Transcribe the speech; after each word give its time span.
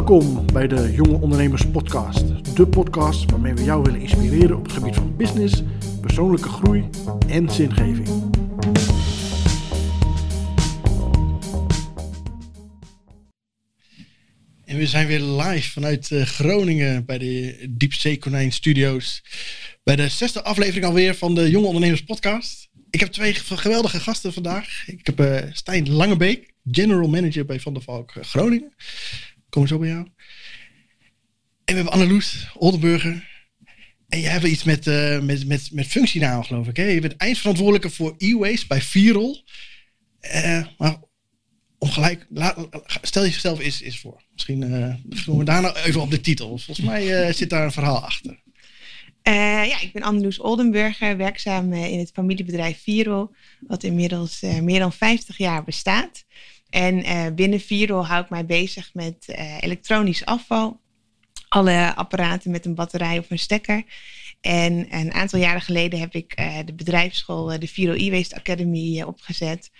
Welkom 0.00 0.46
bij 0.52 0.66
de 0.66 0.92
Jonge 0.92 1.20
Ondernemers 1.20 1.66
Podcast. 1.66 2.56
De 2.56 2.66
podcast 2.66 3.30
waarmee 3.30 3.54
we 3.54 3.64
jou 3.64 3.82
willen 3.82 4.00
inspireren 4.00 4.56
op 4.56 4.62
het 4.62 4.72
gebied 4.72 4.94
van 4.94 5.16
business, 5.16 5.62
persoonlijke 6.00 6.48
groei 6.48 6.88
en 7.28 7.50
zingeving. 7.50 8.08
En 14.64 14.76
we 14.76 14.86
zijn 14.86 15.06
weer 15.06 15.20
live 15.20 15.70
vanuit 15.70 16.10
eh, 16.10 16.22
Groningen 16.22 17.04
bij 17.04 17.18
de 17.18 17.66
Diepzee 17.70 18.18
Konijn 18.18 18.52
Studios. 18.52 19.24
Bij 19.82 19.96
de 19.96 20.08
zesde 20.08 20.42
aflevering 20.42 20.84
alweer 20.84 21.14
van 21.14 21.34
de 21.34 21.50
Jonge 21.50 21.66
Ondernemers 21.66 22.04
Podcast. 22.04 22.68
Ik 22.90 23.00
heb 23.00 23.08
twee 23.08 23.34
geweldige 23.34 24.00
gasten 24.00 24.32
vandaag. 24.32 24.82
Ik 24.86 25.06
heb 25.06 25.20
uh, 25.20 25.36
Stijn 25.52 25.90
Langebeek, 25.90 26.52
General 26.70 27.08
Manager 27.08 27.44
bij 27.44 27.60
Van 27.60 27.72
der 27.72 27.82
Valk 27.82 28.10
eh, 28.14 28.22
Groningen. 28.22 28.72
Kom 29.50 29.66
zo 29.66 29.78
bij 29.78 29.88
jou. 29.88 30.00
En 31.64 31.76
we 31.76 31.82
hebben 31.82 31.92
Anneloes 31.92 32.46
Oldenburger. 32.54 33.28
En 34.08 34.20
jij 34.20 34.30
hebt 34.30 34.44
iets 34.44 34.64
met, 34.64 34.86
uh, 34.86 35.20
met, 35.20 35.46
met, 35.46 35.68
met 35.72 35.86
functienaam, 35.86 36.42
geloof 36.42 36.68
ik. 36.68 36.76
Hè? 36.76 36.84
Je 36.84 37.00
bent 37.00 37.16
eindverantwoordelijke 37.16 37.90
voor 37.90 38.14
e-waste 38.18 38.66
bij 38.66 38.82
Virol. 38.82 39.44
Uh, 40.34 40.66
maar 40.78 40.96
ongelijk, 41.78 42.26
stel 43.02 43.22
jezelf 43.22 43.60
eens, 43.60 43.80
eens 43.80 44.00
voor. 44.00 44.22
Misschien 44.32 44.62
uh, 44.62 44.94
we 45.36 45.44
daar 45.44 45.62
nou 45.62 45.76
even 45.76 46.00
op 46.00 46.10
de 46.10 46.20
titel. 46.20 46.58
Volgens 46.58 46.86
mij 46.86 47.32
zit 47.32 47.50
daar 47.50 47.64
een 47.64 47.72
verhaal 47.72 48.04
achter. 48.04 48.42
ja, 49.22 49.80
ik 49.80 49.92
ben 49.92 50.02
Anneloes 50.02 50.38
Oldenburger, 50.38 51.16
werkzaam 51.16 51.72
in 51.72 51.98
het 51.98 52.10
familiebedrijf 52.14 52.82
Virol. 52.82 53.34
Wat 53.60 53.82
inmiddels 53.82 54.40
meer 54.40 54.78
dan 54.78 54.92
50 54.92 55.38
jaar 55.38 55.64
bestaat. 55.64 56.24
En 56.70 57.06
uh, 57.06 57.26
binnen 57.34 57.60
Viro 57.60 58.02
hou 58.02 58.22
ik 58.22 58.30
mij 58.30 58.46
bezig 58.46 58.94
met 58.94 59.26
uh, 59.26 59.56
elektronisch 59.60 60.24
afval. 60.24 60.80
Alle 61.48 61.94
apparaten 61.94 62.50
met 62.50 62.66
een 62.66 62.74
batterij 62.74 63.18
of 63.18 63.30
een 63.30 63.38
stekker. 63.38 63.84
En 64.40 64.86
een 64.94 65.12
aantal 65.12 65.40
jaren 65.40 65.60
geleden 65.60 66.00
heb 66.00 66.14
ik 66.14 66.40
uh, 66.40 66.58
de 66.64 66.74
bedrijfsschool, 66.74 67.58
de 67.58 67.68
Viro 67.68 67.92
E-Waste 67.92 68.36
Academy, 68.36 69.02
opgezet. 69.02 69.70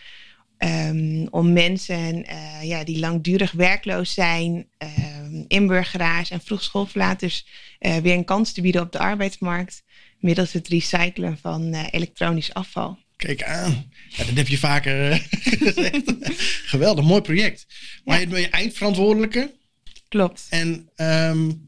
Um, 0.59 1.27
om 1.31 1.53
mensen 1.53 2.27
ja, 2.63 2.85
die 2.85 2.99
langdurig 2.99 3.53
werkloos 3.53 4.15
zijn, 4.15 4.69
um, 4.79 5.45
inburgeraars 5.49 6.31
en 6.31 6.41
vroegschoolverlaters 6.41 7.47
weer 7.79 8.15
een 8.15 8.25
kans 8.25 8.53
te 8.53 8.61
bieden 8.61 8.83
op 8.83 8.93
de 8.93 8.99
arbeidsmarkt. 8.99 9.85
Middels 10.19 10.53
het 10.53 10.69
recyclen 10.69 11.39
van 11.39 11.75
elektronisch 11.75 12.55
afval. 12.55 12.99
Kijk 13.21 13.43
aan. 13.43 13.91
Ja, 14.09 14.25
dat 14.25 14.37
heb 14.37 14.49
je 14.49 14.59
vaker 14.59 15.11
eh, 15.11 15.21
gezegd. 15.67 16.15
Geweldig, 16.65 17.05
mooi 17.05 17.21
project. 17.21 17.67
Maar 18.05 18.21
je 18.21 18.27
bent 18.27 18.45
je 18.45 18.51
eindverantwoordelijke. 18.51 19.55
Klopt. 20.09 20.47
En 20.51 20.89
um, 20.97 21.67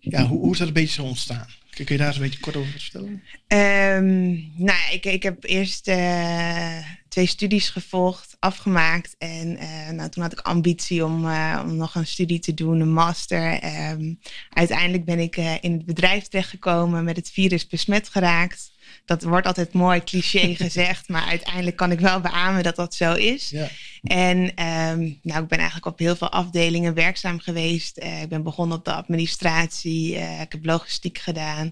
ja, 0.00 0.26
hoe, 0.26 0.38
hoe 0.38 0.52
is 0.52 0.58
dat 0.58 0.68
een 0.68 0.74
beetje 0.74 0.94
zo 0.94 1.02
ontstaan? 1.02 1.46
Kun 1.70 1.84
je 1.88 1.96
daar 1.96 2.06
eens 2.06 2.16
een 2.16 2.22
beetje 2.22 2.40
kort 2.40 2.56
over 2.56 2.72
vertellen? 2.72 3.22
Um, 3.48 4.52
nou, 4.56 4.92
ik, 4.92 5.04
ik 5.04 5.22
heb 5.22 5.44
eerst 5.44 5.88
uh, 5.88 6.78
twee 7.08 7.26
studies 7.26 7.68
gevolgd, 7.68 8.36
afgemaakt. 8.38 9.14
En 9.18 9.56
uh, 9.62 9.90
nou, 9.90 10.10
toen 10.10 10.22
had 10.22 10.32
ik 10.32 10.40
ambitie 10.40 11.04
om, 11.04 11.24
uh, 11.24 11.62
om 11.64 11.76
nog 11.76 11.94
een 11.94 12.06
studie 12.06 12.38
te 12.38 12.54
doen, 12.54 12.80
een 12.80 12.92
master. 12.92 13.64
Um, 13.90 14.18
uiteindelijk 14.50 15.04
ben 15.04 15.18
ik 15.18 15.36
in 15.36 15.72
het 15.72 15.84
bedrijf 15.84 16.28
terechtgekomen, 16.28 17.04
met 17.04 17.16
het 17.16 17.30
virus 17.30 17.66
besmet 17.66 18.08
geraakt 18.08 18.74
dat 19.06 19.22
wordt 19.22 19.46
altijd 19.46 19.72
mooi 19.72 20.04
cliché 20.04 20.54
gezegd, 20.64 21.08
maar 21.08 21.24
uiteindelijk 21.24 21.76
kan 21.76 21.90
ik 21.90 22.00
wel 22.00 22.20
beamen 22.20 22.62
dat 22.62 22.76
dat 22.76 22.94
zo 22.94 23.14
is. 23.14 23.50
Ja. 23.50 23.68
En 24.02 24.38
um, 24.38 25.18
nou, 25.22 25.42
ik 25.42 25.48
ben 25.48 25.58
eigenlijk 25.58 25.86
op 25.86 25.98
heel 25.98 26.16
veel 26.16 26.30
afdelingen 26.30 26.94
werkzaam 26.94 27.38
geweest. 27.38 27.98
Uh, 27.98 28.22
ik 28.22 28.28
ben 28.28 28.42
begonnen 28.42 28.78
op 28.78 28.84
de 28.84 28.92
administratie, 28.92 30.14
uh, 30.14 30.40
ik 30.40 30.52
heb 30.52 30.64
logistiek 30.64 31.18
gedaan. 31.18 31.70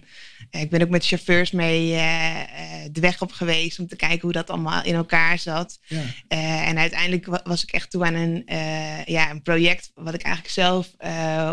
Uh, 0.51 0.61
ik 0.61 0.71
ben 0.71 0.83
ook 0.83 0.89
met 0.89 1.07
chauffeurs 1.07 1.51
mee 1.51 1.91
de 2.93 3.01
weg 3.01 3.23
op 3.23 3.33
geweest 3.33 3.79
om 3.79 3.87
te 3.87 3.97
kijken 3.97 4.21
hoe 4.21 4.33
dat 4.33 4.51
allemaal 4.51 4.85
in 4.85 4.95
elkaar 4.95 5.39
zat. 5.39 5.79
Ja. 5.87 6.03
en 6.65 6.79
uiteindelijk 6.79 7.41
was 7.45 7.63
ik 7.63 7.71
echt 7.71 7.91
toe 7.91 8.05
aan 8.05 8.15
een, 8.15 8.43
ja, 9.05 9.31
een 9.31 9.43
project 9.43 9.91
wat 9.95 10.15
ik 10.15 10.23
eigenlijk 10.23 10.55
zelf 10.55 10.89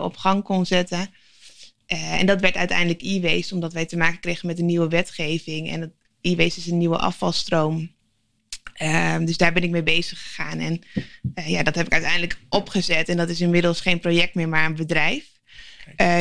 op 0.01 0.17
gang 0.17 0.44
kon 0.44 0.66
zetten. 0.66 1.09
Uh, 1.94 2.19
en 2.19 2.25
dat 2.25 2.41
werd 2.41 2.56
uiteindelijk 2.56 3.02
e-waste, 3.02 3.53
omdat 3.53 3.74
wij 3.74 3.85
te 3.85 3.97
maken 3.97 4.19
kregen 4.19 4.47
met 4.47 4.59
een 4.59 4.66
nieuwe 4.66 4.88
wetgeving. 4.88 5.69
En 5.69 5.94
e-waste 6.22 6.59
is 6.59 6.68
een 6.68 6.78
nieuwe 6.78 6.97
afvalstroom. 6.97 7.91
Uh, 8.81 9.18
dus 9.18 9.38
daar 9.38 9.53
ben 9.53 9.63
ik 9.63 9.69
mee 9.69 9.84
bezig 9.84 10.22
gegaan. 10.22 10.59
En 10.59 10.81
uh, 11.35 11.47
ja, 11.47 11.63
dat 11.63 11.75
heb 11.75 11.85
ik 11.85 11.91
uiteindelijk 11.91 12.40
opgezet. 12.50 13.09
En 13.09 13.18
dat 13.18 13.30
is 13.30 13.41
inmiddels 13.41 13.81
geen 13.81 14.00
project 14.00 14.35
meer, 14.35 14.50
maar 14.50 14.66
een 14.66 14.75
bedrijf. 14.75 15.25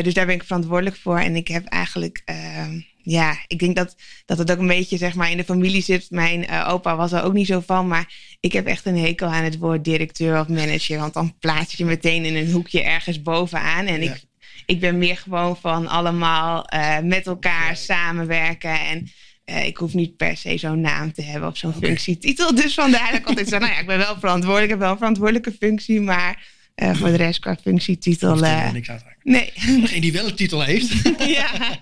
dus 0.02 0.14
daar 0.14 0.26
ben 0.26 0.34
ik 0.34 0.44
verantwoordelijk 0.44 0.96
voor. 0.96 1.18
En 1.18 1.36
ik 1.36 1.48
heb 1.48 1.64
eigenlijk, 1.64 2.22
ehm, 2.24 2.80
ja, 2.96 3.38
ik 3.46 3.58
denk 3.58 3.76
dat, 3.76 3.96
dat 4.24 4.38
het 4.38 4.50
ook 4.50 4.58
een 4.58 4.66
beetje 4.66 4.96
zeg 4.96 5.14
maar 5.14 5.30
in 5.30 5.36
de 5.36 5.44
familie 5.44 5.82
zit. 5.82 6.10
Mijn 6.10 6.50
opa 6.50 6.96
was 6.96 7.12
er 7.12 7.22
ook 7.22 7.32
niet 7.32 7.46
zo 7.46 7.60
van. 7.60 7.88
Maar 7.88 8.14
ik 8.40 8.52
heb 8.52 8.66
echt 8.66 8.86
een 8.86 8.98
hekel 8.98 9.28
aan 9.28 9.44
het 9.44 9.58
woord 9.58 9.84
directeur 9.84 10.40
of 10.40 10.48
manager. 10.48 10.98
Want 10.98 11.14
dan 11.14 11.38
plaats 11.38 11.74
je 11.74 11.84
meteen 11.84 12.24
in 12.24 12.36
een 12.36 12.50
hoekje 12.50 12.82
ergens 12.82 13.22
bovenaan. 13.22 13.86
En 13.86 14.02
ik 14.02 14.28
ik 14.70 14.80
ben 14.80 14.98
meer 14.98 15.16
gewoon 15.16 15.56
van 15.56 15.86
allemaal 15.86 16.66
uh, 16.74 16.98
met 16.98 17.26
elkaar 17.26 17.76
samenwerken. 17.76 18.80
En 18.80 19.10
uh, 19.46 19.66
ik 19.66 19.76
hoef 19.76 19.94
niet 19.94 20.16
per 20.16 20.36
se 20.36 20.58
zo'n 20.58 20.80
naam 20.80 21.12
te 21.12 21.22
hebben 21.22 21.48
of 21.48 21.56
zo'n 21.56 21.74
okay. 21.74 21.88
functietitel. 21.88 22.54
Dus 22.54 22.74
vandaar 22.74 23.10
dat 23.10 23.20
ik 23.20 23.26
altijd 23.26 23.48
zeg, 23.48 23.60
nou 23.60 23.72
ja, 23.72 23.78
ik 23.78 23.86
ben 23.86 23.98
wel 23.98 24.18
verantwoordelijk. 24.18 24.64
Ik 24.64 24.70
heb 24.70 24.78
wel 24.78 24.90
een 24.90 24.96
verantwoordelijke 24.96 25.52
functie, 25.52 26.00
maar 26.00 26.46
uh, 26.76 26.94
voor 26.94 27.08
de 27.08 27.16
rest 27.16 27.38
qua 27.38 27.56
functietitel... 27.62 28.44
Uh, 28.44 28.72
niks 28.72 28.90
aan 28.90 29.02
nee. 29.22 29.52
Degene 29.54 30.00
die 30.00 30.12
wel 30.12 30.26
een 30.26 30.34
titel 30.34 30.62
heeft. 30.62 30.92
ja. 31.38 31.78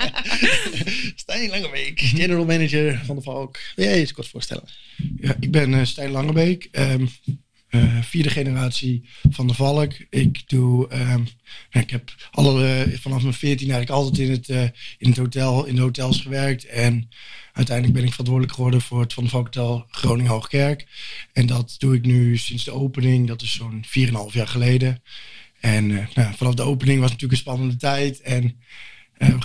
Stijn 1.25 1.51
Langebeek, 1.51 2.01
general 2.01 2.45
manager 2.45 3.03
van 3.05 3.17
de 3.17 3.23
Valk. 3.23 3.59
Wil 3.77 3.85
jij 3.85 3.95
je 3.95 4.01
eens 4.01 4.13
kort 4.13 4.29
voorstellen? 4.29 4.69
Ja, 5.21 5.37
ik 5.41 5.51
ben 5.51 5.87
Stijn 5.87 6.11
Langebeek. 6.11 6.69
Um, 6.73 7.09
uh, 7.71 8.03
vierde 8.03 8.31
generatie 8.31 9.09
van 9.31 9.47
de 9.47 9.55
Valk. 9.55 9.93
Ik 10.11 10.49
doe, 10.49 10.95
um, 10.95 11.27
ik 11.71 11.91
heb 11.91 12.15
alle, 12.31 12.87
vanaf 13.01 13.23
mijn 13.23 13.35
veertien 13.35 13.71
eigenlijk 13.71 14.01
altijd 14.01 14.19
in 14.19 14.31
het, 14.31 14.49
uh, 14.49 14.63
in 14.99 15.09
het 15.09 15.17
hotel, 15.17 15.65
in 15.65 15.75
de 15.75 15.81
hotels 15.81 16.21
gewerkt. 16.21 16.67
En 16.67 17.09
uiteindelijk 17.53 17.97
ben 17.97 18.05
ik 18.05 18.11
verantwoordelijk 18.11 18.55
geworden 18.55 18.81
voor 18.81 19.01
het 19.01 19.13
Van 19.13 19.25
de 19.25 19.31
Valk 19.31 19.45
Hotel 19.45 19.87
Groningen 19.91 20.31
Hoogkerk. 20.31 20.87
En 21.33 21.47
dat 21.47 21.75
doe 21.79 21.95
ik 21.95 22.05
nu 22.05 22.37
sinds 22.37 22.65
de 22.65 22.73
opening, 22.73 23.27
dat 23.27 23.43
is 23.43 23.53
zo'n 23.53 23.85
4,5 23.85 24.33
jaar 24.33 24.49
geleden. 24.49 25.03
En 25.61 25.87
nou, 25.87 26.35
vanaf 26.37 26.55
de 26.55 26.63
opening 26.63 27.01
was 27.01 27.11
het 27.11 27.21
natuurlijk 27.21 27.33
een 27.33 27.53
spannende 27.53 27.77
tijd. 27.77 28.21
En 28.21 28.61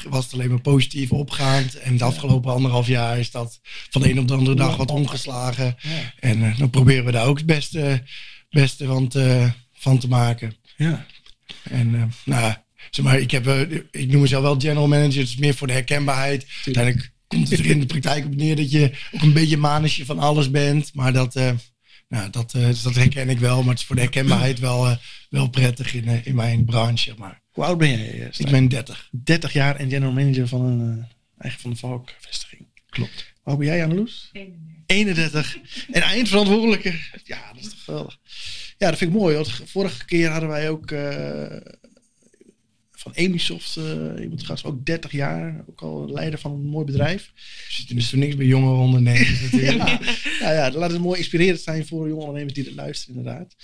was 0.10 0.24
het 0.24 0.34
alleen 0.34 0.50
maar 0.50 0.62
positief 0.62 1.12
opgaand. 1.12 1.76
En 1.76 1.98
de 1.98 2.04
afgelopen 2.04 2.52
anderhalf 2.52 2.88
jaar 2.88 3.20
is 3.20 3.32
dat 3.32 3.60
van 3.90 4.02
de 4.02 4.10
een 4.10 4.20
op 4.20 4.28
de 4.28 4.34
andere 4.34 4.56
dag 4.56 4.76
wat 4.76 4.92
omgeslagen. 4.92 5.76
En 6.20 6.40
uh, 6.40 6.58
dan 6.58 6.70
proberen 6.70 7.06
we 7.06 7.12
daar 7.12 7.26
ook 7.26 7.38
het 7.38 7.46
beste, 7.46 8.04
beste 8.50 8.86
van, 8.86 9.08
te, 9.08 9.52
van 9.74 9.98
te 9.98 10.08
maken. 10.08 10.56
Ja. 10.78 11.06
En 11.64 11.94
uh, 11.94 12.04
nou, 12.26 12.54
zeg 12.92 13.06
maar, 13.06 13.20
ik, 13.20 13.32
heb, 13.32 13.48
ik 13.92 14.12
noem 14.12 14.22
mezelf 14.22 14.44
wel 14.44 14.60
general 14.60 14.88
manager. 14.88 15.20
Het 15.20 15.30
is 15.30 15.38
meer 15.38 15.56
voor 15.56 15.68
de 15.68 15.74
herkenbaarheid. 15.74 16.46
Uiteindelijk 16.66 17.12
komt 17.28 17.50
het 17.50 17.60
er 17.60 17.66
in 17.66 17.80
de 17.80 17.86
praktijk 17.86 18.26
op 18.26 18.36
neer 18.36 18.56
dat 18.56 18.72
je 18.72 18.92
ook 19.12 19.22
een 19.22 19.34
beetje 19.34 19.58
manusje 19.58 20.06
van 20.06 20.20
alles 20.20 20.52
bent. 20.52 20.94
Maar 20.94 21.14
dat, 21.14 21.34
nou, 22.08 22.30
dat, 22.32 22.52
dat 22.84 22.96
herken 22.96 23.30
ik 23.30 23.40
wel. 23.40 23.60
Maar 23.62 23.70
het 23.70 23.80
is 23.80 23.86
voor 23.86 23.96
de 23.96 24.02
herkenbaarheid 24.02 24.60
wel, 24.60 24.98
wel 25.30 25.48
prettig 25.50 25.94
in, 25.94 26.26
in 26.26 26.36
mijn 26.36 26.66
branche. 26.66 27.04
Zeg 27.04 27.18
maar. 27.18 27.43
Hoe 27.54 27.64
oud 27.64 27.78
ben 27.78 27.90
jij? 27.90 28.30
Ik 28.38 28.50
ben 28.50 28.68
30. 28.68 29.10
30 29.12 29.54
jaar 29.54 29.76
en 29.76 29.90
general 29.90 30.14
manager 30.14 30.48
van 30.48 30.62
een 30.62 30.98
uh, 30.98 31.04
eigen 31.38 31.62
van 31.62 31.72
de 31.72 31.78
Valk 31.78 32.14
vestiging. 32.20 32.68
Klopt. 32.90 33.34
Hoe 33.42 33.58
ben 33.58 33.68
jij, 33.68 33.84
Anneloes? 33.84 34.32
31. 34.86 35.58
En 35.92 36.02
eindverantwoordelijke. 36.02 36.94
Ja, 37.24 37.54
dat 37.54 37.64
is 37.64 37.70
toch 37.70 37.84
geweldig. 37.84 38.20
Ja, 38.78 38.90
dat 38.90 38.98
vind 38.98 39.14
ik 39.14 39.18
mooi. 39.18 39.36
Want 39.36 39.62
vorige 39.66 40.06
keer 40.06 40.30
hadden 40.30 40.50
wij 40.50 40.70
ook 40.70 40.92
uh, 40.92 41.46
van 43.04 43.12
Emisoft. 43.14 43.80
Iemand 44.22 44.46
gaat 44.46 44.64
ook 44.64 44.86
30 44.86 45.12
jaar. 45.12 45.64
Ook 45.70 45.82
al 45.82 46.10
leider 46.12 46.40
van 46.40 46.52
een 46.52 46.66
mooi 46.66 46.86
bedrijf. 46.86 47.32
Zit 47.70 47.96
dus 47.96 48.10
voor 48.10 48.20
niks 48.20 48.36
bij 48.36 48.46
jongere 48.46 48.76
ondernemers 48.76 49.42
natuurlijk. 49.52 49.88
ja, 49.88 50.00
nou 50.40 50.54
ja, 50.54 50.72
laat 50.72 50.92
het 50.92 51.02
mooi 51.02 51.18
inspirerend 51.18 51.60
zijn 51.60 51.86
voor 51.86 52.08
jonge 52.08 52.22
ondernemers 52.22 52.54
die 52.54 52.64
het 52.64 52.76
luisteren 52.76 53.16
inderdaad. 53.16 53.56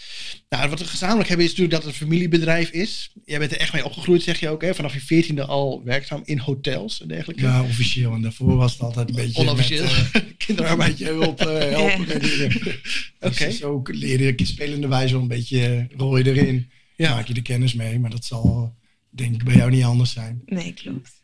Nou, 0.49 0.69
wat 0.69 0.79
we 0.79 0.85
gezamenlijk 0.85 1.27
hebben 1.27 1.45
is 1.45 1.51
natuurlijk 1.51 1.81
dat 1.81 1.91
het 1.91 2.01
een 2.01 2.07
familiebedrijf 2.07 2.69
is. 2.69 3.11
Jij 3.25 3.39
bent 3.39 3.51
er 3.51 3.57
echt 3.57 3.73
mee 3.73 3.85
opgegroeid, 3.85 4.21
zeg 4.21 4.39
je 4.39 4.49
ook. 4.49 4.61
Hè? 4.61 4.75
Vanaf 4.75 4.93
je 4.93 5.01
veertiende 5.01 5.45
al 5.45 5.83
werkzaam 5.83 6.21
in 6.25 6.37
hotels 6.37 7.01
en 7.01 7.07
dergelijke. 7.07 7.41
Ja, 7.41 7.63
officieel. 7.63 8.13
En 8.13 8.21
daarvoor 8.21 8.55
was 8.55 8.71
het 8.71 8.81
altijd 8.81 9.09
een 9.09 9.15
beetje 9.15 9.41
Onofficieel. 9.41 9.83
Met, 9.83 10.23
uh, 10.23 10.31
kinderarbeid 10.45 10.99
hulp 10.99 11.41
uh, 11.41 11.57
helpen. 11.57 12.05
Ja. 12.07 12.45
Oké. 12.45 12.75
Okay. 13.19 13.47
Dus 13.47 13.63
ook 13.63 13.93
leren 13.93 14.33
je 14.35 14.45
spelende 14.45 14.87
wijze 14.87 15.15
een 15.15 15.27
beetje 15.27 15.87
rol 15.97 16.17
je 16.17 16.25
erin. 16.25 16.69
Ja. 16.95 17.13
Maak 17.15 17.27
je 17.27 17.33
de 17.33 17.41
kennis 17.41 17.73
mee, 17.73 17.99
maar 17.99 18.09
dat 18.09 18.25
zal 18.25 18.75
denk 19.09 19.35
ik 19.35 19.43
bij 19.43 19.55
jou 19.55 19.71
niet 19.71 19.83
anders 19.83 20.11
zijn. 20.11 20.41
Nee, 20.45 20.73
klopt. 20.73 21.21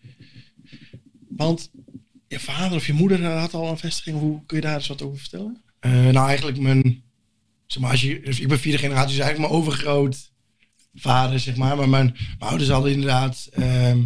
Want 1.28 1.72
je 2.28 2.40
vader 2.40 2.78
of 2.78 2.88
je 2.88 2.94
moeder 2.94 3.26
had 3.26 3.54
al 3.54 3.70
een 3.70 3.78
vestiging. 3.78 4.20
Hoe 4.20 4.46
kun 4.46 4.58
je 4.58 4.64
daar 4.64 4.76
eens 4.76 4.88
wat 4.88 5.02
over 5.02 5.20
vertellen? 5.20 5.64
Uh, 5.82 5.92
nou, 5.92 6.28
eigenlijk 6.28 6.60
mijn... 6.60 7.04
Zeg 7.66 7.82
maar, 7.82 7.92
als 7.92 8.02
je, 8.02 8.22
dus 8.22 8.40
ik 8.40 8.48
ben 8.48 8.60
vierde 8.60 8.78
generatie, 8.78 9.16
dus 9.16 9.26
eigenlijk 9.26 9.52
mijn 9.52 9.62
overgroot 9.62 10.32
vader, 10.94 11.40
zeg 11.40 11.56
maar. 11.56 11.78
Maar 11.78 11.90
mijn, 11.90 12.06
mijn 12.16 12.50
ouders 12.50 12.70
hadden 12.70 12.92
inderdaad... 12.92 13.48
ehm, 13.52 14.06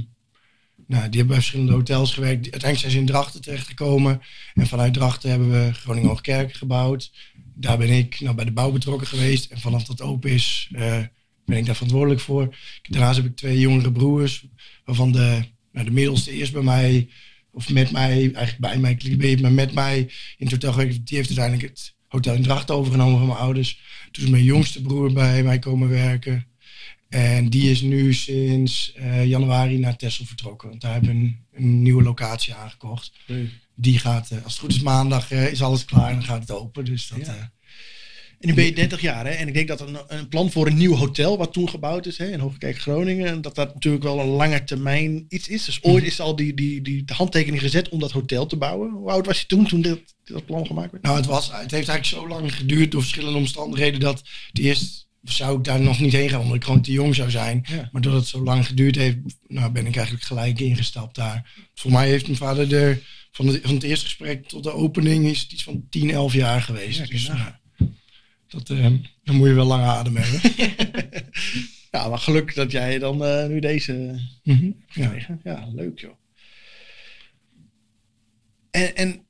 nou, 0.89 1.01
die 1.09 1.17
hebben 1.17 1.27
bij 1.27 1.35
verschillende 1.35 1.71
hotels 1.71 2.13
gewerkt. 2.13 2.41
Uiteindelijk 2.41 2.79
zijn 2.79 2.91
ze 2.91 2.97
in 2.97 3.05
Drachten 3.05 3.41
terechtgekomen. 3.41 4.21
En 4.53 4.67
vanuit 4.67 4.93
Drachten 4.93 5.29
hebben 5.29 5.51
we 5.51 5.73
Groningen 5.73 6.09
Hoogkerk 6.09 6.53
gebouwd. 6.53 7.11
Daar 7.53 7.77
ben 7.77 7.89
ik 7.89 8.19
nou, 8.19 8.35
bij 8.35 8.45
de 8.45 8.51
bouw 8.51 8.71
betrokken 8.71 9.07
geweest. 9.07 9.51
En 9.51 9.59
vanaf 9.59 9.83
dat 9.83 10.01
open 10.01 10.31
is, 10.31 10.69
eh, 10.71 11.03
ben 11.49 11.57
ik 11.57 11.65
daar 11.65 11.75
verantwoordelijk 11.75 12.21
voor. 12.21 12.55
Daarnaast 12.81 13.17
heb 13.17 13.25
ik 13.25 13.35
twee 13.35 13.59
jongere 13.59 13.91
broers. 13.91 14.45
Waarvan 14.85 15.11
de, 15.11 15.43
nou, 15.71 15.85
de 15.85 15.91
middelste 15.91 16.31
eerst 16.31 16.53
bij 16.53 16.61
mij, 16.61 17.09
of 17.51 17.69
met 17.69 17.91
mij, 17.91 18.31
eigenlijk 18.33 18.57
bij 18.59 18.77
mij 18.77 19.37
maar 19.41 19.51
met 19.51 19.73
mij 19.73 19.97
in 20.37 20.45
het 20.45 20.51
hotel 20.51 20.71
gewerkt. 20.71 21.07
Die 21.07 21.17
heeft 21.17 21.29
uiteindelijk 21.29 21.69
het 21.69 21.95
hotel 22.07 22.35
in 22.35 22.43
Drachten 22.43 22.75
overgenomen 22.75 23.17
van 23.17 23.27
mijn 23.27 23.39
ouders. 23.39 23.79
Toen 24.11 24.23
is 24.23 24.29
mijn 24.29 24.43
jongste 24.43 24.81
broer 24.81 25.13
bij 25.13 25.43
mij 25.43 25.59
komen 25.59 25.89
werken. 25.89 26.47
En 27.09 27.49
die 27.49 27.71
is 27.71 27.81
nu 27.81 28.13
sinds 28.13 28.93
eh, 28.93 29.25
januari 29.25 29.77
naar 29.77 29.95
Texel 29.95 30.25
vertrokken. 30.25 30.69
Want 30.69 30.81
daar 30.81 30.91
hebben 30.91 31.09
we 31.09 31.15
een, 31.15 31.45
een 31.53 31.81
nieuwe 31.81 32.03
locatie 32.03 32.53
aangekocht. 32.53 33.11
Die 33.75 33.99
gaat, 33.99 34.31
eh, 34.31 34.43
als 34.43 34.53
het 34.53 34.61
goed 34.61 34.73
is 34.73 34.81
maandag, 34.81 35.31
eh, 35.31 35.51
is 35.51 35.61
alles 35.61 35.85
klaar 35.85 36.09
en 36.09 36.15
dan 36.15 36.23
gaat 36.23 36.41
het 36.41 36.51
open. 36.51 36.85
Dus 36.85 37.07
dat, 37.07 37.25
Ja. 37.25 37.51
En 38.39 38.47
nu 38.47 38.53
ben 38.53 38.65
je 38.65 38.73
30 38.73 39.01
jaar, 39.01 39.25
hè? 39.25 39.31
En 39.31 39.47
ik 39.47 39.53
denk 39.53 39.67
dat 39.67 39.81
een, 39.81 39.97
een 40.07 40.27
plan 40.27 40.51
voor 40.51 40.67
een 40.67 40.77
nieuw 40.77 40.95
hotel, 40.95 41.37
wat 41.37 41.53
toen 41.53 41.69
gebouwd 41.69 42.05
is, 42.05 42.17
hè, 42.17 42.31
in 42.31 42.39
Hoogkerk 42.39 42.79
Groningen, 42.81 43.41
dat 43.41 43.55
dat 43.55 43.73
natuurlijk 43.73 44.03
wel 44.03 44.19
een 44.19 44.27
lange 44.27 44.63
termijn 44.63 45.25
iets 45.29 45.47
is. 45.47 45.65
Dus 45.65 45.83
ooit 45.83 46.03
is 46.03 46.19
al 46.19 46.35
die, 46.35 46.53
die, 46.53 46.81
die 46.81 47.03
de 47.03 47.13
handtekening 47.13 47.61
gezet 47.61 47.89
om 47.89 47.99
dat 47.99 48.11
hotel 48.11 48.45
te 48.45 48.55
bouwen. 48.55 48.91
Hoe 48.91 49.11
oud 49.11 49.25
was 49.25 49.39
je 49.39 49.45
toen, 49.45 49.67
toen 49.67 49.81
dit, 49.81 50.15
dat 50.23 50.45
plan 50.45 50.65
gemaakt 50.65 50.91
werd? 50.91 51.03
Nou, 51.03 51.17
het, 51.17 51.25
was, 51.25 51.45
het 51.45 51.71
heeft 51.71 51.89
eigenlijk 51.89 52.05
zo 52.05 52.27
lang 52.27 52.55
geduurd 52.55 52.91
door 52.91 53.01
verschillende 53.01 53.37
omstandigheden 53.37 53.99
dat 53.99 54.23
het 54.47 54.59
eerst 54.59 55.07
zou 55.23 55.57
ik 55.57 55.63
daar 55.63 55.81
nog 55.81 55.99
niet 55.99 56.13
heen 56.13 56.29
gaan, 56.29 56.41
omdat 56.41 56.55
ik 56.55 56.63
gewoon 56.63 56.81
te 56.81 56.91
jong 56.91 57.15
zou 57.15 57.29
zijn. 57.29 57.65
Ja. 57.69 57.89
Maar 57.91 58.01
doordat 58.01 58.21
het 58.21 58.29
zo 58.29 58.43
lang 58.43 58.67
geduurd 58.67 58.95
heeft, 58.95 59.17
nou, 59.47 59.71
ben 59.71 59.85
ik 59.85 59.95
eigenlijk 59.95 60.25
gelijk 60.25 60.59
ingestapt 60.59 61.15
daar. 61.15 61.69
Voor 61.73 61.91
mij 61.91 62.09
heeft 62.09 62.25
mijn 62.25 62.37
vader 62.37 62.73
er 62.73 63.01
van 63.31 63.47
het, 63.47 63.59
van 63.63 63.73
het 63.73 63.83
eerste 63.83 64.05
gesprek 64.05 64.47
tot 64.47 64.63
de 64.63 64.73
opening 64.73 65.25
is 65.25 65.41
het 65.41 65.51
iets 65.51 65.63
van 65.63 65.85
10, 65.89 66.11
11 66.11 66.33
jaar 66.33 66.61
geweest. 66.61 66.99
Ja, 66.99 67.05
dus 67.05 67.27
nou, 67.27 67.39
dat, 68.49 68.69
eh, 68.69 68.91
dan 69.23 69.35
moet 69.35 69.47
je 69.47 69.53
wel 69.53 69.65
lang 69.65 69.83
ademen 69.83 70.21
hebben. 70.23 70.51
Ja, 71.91 72.07
maar 72.09 72.17
gelukkig 72.17 72.55
dat 72.55 72.71
jij 72.71 72.99
dan 72.99 73.25
eh, 73.25 73.47
nu 73.47 73.59
deze 73.59 74.19
Mhm. 74.43 74.71
ja. 74.93 75.39
Ja, 75.43 75.67
leuk 75.75 75.99
joh. 75.99 76.13
En, 78.71 78.95
en 78.95 79.25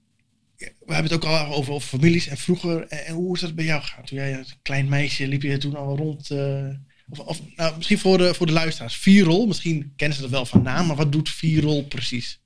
we 0.57 0.93
hebben 0.93 1.11
het 1.11 1.13
ook 1.13 1.23
al 1.23 1.53
over, 1.55 1.73
over 1.73 1.87
families 1.87 2.27
en 2.27 2.37
vroeger. 2.37 2.87
En, 2.87 3.05
en 3.05 3.13
hoe 3.13 3.35
is 3.35 3.41
dat 3.41 3.55
bij 3.55 3.65
jou 3.65 3.81
gegaan? 3.81 4.05
Toen 4.05 4.17
jij 4.17 4.37
als 4.37 4.57
klein 4.61 4.89
meisje 4.89 5.27
liep 5.27 5.41
je 5.41 5.57
toen 5.57 5.75
al 5.75 5.97
rond. 5.97 6.29
eh, 6.31 6.67
of, 7.09 7.19
of 7.19 7.41
nou, 7.55 7.75
misschien 7.77 7.99
voor 7.99 8.17
de, 8.17 8.33
voor 8.33 8.45
de 8.45 8.51
luisteraars. 8.53 8.95
Vierrol, 8.95 9.47
misschien 9.47 9.93
kennen 9.95 10.15
ze 10.15 10.21
dat 10.23 10.31
wel 10.31 10.45
van 10.45 10.61
naam, 10.61 10.87
maar 10.87 10.95
wat 10.95 11.11
doet 11.11 11.29
Vierrol 11.29 11.83
precies? 11.83 12.39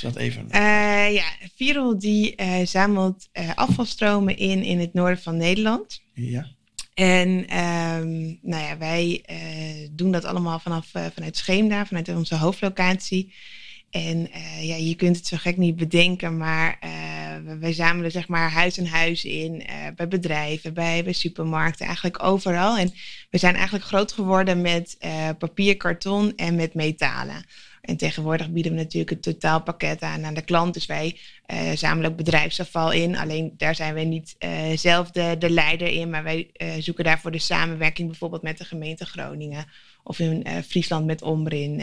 Dat 0.00 0.16
even. 0.16 0.50
Eh, 0.50 1.14
ja, 1.14 1.24
Virol 1.56 1.98
die 1.98 2.34
eh, 2.34 2.66
zamelt 2.66 3.28
eh, 3.32 3.54
afvalstromen 3.54 4.36
in 4.36 4.62
in 4.62 4.80
het 4.80 4.94
noorden 4.94 5.22
van 5.22 5.36
Nederland. 5.36 6.02
Ja. 6.14 6.46
En 6.94 7.46
ehm, 7.48 8.18
nou 8.42 8.62
ja, 8.62 8.78
wij 8.78 9.24
doen 9.90 10.12
dat 10.12 10.24
allemaal 10.24 10.58
vanaf, 10.58 10.86
vanuit 11.14 11.36
Scheemda, 11.36 11.86
vanuit 11.86 12.08
onze 12.08 12.36
hoofdlocatie. 12.36 13.34
En 13.90 14.30
ja, 14.60 14.74
je 14.74 14.94
kunt 14.94 15.16
het 15.16 15.26
zo 15.26 15.36
gek 15.36 15.56
niet 15.56 15.76
bedenken, 15.76 16.36
maar 16.36 16.78
wij 17.58 17.72
zamelen 17.72 18.10
zeg 18.10 18.28
maar 18.28 18.50
huis 18.50 18.78
en 18.78 18.86
huis 18.86 19.24
in, 19.24 19.62
bij 19.96 20.08
bedrijven, 20.08 20.74
bij, 20.74 21.04
bij 21.04 21.12
supermarkten, 21.12 21.86
eigenlijk 21.86 22.22
overal. 22.22 22.78
En 22.78 22.92
we 23.30 23.38
zijn 23.38 23.54
eigenlijk 23.54 23.84
groot 23.84 24.12
geworden 24.12 24.60
met 24.60 24.96
papier, 25.38 25.76
karton 25.76 26.32
en 26.36 26.54
met 26.54 26.74
metalen. 26.74 27.44
En 27.80 27.96
tegenwoordig 27.96 28.50
bieden 28.50 28.72
we 28.72 28.78
natuurlijk 28.78 29.10
het 29.10 29.22
totaalpakket 29.22 30.02
aan 30.02 30.24
aan 30.24 30.34
de 30.34 30.42
klant. 30.42 30.74
Dus 30.74 30.86
wij 30.86 31.18
zamelen 31.74 32.10
ook 32.10 32.16
bedrijfsafval 32.16 32.92
in. 32.92 33.16
Alleen 33.16 33.54
daar 33.56 33.74
zijn 33.74 33.94
wij 33.94 34.04
niet 34.04 34.34
eh, 34.38 34.50
zelf 34.74 35.10
de, 35.10 35.36
de 35.38 35.50
leider 35.50 35.88
in. 35.88 36.10
Maar 36.10 36.22
wij 36.22 36.50
eh, 36.52 36.68
zoeken 36.78 37.04
daarvoor 37.04 37.30
de 37.30 37.38
samenwerking 37.38 38.08
bijvoorbeeld 38.08 38.42
met 38.42 38.58
de 38.58 38.64
gemeente 38.64 39.04
Groningen. 39.04 39.66
Of 40.02 40.18
in 40.18 40.46
Friesland 40.66 41.06
met 41.06 41.22
Omrin. 41.22 41.82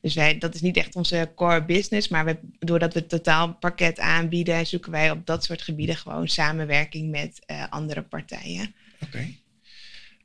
dus 0.00 0.14
wij, 0.14 0.38
dat 0.38 0.54
is 0.54 0.60
niet 0.60 0.76
echt 0.76 0.96
onze 0.96 1.30
core 1.34 1.64
business. 1.64 2.08
Maar 2.08 2.24
we, 2.24 2.38
doordat 2.58 2.92
we 2.92 2.98
het 2.98 3.08
totaalpakket 3.08 3.98
aanbieden, 3.98 4.66
zoeken 4.66 4.90
wij 4.90 5.10
op 5.10 5.26
dat 5.26 5.44
soort 5.44 5.62
gebieden 5.62 5.96
gewoon 5.96 6.28
samenwerking 6.28 7.10
met 7.10 7.38
andere 7.70 8.02
partijen. 8.02 8.74
Oké. 9.00 9.26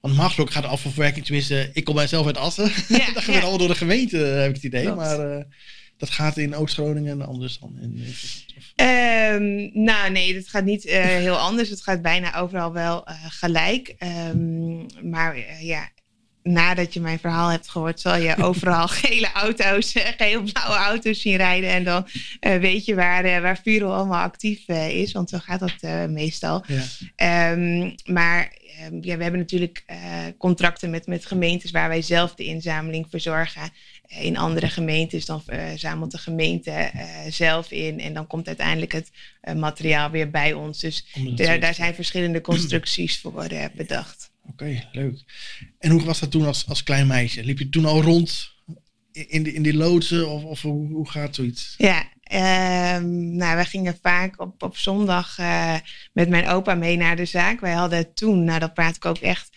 Want 0.01 0.15
gesproken 0.15 0.53
gaat 0.53 0.63
de 0.63 0.69
afvalverwerking, 0.69 1.25
tenminste, 1.25 1.69
ik 1.73 1.83
kom 1.83 1.95
mijzelf 1.95 2.25
uit 2.25 2.37
Assen. 2.37 2.71
Ja, 2.87 2.97
dat 3.13 3.23
gebeurt 3.23 3.25
ja. 3.27 3.39
allemaal 3.39 3.57
door 3.57 3.67
de 3.67 3.75
gemeente, 3.75 4.17
heb 4.17 4.49
ik 4.49 4.55
het 4.55 4.63
idee. 4.63 4.93
Maar 4.93 5.19
eh, 5.37 5.43
dat 5.97 6.09
gaat 6.09 6.37
in 6.37 6.55
Oost-Groningen 6.55 7.21
anders 7.27 7.59
dan 7.59 7.77
in. 7.81 8.03
of- 8.07 8.47
Ehm, 8.75 9.69
nou, 9.83 10.11
nee, 10.11 10.35
het 10.35 10.49
gaat 10.49 10.63
niet 10.65 10.85
eh, 10.85 11.03
heel 11.05 11.37
anders. 11.37 11.69
Het 11.69 11.81
gaat 11.81 12.01
bijna 12.01 12.35
overal 12.35 12.73
wel 12.73 13.05
eh, 13.05 13.15
gelijk. 13.27 13.95
Ehm, 13.97 15.09
maar 15.09 15.35
eh, 15.35 15.61
ja, 15.61 15.89
nadat 16.49 16.93
je 16.93 16.99
mijn 16.99 17.19
verhaal 17.19 17.49
hebt 17.49 17.69
gehoord, 17.69 17.99
zal 17.99 18.15
je 18.15 18.35
overal 18.47 18.87
gele 18.87 19.31
auto's, 19.31 19.93
eh, 19.93 20.07
geel-blauwe 20.17 20.75
auto's 20.75 21.21
zien 21.21 21.35
rijden. 21.35 21.69
En 21.69 21.83
dan 21.83 22.07
eh, 22.39 22.57
weet 22.57 22.85
je 22.85 22.95
waar, 22.95 23.23
eh, 23.23 23.41
waar 23.41 23.59
Viro 23.63 23.91
allemaal 23.91 24.23
actief 24.23 24.67
is, 24.67 25.11
want 25.11 25.29
zo 25.29 25.37
gaat 25.37 25.59
dat 25.59 26.09
meestal. 26.09 26.63
Ja. 26.67 26.83
Ehm, 27.15 27.91
maar 28.05 28.53
ehm, 28.79 28.97
ja, 29.01 29.17
we 29.17 29.23
hebben 29.23 29.39
natuurlijk 29.39 29.83
contracten 30.37 30.89
met, 30.89 31.07
met 31.07 31.25
gemeentes 31.25 31.71
waar 31.71 31.89
wij 31.89 32.01
zelf 32.01 32.35
de 32.35 32.45
inzameling 32.45 33.07
verzorgen. 33.09 33.71
In 34.09 34.37
andere 34.37 34.69
gemeentes 34.69 35.25
dan 35.25 35.43
zamelt 35.75 36.11
de 36.11 36.17
gemeente 36.17 36.71
eh, 36.71 37.07
zelf 37.29 37.71
in 37.71 37.99
en 37.99 38.13
dan 38.13 38.27
komt 38.27 38.47
uiteindelijk 38.47 38.91
het 38.91 39.11
eh, 39.41 39.55
materiaal 39.55 40.09
weer 40.09 40.29
bij 40.29 40.53
ons. 40.53 40.79
Dus 40.79 41.05
daar, 41.35 41.59
daar 41.59 41.73
zijn 41.73 41.95
verschillende 41.95 42.41
constructies 42.41 43.19
voor 43.19 43.47
bedacht. 43.75 44.31
Oké, 44.51 44.87
leuk. 44.91 45.23
En 45.79 45.91
hoe 45.91 46.03
was 46.03 46.19
dat 46.19 46.31
toen 46.31 46.45
als, 46.45 46.67
als 46.67 46.83
klein 46.83 47.07
meisje? 47.07 47.43
Liep 47.43 47.59
je 47.59 47.69
toen 47.69 47.85
al 47.85 48.01
rond 48.01 48.51
in, 49.11 49.43
die, 49.43 49.53
in 49.53 49.63
die 49.63 49.75
loodsen 49.75 50.29
of, 50.29 50.43
of 50.43 50.61
hoe, 50.61 50.87
hoe 50.87 51.09
gaat 51.09 51.35
zoiets? 51.35 51.75
Ja, 51.77 52.09
ehm, 52.23 53.35
nou, 53.35 53.55
wij 53.55 53.65
gingen 53.65 53.97
vaak 54.01 54.39
op, 54.39 54.63
op 54.63 54.77
zondag 54.77 55.37
met 56.13 56.29
mijn 56.29 56.47
opa 56.47 56.75
mee 56.75 56.97
naar 56.97 57.15
de 57.15 57.25
zaak. 57.25 57.59
Wij 57.59 57.73
hadden 57.73 58.13
toen, 58.13 58.43
nou 58.43 58.59
dat 58.59 58.73
praat 58.73 58.95
ik 58.95 59.05
ook 59.05 59.17
echt 59.17 59.49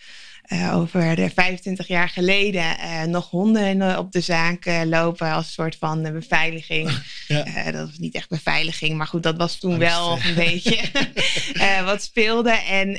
eh, 0.43 0.75
over 0.77 1.15
de 1.15 1.29
25 1.29 1.87
jaar 1.87 2.09
geleden, 2.09 2.77
eh, 2.77 3.03
nog 3.03 3.29
honden 3.29 3.81
eh, 3.81 3.97
op 3.97 4.11
de 4.11 4.21
zaak 4.21 4.65
lopen 4.85 5.31
als 5.31 5.45
een 5.45 5.51
soort 5.51 5.75
van 5.79 6.01
beveiliging. 6.01 6.91
Ja. 7.27 7.71
Dat 7.71 7.87
was 7.87 7.97
niet 7.97 8.15
echt 8.15 8.29
beveiliging, 8.29 8.97
maar 8.97 9.07
goed, 9.07 9.23
dat 9.23 9.37
was 9.37 9.59
toen 9.59 9.71
Angst, 9.71 9.87
wel 9.87 10.19
een 10.25 10.35
beetje 10.35 10.79
wat 11.85 12.03
speelde. 12.03 12.51
En 12.51 12.91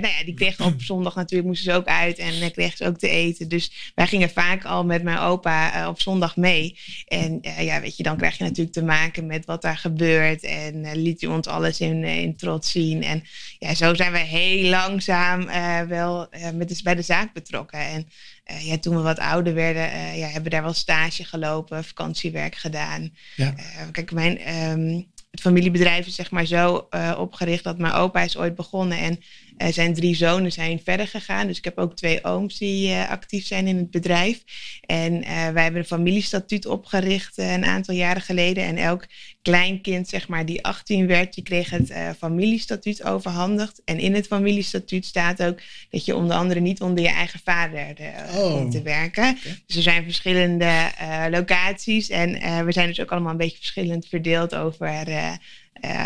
nou 0.00 0.14
ja, 0.14 0.24
die 0.24 0.34
kregen 0.34 0.64
op 0.64 0.80
zondag 0.92 1.14
natuurlijk, 1.14 1.48
moesten 1.48 1.72
ze 1.72 1.78
ook 1.78 1.86
uit 1.86 2.18
en 2.18 2.52
kregen 2.52 2.76
ze 2.76 2.86
ook 2.86 2.98
te 2.98 3.08
eten. 3.08 3.48
Dus 3.48 3.92
wij 3.94 4.06
gingen 4.06 4.30
vaak 4.30 4.64
al 4.64 4.84
met 4.84 5.02
mijn 5.02 5.18
opa 5.18 5.88
op 5.88 6.00
zondag 6.00 6.36
mee. 6.36 6.78
En 7.06 7.38
ja, 7.58 7.80
weet 7.80 7.96
je, 7.96 8.02
dan 8.02 8.16
krijg 8.16 8.38
je 8.38 8.44
natuurlijk 8.44 8.72
te 8.72 8.84
maken 8.84 9.26
met 9.26 9.44
wat 9.44 9.62
daar 9.62 9.78
gebeurt. 9.78 10.42
En 10.44 10.96
liet 10.96 11.20
hij 11.20 11.30
ons 11.30 11.46
alles 11.46 11.80
in, 11.80 12.04
in 12.04 12.36
trots 12.36 12.70
zien. 12.70 13.02
En 13.02 13.24
ja, 13.58 13.74
zo 13.74 13.94
zijn 13.94 14.12
we 14.12 14.18
heel 14.18 14.68
langzaam 14.68 15.46
wel 15.88 16.28
met 16.54 16.68
de, 16.68 16.74
bij 16.86 16.94
de 16.94 17.02
zaak 17.02 17.32
betrokken. 17.32 17.78
En 17.78 18.08
eh, 18.44 18.66
ja, 18.66 18.78
toen 18.78 18.96
we 18.96 19.02
wat 19.02 19.18
ouder 19.18 19.54
werden, 19.54 19.92
eh, 19.92 20.18
ja, 20.18 20.24
hebben 20.24 20.42
we 20.42 20.50
daar 20.50 20.62
wel 20.62 20.72
stage 20.72 21.24
gelopen, 21.24 21.84
vakantiewerk 21.84 22.54
gedaan. 22.54 23.10
Ja. 23.36 23.54
Eh, 23.56 23.90
kijk, 23.92 24.12
mijn, 24.12 24.38
ehm, 24.38 25.02
het 25.30 25.40
familiebedrijf 25.40 26.06
is 26.06 26.14
zeg 26.14 26.30
maar 26.30 26.44
zo 26.44 26.88
opgericht 27.18 27.64
dat 27.64 27.78
mijn 27.78 27.92
opa 27.92 28.20
is 28.20 28.36
ooit 28.36 28.54
begonnen 28.54 28.98
en 28.98 29.18
zijn 29.56 29.94
drie 29.94 30.14
zonen 30.14 30.52
zijn 30.52 30.80
verder 30.84 31.08
gegaan. 31.08 31.46
Dus 31.46 31.58
ik 31.58 31.64
heb 31.64 31.78
ook 31.78 31.96
twee 31.96 32.24
ooms 32.24 32.58
die 32.58 32.90
eh, 32.90 33.10
actief 33.10 33.46
zijn 33.46 33.66
in 33.66 33.76
het 33.76 33.90
bedrijf. 33.90 34.42
En 34.80 35.22
eh, 35.22 35.48
wij 35.48 35.62
hebben 35.62 35.80
een 35.80 35.86
familiestatuut 35.86 36.66
opgericht 36.66 37.38
eh, 37.38 37.52
een 37.52 37.64
aantal 37.64 37.94
jaren 37.94 38.22
geleden. 38.22 38.64
En 38.64 38.76
elk 38.76 39.06
kleinkind, 39.42 40.08
zeg 40.08 40.28
maar, 40.28 40.46
die 40.46 40.64
18 40.64 41.06
werd, 41.06 41.34
die 41.34 41.44
kreeg 41.44 41.70
het 41.70 41.92
familiestatuut 42.18 43.02
overhandigd. 43.04 43.82
En 43.84 43.98
in 43.98 44.14
het 44.14 44.26
familiestatuut 44.26 45.04
staat 45.04 45.42
ook 45.42 45.60
dat 45.90 46.04
je 46.04 46.16
onder 46.16 46.36
andere 46.36 46.60
niet 46.60 46.80
onder 46.80 47.04
je 47.04 47.10
eigen 47.10 47.40
vader 47.44 47.94
Oh. 48.34 48.52
komt 48.52 48.72
te 48.72 48.82
werken. 48.82 49.38
Dus 49.66 49.76
er 49.76 49.82
zijn 49.82 50.04
verschillende 50.04 50.90
locaties. 51.30 52.08
En 52.08 52.64
we 52.64 52.72
zijn 52.72 52.86
dus 52.88 53.00
ook 53.00 53.12
allemaal 53.12 53.30
een 53.30 53.36
beetje 53.36 53.56
verschillend 53.56 54.06
verdeeld 54.06 54.54
over 54.54 55.04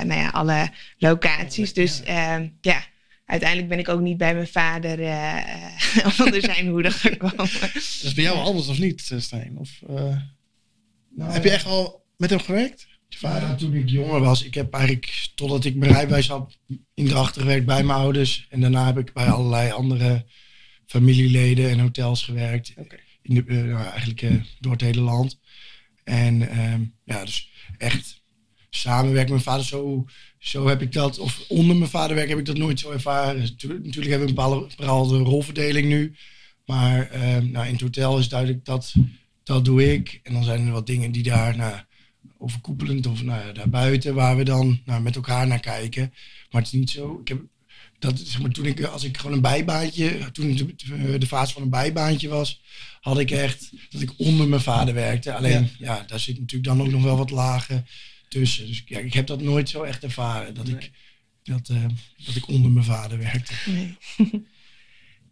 nou 0.05 0.15
ja, 0.15 0.29
alle 0.29 0.71
locaties. 0.99 1.73
Dus 1.73 2.03
ja, 2.61 2.83
uiteindelijk 3.31 3.69
ben 3.69 3.79
ik 3.79 3.89
ook 3.89 4.01
niet 4.01 4.17
bij 4.17 4.35
mijn 4.35 4.47
vader 4.47 5.01
eh, 5.01 5.37
eh, 6.05 6.21
onder 6.21 6.41
zijn 6.41 6.67
hoede 6.67 6.91
gekomen. 7.07 7.37
Dat 7.37 7.71
is 7.75 8.13
bij 8.15 8.25
jou 8.25 8.39
anders 8.39 8.69
of 8.69 8.79
niet, 8.79 9.09
eh, 9.11 9.19
Stijn? 9.19 9.59
Of, 9.59 9.71
eh, 9.89 10.17
Nou, 11.11 11.33
heb 11.33 11.45
je 11.45 11.51
echt 11.51 11.67
al 11.67 12.05
met 12.17 12.31
hem 12.31 12.41
gewerkt? 12.41 12.89
Je 13.09 13.19
vader? 13.19 13.49
Ja, 13.49 13.55
toen 13.55 13.75
ik 13.75 13.89
jonger 13.89 14.21
was, 14.21 14.45
ik 14.45 14.55
heb 14.55 14.75
eigenlijk 14.75 15.31
totdat 15.35 15.65
ik 15.65 15.75
mijn 15.75 15.93
rijbewijs 15.93 16.29
had 16.29 16.59
in 16.95 17.07
Drachten 17.07 17.41
gewerkt 17.41 17.67
bij 17.67 17.83
mijn 17.85 17.99
ouders. 17.99 18.47
En 18.49 18.61
daarna 18.61 18.87
heb 18.87 18.99
ik 18.99 19.13
bij 19.13 19.31
allerlei 19.31 19.71
andere 19.71 20.27
familieleden 20.87 21.71
en 21.71 21.79
hotels 21.79 22.25
gewerkt. 22.25 22.75
In 23.23 23.35
de, 23.35 23.45
eh, 23.47 23.57
nou, 23.57 23.87
eigenlijk 23.87 24.23
door 24.61 24.73
het 24.73 24.81
hele 24.81 25.01
land. 25.01 25.41
En 26.05 26.51
ehm, 26.51 26.83
ja, 27.05 27.25
dus 27.25 27.51
echt 27.79 28.23
samenwerken 28.71 29.35
met 29.35 29.45
mijn 29.45 29.57
vader, 29.57 29.65
zo, 29.65 30.07
zo 30.41 30.69
heb 30.69 30.83
ik 30.83 30.93
dat. 30.93 31.19
Of 31.19 31.45
onder 31.49 31.77
mijn 31.77 31.91
vader 31.91 32.17
werken 32.17 32.31
heb 32.31 32.41
ik 32.41 32.47
dat 32.47 32.57
nooit 32.57 32.81
zo 32.81 32.91
ervaren. 32.91 33.57
Tu- 33.57 33.69
natuurlijk 33.69 33.95
hebben 33.95 34.19
we 34.21 34.29
een 34.29 34.35
bepaalde, 34.35 34.67
bepaalde 34.77 35.19
rolverdeling 35.19 35.89
nu. 35.89 36.15
Maar 36.67 37.11
ehm, 37.11 37.51
nou, 37.51 37.67
in 37.67 37.73
het 37.73 37.81
hotel 37.81 38.19
is 38.19 38.29
duidelijk 38.29 38.65
dat 38.65 38.95
dat 39.43 39.65
doe 39.65 39.93
ik. 39.93 40.21
En 40.23 40.33
dan 40.33 40.45
zijn 40.45 40.67
er 40.67 40.73
wat 40.73 40.87
dingen 40.87 41.13
die 41.13 41.23
daar 41.23 41.57
nou, 41.57 41.75
overkoepelend 42.39 43.07
of 43.07 43.23
nou, 43.23 43.47
ja, 43.47 43.53
daarbuiten, 43.53 44.15
waar 44.15 44.37
we 44.37 44.45
dan 44.45 44.81
nou, 44.85 45.03
met 45.03 45.17
elkaar 45.17 45.47
naar 45.47 45.61
kijken. 45.61 46.13
Maar 46.51 46.63
het 46.63 46.73
is 46.73 46.79
niet 46.79 46.91
zo. 46.91 47.19
Ik 47.21 47.29
heb, 47.29 47.41
dat, 47.99 48.19
is, 48.19 48.31
zeg 48.31 48.41
maar, 48.41 48.51
toen 48.51 48.67
ik, 48.67 48.85
als 48.85 49.05
ik 49.05 49.17
gewoon 49.17 49.33
een 49.33 49.41
bijbaantje, 49.41 50.31
toen 50.33 50.57
de, 50.57 51.19
de 51.19 51.27
fase 51.27 51.53
van 51.53 51.63
een 51.63 51.71
bijbaantje 51.71 52.29
was, 52.29 52.61
had 53.01 53.19
ik 53.19 53.31
echt 53.31 53.71
dat 53.91 54.01
ik 54.01 54.13
onder 54.17 54.49
mijn 54.49 54.61
vader 54.61 54.95
werkte. 54.95 55.35
Alleen, 55.35 55.71
ja, 55.79 56.05
daar 56.07 56.21
zit 56.21 56.39
natuurlijk 56.39 56.69
dan 56.69 56.81
ook 56.81 56.93
nog 56.93 57.03
wel 57.03 57.17
wat 57.17 57.31
lagen 57.31 57.87
tussen. 58.31 58.67
Dus 58.67 58.83
ja, 58.87 58.99
ik 58.99 59.15
heb 59.15 59.27
dat 59.27 59.41
nooit 59.43 59.69
zo 59.69 59.83
echt 59.83 60.03
ervaren, 60.03 60.55
dat, 60.55 60.69
ik, 60.69 60.91
dat, 61.43 61.69
eh, 61.69 61.85
dat 62.25 62.35
ik 62.37 62.49
onder 62.49 62.71
mijn 62.71 62.85
vader 62.85 63.19
werkte. 63.19 63.53
Nee. 63.67 63.97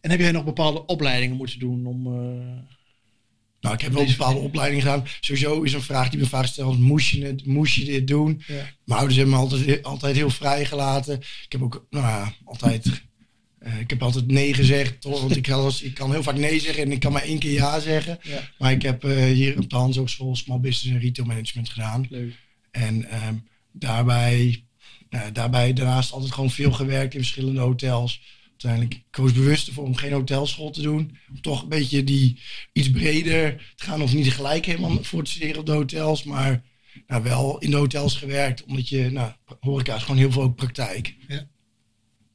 En 0.00 0.10
heb 0.10 0.20
jij 0.20 0.32
nog 0.32 0.44
bepaalde 0.44 0.86
opleidingen 0.86 1.36
moeten 1.36 1.58
doen 1.58 1.86
om... 1.86 2.06
eh, 2.06 2.46
Nou, 3.60 3.74
ik 3.74 3.80
heb 3.80 3.92
wel 3.92 4.02
een 4.02 4.08
bepaalde 4.08 4.38
opleiding 4.38 4.82
gedaan. 4.82 5.04
Sowieso 5.20 5.62
is 5.62 5.72
een 5.72 5.82
vraag 5.82 6.08
die 6.08 6.18
me 6.20 6.26
vaak 6.26 6.46
stelt, 6.46 6.78
moest 6.78 7.08
je, 7.08 7.24
het, 7.24 7.46
moest 7.46 7.74
je 7.74 7.84
dit 7.84 8.06
doen? 8.06 8.42
ja. 8.46 8.54
Mijn 8.84 8.98
ouders 8.98 9.16
hebben 9.16 9.34
me 9.34 9.40
altijd, 9.40 9.82
altijd 9.82 10.16
heel 10.16 10.30
vrij 10.30 10.64
gelaten. 10.64 11.18
Ik 11.18 11.52
heb 11.52 11.62
ook, 11.62 11.86
nou 11.90 12.04
ja, 12.06 12.32
altijd, 12.44 13.02
eh, 13.58 13.80
ik 13.80 13.90
heb 13.90 14.02
altijd 14.02 14.26
nee 14.26 14.54
gezegd. 14.54 15.00
Toch? 15.00 15.20
Want 15.20 15.36
ik, 15.36 15.46
ik 15.82 15.94
kan 15.94 16.10
heel 16.10 16.22
vaak 16.22 16.36
nee 16.36 16.60
zeggen 16.60 16.82
en 16.82 16.92
ik 16.92 17.00
kan 17.00 17.12
maar 17.12 17.22
één 17.22 17.38
keer 17.38 17.52
ja 17.52 17.80
zeggen. 17.80 18.18
Ja. 18.22 18.50
Maar 18.58 18.72
ik 18.72 18.82
heb 18.82 19.02
hier 19.02 19.58
op 19.58 19.70
de 19.70 19.76
Hans 19.76 19.98
ook 19.98 20.08
school 20.08 20.36
Small 20.36 20.60
Business 20.60 20.94
en 20.96 21.00
Retail 21.02 21.26
Management 21.28 21.68
gedaan. 21.68 22.06
Leuk. 22.10 22.34
En 22.78 23.10
ehm, 23.10 23.34
daarbij, 23.72 24.64
nou, 25.10 25.32
daarbij 25.32 25.72
daarnaast 25.72 26.12
altijd 26.12 26.32
gewoon 26.32 26.50
veel 26.50 26.72
gewerkt 26.72 27.14
in 27.14 27.20
verschillende 27.20 27.60
hotels. 27.60 28.20
Uiteindelijk 28.50 29.02
koos 29.10 29.32
bewust 29.32 29.66
ervoor 29.66 29.84
om 29.84 29.94
geen 29.94 30.12
hotelschool 30.12 30.70
te 30.70 30.82
doen. 30.82 31.16
Om 31.30 31.40
toch 31.40 31.62
een 31.62 31.68
beetje 31.68 32.04
die 32.04 32.40
iets 32.72 32.90
breder 32.90 33.72
te 33.76 33.84
gaan. 33.84 34.02
Of 34.02 34.14
niet 34.14 34.32
gelijk 34.32 34.66
helemaal 34.66 35.04
voor 35.04 35.24
te 35.24 35.30
studeren 35.30 35.60
op 35.60 35.66
de 35.66 35.72
hotels. 35.72 36.22
Maar 36.22 36.62
nou, 37.06 37.22
wel 37.22 37.58
in 37.58 37.70
de 37.70 37.76
hotels 37.76 38.16
gewerkt. 38.16 38.64
Omdat 38.64 38.88
je, 38.88 39.10
nou, 39.10 39.32
horeca 39.60 39.94
is 39.94 40.02
gewoon 40.02 40.18
heel 40.18 40.32
veel 40.32 40.42
ook 40.42 40.56
praktijk. 40.56 41.14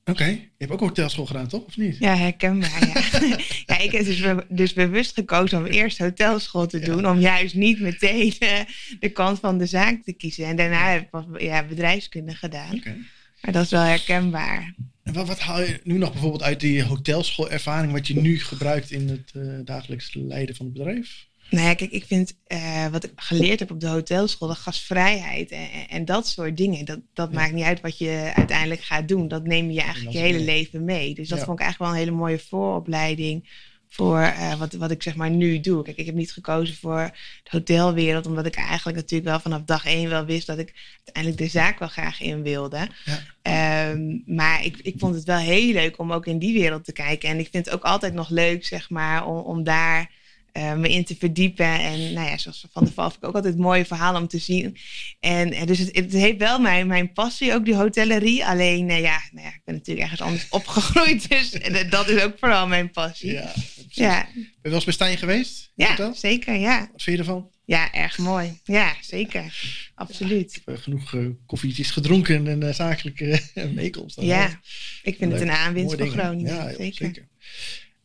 Oké. 0.06 0.26
Je 0.26 0.50
hebt 0.58 0.72
ook 0.72 0.80
hotelschool 0.80 1.26
gedaan, 1.26 1.48
toch? 1.48 1.66
Of 1.66 1.78
niet? 1.78 1.98
Ja, 1.98 2.16
herkenbaar. 2.16 2.88
Ja. 2.88 3.38
ja, 3.66 3.78
ik 3.80 3.92
heb 3.92 4.06
dus, 4.06 4.20
be- 4.22 4.46
dus 4.50 4.74
bewust 4.74 5.14
gekozen 5.14 5.58
om 5.58 5.66
eerst 5.66 5.98
hotelschool 5.98 6.68
te 6.68 6.80
doen. 6.80 7.08
Om 7.08 7.20
juist 7.20 7.56
niet 7.56 7.80
meteen 7.80 8.34
eh, 8.40 8.60
de 9.00 9.10
kant 9.10 9.40
van 9.40 9.58
de 9.58 9.66
zaak 9.66 10.04
te 10.04 10.14
kiezen. 10.14 10.46
En 10.46 10.56
daarna 10.56 10.92
heb 10.92 11.02
ik 11.02 11.10
pas 11.10 11.26
ja, 11.38 11.66
bedrijfskunde 11.66 12.36
gedaan. 12.36 12.76
Oké. 12.76 12.96
Maar 13.42 13.54
dat 13.54 13.64
is 13.64 13.72
wel 13.72 13.82
herkenbaar. 13.82 14.74
En 15.04 15.14
wat, 15.14 15.28
wat 15.28 15.40
haal 15.40 15.62
je 15.62 15.80
nu 15.84 15.98
nog 15.98 16.12
bijvoorbeeld 16.12 16.44
uit 16.44 16.60
die 16.60 16.84
hotelsschoolervaring... 16.84 17.92
wat 17.92 18.08
je 18.08 18.22
nu 18.22 18.40
gebruikt 18.40 18.92
in 18.92 19.10
het 19.10 19.32
eh, 19.34 19.60
dagelijks 19.64 20.14
leiden 20.14 20.56
van 20.56 20.66
het 20.66 20.74
bedrijf? 20.74 21.28
Nou 21.50 21.66
ja, 21.68 21.74
kijk, 21.74 21.92
ik 21.92 22.06
vind 22.06 22.36
eh, 22.48 22.88
wat 22.88 23.04
ik 23.04 23.12
geleerd 23.16 23.60
heb 23.60 23.72
op 23.72 23.80
de 23.80 23.88
hotelschool, 23.88 24.48
de 24.48 24.56
gastvrijheid 24.56 25.52
en, 25.52 25.68
en, 25.90 26.06
dat 26.06 26.28
soort 26.28 26.58
dingen. 26.58 26.86
Dat, 26.86 27.00
dat 27.14 27.30
Ja. 27.32 27.36
maakt 27.40 27.54
niet 27.54 27.64
uit 27.64 27.82
wat 27.82 27.98
je 27.98 28.32
uiteindelijk 28.36 28.82
gaat 28.82 29.08
doen. 29.08 29.28
Dat 29.28 29.46
neem 29.46 29.72
je 29.72 29.82
eigenlijk 29.82 30.12
je 30.16 30.20
hele 30.22 30.38
mee. 30.38 30.46
leven 30.46 30.84
mee. 30.84 31.14
Dus 31.14 31.28
dat 31.28 31.40
Ja. 31.40 31.46
vond 31.46 31.60
ik 31.60 31.64
eigenlijk 31.66 31.92
wel 31.92 32.02
een 32.02 32.08
hele 32.08 32.18
mooie 32.24 32.40
vooropleiding 32.40 33.50
voor 33.90 34.20
eh, 34.20 34.56
wat, 34.60 34.74
wat 34.74 34.92
ik 34.92 35.04
zeg 35.04 35.16
maar 35.16 35.30
nu 35.30 35.60
doe. 35.60 35.84
Kijk, 35.84 35.98
ik 35.98 36.06
heb 36.06 36.16
niet 36.16 36.32
gekozen 36.32 36.76
voor 36.76 37.12
de 37.44 37.50
hotelwereld, 37.50 38.26
omdat 38.26 38.46
ik 38.46 38.56
eigenlijk 38.56 38.98
natuurlijk 38.98 39.30
wel 39.30 39.40
vanaf 39.40 39.62
dag 39.64 39.86
één 39.86 40.10
wel 40.10 40.26
wist 40.26 40.48
dat 40.48 40.58
ik 40.58 40.74
uiteindelijk 41.06 41.44
de 41.44 41.60
zaak 41.60 41.80
wel 41.80 41.88
graag 41.88 42.22
in 42.22 42.42
wilde. 42.44 42.88
Ja. 43.06 43.20
Ehm, 43.42 44.18
maar 44.36 44.66
ik, 44.66 44.78
ik 44.82 44.94
vond 44.98 45.16
het 45.16 45.24
wel 45.24 45.38
heel 45.38 45.74
leuk 45.74 46.00
om 46.00 46.12
ook 46.14 46.26
in 46.26 46.40
die 46.40 46.54
wereld 46.60 46.86
te 46.86 46.92
kijken. 46.94 47.30
En 47.30 47.40
ik 47.40 47.48
vind 47.52 47.66
het 47.66 47.74
ook 47.74 47.84
altijd 47.84 48.14
nog 48.14 48.30
leuk, 48.30 48.66
zeg 48.66 48.90
maar, 48.90 49.26
om, 49.28 49.38
om 49.38 49.64
daar 49.64 50.12
eh, 50.54 50.74
me 50.74 50.90
in 50.90 51.04
te 51.04 51.16
verdiepen. 51.16 51.80
En 51.80 52.14
nou 52.14 52.30
ja, 52.30 52.38
zoals 52.38 52.66
Van 52.72 52.84
der 52.84 52.94
Val 52.94 53.10
vind 53.10 53.22
ik 53.24 53.30
ook 53.30 53.36
altijd 53.36 53.58
mooie 53.58 53.86
verhalen 53.86 54.22
om 54.22 54.28
te 54.28 54.38
zien. 54.38 54.78
En 55.20 55.54
eh, 55.54 55.66
dus 55.66 55.80
het, 55.80 55.96
het 55.96 56.12
heeft 56.12 56.38
wel 56.38 56.60
mijn, 56.60 56.88
mijn 56.88 57.14
passie, 57.14 57.54
ook 57.54 57.66
die 57.66 57.76
hotellerie. 57.76 58.46
Alleen, 58.46 58.90
eh, 58.90 59.02
ja, 59.02 59.22
nou 59.32 59.46
ja, 59.48 59.54
ik 59.54 59.62
ben 59.66 59.76
natuurlijk 59.76 60.04
ergens 60.04 60.22
anders 60.22 60.48
opgegroeid. 60.60 61.30
Dus 61.30 61.52
dat 61.90 62.10
is 62.10 62.22
ook 62.22 62.34
vooral 62.40 62.68
mijn 62.68 62.92
passie. 62.92 63.32
Ja, 63.32 63.52
precies. 63.74 63.96
ja, 63.96 64.28
Ben 64.34 64.44
je 64.44 64.58
wel 64.62 64.74
eens 64.74 64.84
bij 64.84 64.94
Stijn 64.94 65.18
geweest? 65.18 65.72
hotel? 65.76 66.14
zeker, 66.16 66.56
ja. 66.56 66.80
Wat 66.92 67.02
vind 67.02 67.18
je 67.18 67.24
ervan? 67.24 67.50
Ja, 67.66 67.94
erg 67.94 68.18
mooi. 68.18 68.60
Ja, 68.64 68.96
zeker. 69.02 69.62
Absoluut. 69.96 70.56
Ik 70.56 70.62
heb 70.66 70.78
genoeg 70.78 71.16
koffietjes 71.46 71.92
gedronken 71.92 72.48
en 72.48 72.64
uh, 72.64 72.74
zakelijke 72.74 73.42
uh, 73.56 73.66
meekomst. 73.66 74.22
Ja, 74.22 74.60
ik 75.04 75.18
vind 75.18 75.32
het 75.32 75.42
een 75.42 75.52
aanwinst 75.52 75.96
voor. 75.98 76.08
Groningen. 76.08 76.56
Ja, 76.56 76.74
zeker. 76.74 77.28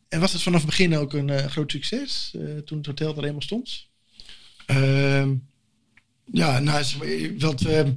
En 0.09 0.19
was 0.19 0.33
het 0.33 0.41
vanaf 0.41 0.61
het 0.61 0.69
begin 0.69 0.97
ook 0.97 1.13
een 1.13 1.29
eh, 1.29 1.45
groot 1.45 1.71
succes 1.71 2.31
eh, 2.35 2.57
toen 2.57 2.77
het 2.77 2.87
hotel 2.87 3.17
er 3.17 3.23
eenmaal 3.23 3.41
stond? 3.41 3.87
Ehm, 4.65 5.33
ja, 6.31 6.59
nou, 6.59 6.85
wat 7.37 7.61
we 7.61 7.95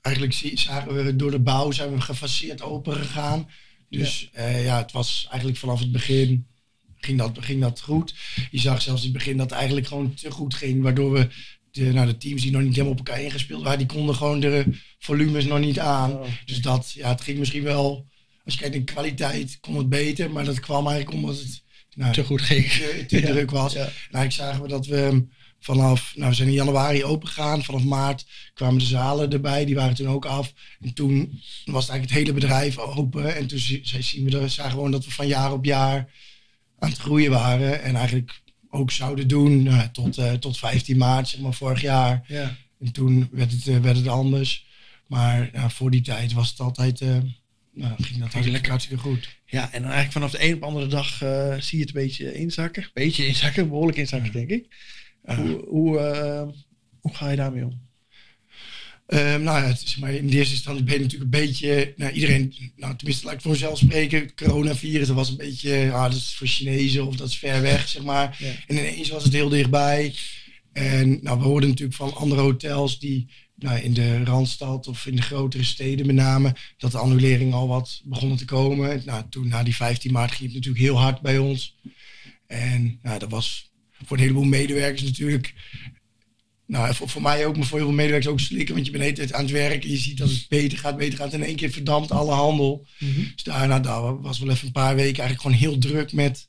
eigenlijk 0.00 0.34
zie- 0.34 0.58
zagen 0.58 1.04
we 1.04 1.16
door 1.16 1.30
de 1.30 1.38
bouw 1.38 1.70
zijn 1.70 1.92
we 1.92 2.00
gefaseerd 2.00 2.62
open 2.62 2.94
gegaan. 2.94 3.50
Dus 3.88 4.28
ja. 4.32 4.46
ja, 4.48 4.78
het 4.78 4.92
was 4.92 5.26
eigenlijk 5.28 5.58
vanaf 5.58 5.80
het 5.80 5.92
begin 5.92 6.46
ging 7.06 7.18
dat, 7.18 7.36
ging 7.40 7.60
dat 7.60 7.80
goed. 7.80 8.14
Je 8.50 8.58
zag 8.58 8.82
zelfs 8.82 9.00
in 9.00 9.08
het 9.08 9.16
begin 9.18 9.36
dat 9.36 9.50
het 9.50 9.58
eigenlijk 9.58 9.86
gewoon 9.86 10.14
te 10.14 10.30
goed 10.30 10.54
ging, 10.54 10.82
waardoor 10.82 11.12
we 11.12 11.28
de, 11.70 11.92
nou, 11.92 12.06
de 12.06 12.16
teams 12.16 12.42
die 12.42 12.50
nog 12.50 12.62
niet 12.62 12.72
helemaal 12.74 12.92
op 12.92 13.06
elkaar 13.06 13.22
ingespeeld 13.22 13.62
waren, 13.62 13.78
die 13.78 13.86
konden 13.86 14.14
gewoon 14.14 14.40
de 14.40 14.64
volumes 14.98 15.44
nog 15.44 15.58
niet 15.58 15.78
aan. 15.78 16.12
Oh. 16.12 16.26
Dus 16.44 16.60
dat, 16.60 16.92
ja, 16.92 17.08
het 17.08 17.20
ging 17.20 17.38
misschien 17.38 17.62
wel, 17.62 18.06
als 18.46 18.54
je 18.54 18.60
kijkt 18.60 18.74
in 18.74 18.84
kwaliteit, 18.84 19.58
kon 19.60 19.76
het 19.76 19.88
beter, 19.88 20.30
maar 20.30 20.44
dat 20.44 20.60
kwam 20.60 20.86
eigenlijk 20.86 21.16
omdat 21.16 21.38
het 21.38 21.62
nou, 21.94 22.12
te 22.12 22.24
goed 22.24 22.42
ging. 22.42 22.64
te, 22.70 23.04
te 23.08 23.20
Ja. 23.20 23.26
druk 23.26 23.50
was. 23.50 23.72
Ja. 23.72 23.88
Nou, 24.10 24.24
ik 24.24 24.30
zagen 24.32 24.62
we 24.62 24.68
dat 24.68 24.86
we 24.86 25.26
vanaf, 25.60 26.12
nou, 26.16 26.28
we 26.30 26.34
zijn 26.36 26.48
in 26.48 26.54
januari 26.54 27.04
open 27.04 27.28
gegaan. 27.28 27.64
Vanaf 27.64 27.84
maart 27.84 28.26
kwamen 28.54 28.78
de 28.78 28.84
zalen 28.84 29.30
erbij, 29.32 29.64
die 29.64 29.74
waren 29.74 29.94
toen 29.94 30.08
ook 30.08 30.24
af. 30.24 30.52
En 30.80 30.94
toen 30.94 31.40
was 31.64 31.82
het 31.86 31.90
eigenlijk 31.92 32.02
het 32.02 32.12
hele 32.12 32.32
bedrijf 32.32 32.78
open. 32.78 33.36
En 33.36 33.46
toen 33.46 33.58
zien 33.58 34.24
we, 34.30 34.38
er- 34.38 34.50
zagen 34.50 34.70
we 34.70 34.76
gewoon 34.76 34.90
dat 34.90 35.04
we 35.04 35.10
van 35.10 35.26
jaar 35.26 35.52
op 35.52 35.64
jaar 35.64 36.12
aan 36.78 36.88
het 36.90 36.98
groeien 36.98 37.30
waren. 37.30 37.82
En 37.82 37.94
eigenlijk 37.96 38.42
ook 38.70 38.90
zouden 38.90 39.28
doen 39.28 39.62
nou, 39.62 39.88
tot, 39.92 40.18
eh, 40.18 40.32
tot 40.32 40.58
15 40.58 40.96
maart, 40.96 41.28
zeg 41.28 41.40
maar, 41.40 41.54
vorig 41.54 41.80
jaar. 41.80 42.24
Ja. 42.28 42.56
En 42.80 42.92
toen 42.92 43.28
werd 43.32 43.52
het, 43.52 43.66
eh, 43.66 43.78
werd 43.78 43.96
het 43.96 44.08
anders. 44.08 44.66
Maar 45.06 45.50
nou, 45.52 45.70
voor 45.70 45.90
die 45.90 46.00
tijd 46.02 46.32
was 46.32 46.50
het 46.50 46.60
altijd, 46.60 47.00
eh, 47.00 47.16
nou, 47.76 48.02
ging 48.02 48.20
dat 48.20 48.32
hartstikke, 48.32 48.68
hartstikke 48.68 49.02
goed. 49.02 49.36
ja, 49.44 49.72
en 49.72 49.82
dan 49.82 49.90
eigenlijk 49.90 50.12
vanaf 50.12 50.30
de 50.30 50.44
een 50.44 50.54
op 50.54 50.60
de 50.60 50.66
andere 50.66 50.86
dag 50.86 51.22
eh, 51.22 51.54
zie 51.58 51.78
je 51.78 51.84
het 51.84 51.94
een 51.94 52.02
beetje 52.02 52.34
inzakken. 52.34 52.90
Beetje 52.94 53.26
inzakken, 53.26 53.68
behoorlijk 53.68 53.98
inzakken, 53.98 54.32
denk 54.32 54.50
ik. 54.50 54.66
Ja. 55.24 55.36
Hoe, 55.36 55.64
hoe, 55.68 55.98
eh, 55.98 56.48
hoe 57.00 57.14
ga 57.14 57.30
je 57.30 57.36
daarmee 57.36 57.64
om? 57.64 57.84
Ehm, 59.06 59.42
nou 59.42 59.62
ja, 59.62 59.66
het 59.66 59.82
is 59.82 59.96
maar 59.96 60.12
in 60.12 60.26
de 60.26 60.36
eerste 60.36 60.54
instantie 60.54 60.84
ben 60.84 60.94
je 60.94 61.00
natuurlijk 61.00 61.34
een 61.34 61.40
beetje, 61.40 61.92
nou, 61.96 62.12
iedereen, 62.12 62.54
nou, 62.76 62.96
tenminste 62.96 63.24
laat 63.24 63.34
ik 63.34 63.40
voor 63.40 63.50
mezelf 63.50 63.78
spreken, 63.78 64.20
het 64.20 64.34
coronavirus, 64.34 65.06
dat 65.06 65.16
was 65.16 65.28
een 65.28 65.36
beetje, 65.36 65.70
ja, 65.70 66.08
dat 66.08 66.18
is 66.18 66.34
voor 66.34 66.46
Chinezen 66.46 67.06
of 67.06 67.16
dat 67.16 67.28
is 67.28 67.38
ver 67.38 67.62
weg, 67.62 67.88
zeg 67.88 68.02
maar. 68.02 68.36
Ja. 68.38 68.52
En 68.66 68.76
ineens 68.76 69.08
was 69.08 69.24
het 69.24 69.32
heel 69.32 69.48
dichtbij. 69.48 70.14
En 70.72 71.18
nou, 71.22 71.38
we 71.38 71.44
hoorden 71.44 71.68
natuurlijk 71.68 71.96
van 71.96 72.14
andere 72.14 72.40
hotels 72.40 72.98
die 72.98 73.28
nou, 73.58 73.78
in 73.78 73.94
de 73.94 74.24
Randstad 74.24 74.86
of 74.86 75.06
in 75.06 75.16
de 75.16 75.22
grotere 75.22 75.64
steden 75.64 76.06
met 76.06 76.14
name, 76.14 76.54
dat 76.78 76.92
de 76.92 76.98
annuleringen 76.98 77.54
al 77.54 77.68
wat 77.68 78.00
begonnen 78.04 78.38
te 78.38 78.44
komen. 78.44 79.02
Nou, 79.04 79.24
toen 79.30 79.48
na 79.48 79.62
die 79.62 79.74
15 79.76 80.12
maart 80.12 80.30
ging 80.30 80.44
het 80.44 80.54
natuurlijk 80.54 80.84
heel 80.84 80.98
hard 80.98 81.20
bij 81.20 81.38
ons. 81.38 81.76
En 82.46 82.98
nou, 83.02 83.18
dat 83.18 83.30
was 83.30 83.72
voor 84.04 84.16
een 84.16 84.22
heleboel 84.22 84.44
medewerkers 84.44 85.02
natuurlijk 85.02 85.54
nou, 86.66 86.94
voor, 86.94 87.08
voor 87.08 87.22
mij 87.22 87.46
ook, 87.46 87.56
maar 87.56 87.66
voor 87.66 87.78
heel 87.78 87.86
veel 87.86 87.96
medewerkers 87.96 88.32
ook 88.32 88.40
slikken. 88.40 88.74
Want 88.74 88.86
je 88.86 88.92
bent 88.92 89.02
de 89.04 89.08
hele 89.10 89.20
tijd 89.20 89.38
aan 89.38 89.44
het 89.44 89.52
werken. 89.52 89.90
Je 89.90 89.96
ziet 89.96 90.18
dat 90.18 90.28
het 90.28 90.46
beter 90.48 90.78
gaat, 90.78 90.96
beter 90.96 91.18
gaat. 91.18 91.32
En 91.32 91.40
in 91.40 91.46
één 91.46 91.56
keer 91.56 91.70
verdampt 91.70 92.10
alle 92.10 92.32
handel. 92.32 92.86
Dus 93.34 93.42
daarna 93.42 93.80
daar 93.80 94.20
was 94.20 94.38
wel 94.38 94.50
even 94.50 94.66
een 94.66 94.72
paar 94.72 94.94
weken 94.94 95.22
eigenlijk 95.22 95.40
gewoon 95.40 95.56
heel 95.56 95.78
druk 95.78 96.12
met 96.12 96.48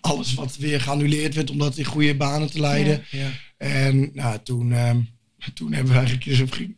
alles 0.00 0.34
wat 0.34 0.56
weer 0.56 0.80
geannuleerd 0.80 1.34
werd. 1.34 1.50
Om 1.50 1.58
dat 1.58 1.78
in 1.78 1.84
goede 1.84 2.16
banen 2.16 2.50
te 2.50 2.60
leiden. 2.60 3.04
Ja. 3.10 3.30
En 3.56 4.10
nou, 4.12 4.38
toen, 4.42 4.72
toen 5.54 5.72
hebben 5.72 5.92
we 5.92 5.98
eigenlijk 5.98 6.26
eens 6.26 6.40
op 6.40 6.52
ge- 6.52 6.74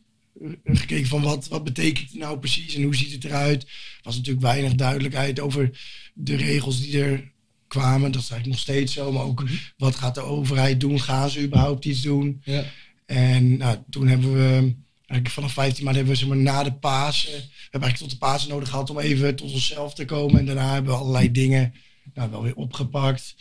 gekeken 0.64 1.07
van 1.07 1.23
wat, 1.23 1.49
wat 1.49 1.64
betekent 1.64 2.11
het 2.11 2.19
nou 2.19 2.38
precies 2.38 2.75
en 2.75 2.83
hoe 2.83 2.95
ziet 2.95 3.12
het 3.12 3.25
eruit. 3.25 3.62
Er 3.62 3.69
was 4.02 4.17
natuurlijk 4.17 4.45
weinig 4.45 4.75
duidelijkheid 4.75 5.40
over 5.40 5.71
de 6.14 6.37
regels 6.37 6.81
die 6.81 7.02
er 7.02 7.31
kwamen. 7.69 8.12
Dat 8.12 8.23
is 8.23 8.31
eigenlijk 8.31 8.47
nog 8.47 8.59
steeds 8.59 8.93
zo. 8.93 9.12
Maar 9.12 9.23
ook 9.23 9.45
wat 9.76 9.97
gaat 9.97 10.14
de 10.14 10.21
overheid 10.21 10.81
doen? 10.81 11.00
Gaan 11.00 11.31
ze 11.31 11.43
überhaupt 11.43 11.85
iets 11.85 12.02
doen? 12.02 12.40
Ja. 12.45 12.64
En 13.07 13.57
nou, 13.57 13.79
toen 13.90 14.09
hebben 14.09 14.33
we, 14.33 14.75
eigenlijk 14.97 15.29
vanaf 15.31 15.52
15 15.52 15.85
maart 15.85 15.97
hebben 15.97 16.14
we 16.14 16.19
zeg 16.21 16.29
maar, 16.29 16.37
na 16.37 16.62
de 16.62 16.73
Pasen, 16.73 17.31
we 17.33 17.37
hebben 17.71 17.81
eigenlijk 17.88 17.97
tot 17.97 18.11
de 18.11 18.17
Pasen 18.26 18.49
nodig 18.49 18.69
gehad 18.69 18.90
om 18.90 18.99
even 18.99 19.37
tot 19.37 19.52
onszelf 19.52 19.95
te 19.95 20.05
komen. 20.05 20.38
En 20.38 20.47
daarna 20.47 20.73
hebben 20.73 20.93
we 20.93 20.99
allerlei 20.99 21.31
dingen 21.33 21.75
nou, 22.14 22.31
wel 22.31 22.43
weer 22.43 22.55
opgepakt. 22.55 23.35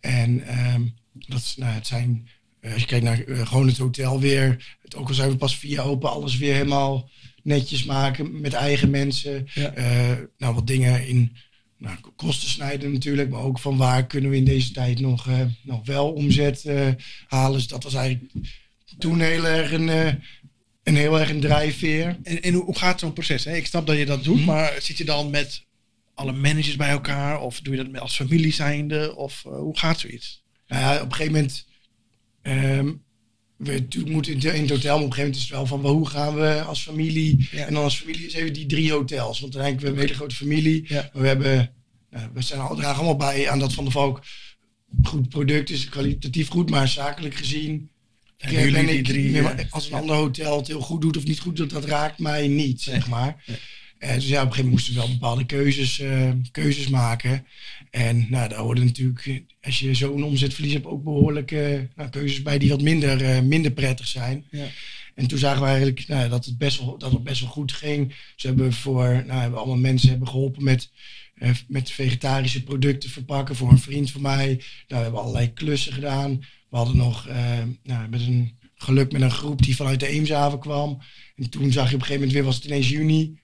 En 0.00 0.46
ehm, 0.46 0.82
dat 1.12 1.38
is, 1.38 1.56
nou, 1.56 1.72
het 1.72 1.86
zijn, 1.86 2.28
eh, 2.28 2.30
als 2.62 2.80
je 2.80 2.86
kijkt 2.86 3.04
naar 3.04 3.24
eh, 3.24 3.46
gewoon 3.46 3.66
het 3.66 3.78
hotel 3.78 4.20
weer, 4.20 4.76
het, 4.82 4.96
ook 4.96 5.08
al 5.08 5.14
zijn 5.14 5.30
we 5.30 5.36
pas 5.36 5.56
vier 5.58 5.80
open, 5.80 6.10
alles 6.10 6.36
weer 6.38 6.52
helemaal 6.54 7.10
netjes 7.42 7.84
maken 7.84 8.40
met 8.40 8.52
eigen 8.52 8.90
mensen. 8.90 9.46
Ja. 9.54 9.72
Eh, 9.72 10.16
nou, 10.38 10.54
wat 10.54 10.66
dingen 10.66 11.06
in 11.06 11.36
nou, 11.78 11.96
kosten 12.16 12.48
snijden 12.48 12.92
natuurlijk, 12.92 13.30
maar 13.30 13.40
ook 13.42 13.58
van 13.58 13.76
waar 13.76 14.06
kunnen 14.06 14.30
we 14.30 14.36
in 14.36 14.44
deze 14.44 14.72
tijd 14.72 15.00
nog, 15.00 15.28
eh, 15.28 15.40
nog 15.62 15.86
wel 15.86 16.12
omzet 16.12 16.64
eh, 16.64 16.88
halen. 17.26 17.58
Dus 17.58 17.68
dat 17.68 17.82
was 17.82 17.94
eigenlijk 17.94 18.32
toen 18.98 19.20
heel 19.20 19.46
erg 19.46 19.72
een, 19.72 19.88
eh, 19.88 20.12
een 20.82 20.96
heel 20.96 21.18
erg 21.20 21.30
een 21.30 21.40
drijfveer. 21.40 22.18
En, 22.22 22.42
en 22.42 22.54
hoe 22.54 22.78
gaat 22.78 23.00
zo'n 23.00 23.12
proces? 23.12 23.44
Hè? 23.44 23.56
Ik 23.56 23.66
snap 23.66 23.86
dat 23.86 23.96
je 23.98 24.06
dat 24.06 24.24
doet, 24.24 24.36
Mhm. 24.36 24.44
maar 24.44 24.76
zit 24.80 24.98
je 24.98 25.04
dan 25.04 25.30
met 25.30 25.64
alle 26.14 26.32
managers 26.32 26.76
bij 26.76 26.88
elkaar? 26.88 27.40
Of 27.40 27.60
doe 27.60 27.74
je 27.76 27.82
dat 27.82 27.92
met 27.92 28.00
als 28.00 28.16
familie 28.16 28.52
zijnde? 28.52 29.16
Of 29.16 29.42
eh, 29.46 29.52
hoe 29.52 29.78
gaat 29.78 30.00
zoiets? 30.00 30.42
Nou 30.68 30.82
ja, 30.82 30.94
op 30.94 31.04
een 31.04 31.12
gegeven 31.12 31.32
moment. 31.32 31.66
Ehm, 32.42 32.92
we 33.56 33.86
moeten 34.06 34.32
in 34.32 34.38
het- 34.38 34.54
in 34.54 34.60
het 34.60 34.70
hotel, 34.70 34.94
maar 34.96 35.04
op 35.04 35.10
een 35.10 35.14
gegeven 35.14 35.16
moment 35.18 35.36
is 35.36 35.42
het 35.42 35.50
wel 35.50 35.66
van 35.66 35.80
hoe 35.86 36.08
gaan 36.08 36.34
we 36.34 36.62
als 36.62 36.82
familie. 36.82 37.48
Ja. 37.52 37.66
En 37.66 37.74
dan 37.74 37.82
als 37.82 37.96
familie 37.98 38.26
is 38.26 38.32
even 38.34 38.52
die 38.52 38.66
drie 38.66 38.92
hotels. 38.92 39.40
Want 39.40 39.56
uiteindelijk 39.56 39.80
we 39.80 39.86
hebben 39.86 40.02
een 40.02 40.08
hele 40.08 40.18
grote 40.18 40.34
familie. 40.34 40.84
Ja. 40.86 41.10
Maar 41.12 41.22
we 41.22 41.28
hebben. 41.28 41.72
nou, 42.10 42.28
we 42.34 42.42
zijn 42.42 42.60
al, 42.60 42.76
dragen 42.76 42.96
allemaal 42.96 43.16
bij 43.16 43.48
aan 43.50 43.58
dat 43.58 43.72
van 43.74 43.84
de 43.84 43.90
Valk. 43.90 44.22
Goed 45.02 45.28
product 45.28 45.70
is 45.70 45.88
kwalitatief 45.88 46.48
goed, 46.48 46.70
maar 46.70 46.88
zakelijk 46.88 47.34
gezien. 47.34 47.90
En 48.38 48.72
ben 48.72 48.88
ik- 48.88 49.04
drie, 49.04 49.38
eh, 49.38 49.64
als 49.70 49.84
een 49.84 49.90
ja. 49.90 49.98
ander 49.98 50.16
hotel 50.16 50.56
het 50.56 50.66
heel 50.66 50.80
goed 50.80 51.00
doet 51.00 51.16
of 51.16 51.24
niet 51.24 51.40
goed 51.40 51.56
doet, 51.56 51.70
dat 51.70 51.84
raakt 51.84 52.18
mij 52.18 52.48
niet, 52.48 52.80
zeg 52.80 53.08
maar. 53.08 53.44
Eh, 53.98 54.14
dus 54.14 54.28
ja, 54.28 54.40
op 54.42 54.46
een 54.46 54.52
gegeven 54.52 54.54
moment 54.56 54.70
moesten 54.70 54.92
we 54.94 54.98
wel 55.00 55.08
bepaalde 55.10 55.46
keuzes, 55.46 56.00
eh, 56.00 56.30
keuzes 56.52 56.88
maken. 56.88 57.46
En 57.90 58.26
nou, 58.28 58.48
daar 58.48 58.58
hoorden 58.58 58.84
natuurlijk, 58.84 59.26
eh, 59.26 59.40
als 59.62 59.78
je 59.78 59.94
zo'n 59.94 60.24
omzetverlies 60.24 60.72
hebt, 60.72 60.86
ook 60.86 61.04
behoorlijk 61.04 61.52
eh, 61.52 61.80
nou, 61.96 62.10
keuzes 62.10 62.42
bij 62.42 62.58
die 62.58 62.68
wat 62.68 62.82
minder, 62.82 63.24
eh, 63.24 63.40
minder 63.40 63.70
prettig 63.70 64.06
zijn. 64.06 64.46
Ja. 64.50 64.66
En 65.14 65.26
toen 65.26 65.38
zagen 65.38 65.62
we 65.62 65.68
eigenlijk 65.68 66.08
nou, 66.08 66.28
dat, 66.28 66.44
het 66.44 66.58
best 66.58 66.78
wel, 66.78 66.98
dat 66.98 67.12
het 67.12 67.22
best 67.22 67.40
wel 67.40 67.50
goed 67.50 67.72
ging. 67.72 68.14
Ze 68.36 68.46
hebben 68.46 68.72
voor, 68.72 69.24
nou, 69.26 69.40
hebben 69.40 69.58
allemaal 69.58 69.76
mensen 69.76 70.08
hebben 70.08 70.28
geholpen 70.28 70.64
met, 70.64 70.90
met 71.68 71.90
vegetarische 71.90 72.62
producten 72.62 73.10
verpakken 73.10 73.56
voor 73.56 73.70
een 73.70 73.78
vriend 73.78 74.10
van 74.10 74.20
mij. 74.20 74.46
Nou, 74.46 74.62
we 74.86 74.96
hebben 74.96 75.20
allerlei 75.20 75.52
klussen 75.52 75.92
gedaan. 75.92 76.38
We 76.70 76.76
hadden 76.76 76.96
nog 76.96 77.28
nou, 77.82 78.08
met 78.08 78.20
een 78.20 78.58
geluk 78.74 79.12
met 79.12 79.22
een 79.22 79.30
groep 79.30 79.62
die 79.62 79.76
vanuit 79.76 80.00
de 80.00 80.06
Eemshaven 80.06 80.58
kwam. 80.58 80.98
En 81.36 81.50
toen 81.50 81.72
zag 81.72 81.88
je 81.88 81.94
op 81.94 82.00
een 82.00 82.06
gegeven 82.06 82.14
moment 82.14 82.32
weer, 82.32 82.44
was 82.44 82.54
het 82.54 82.64
ineens 82.64 82.88
juni. 82.88 83.39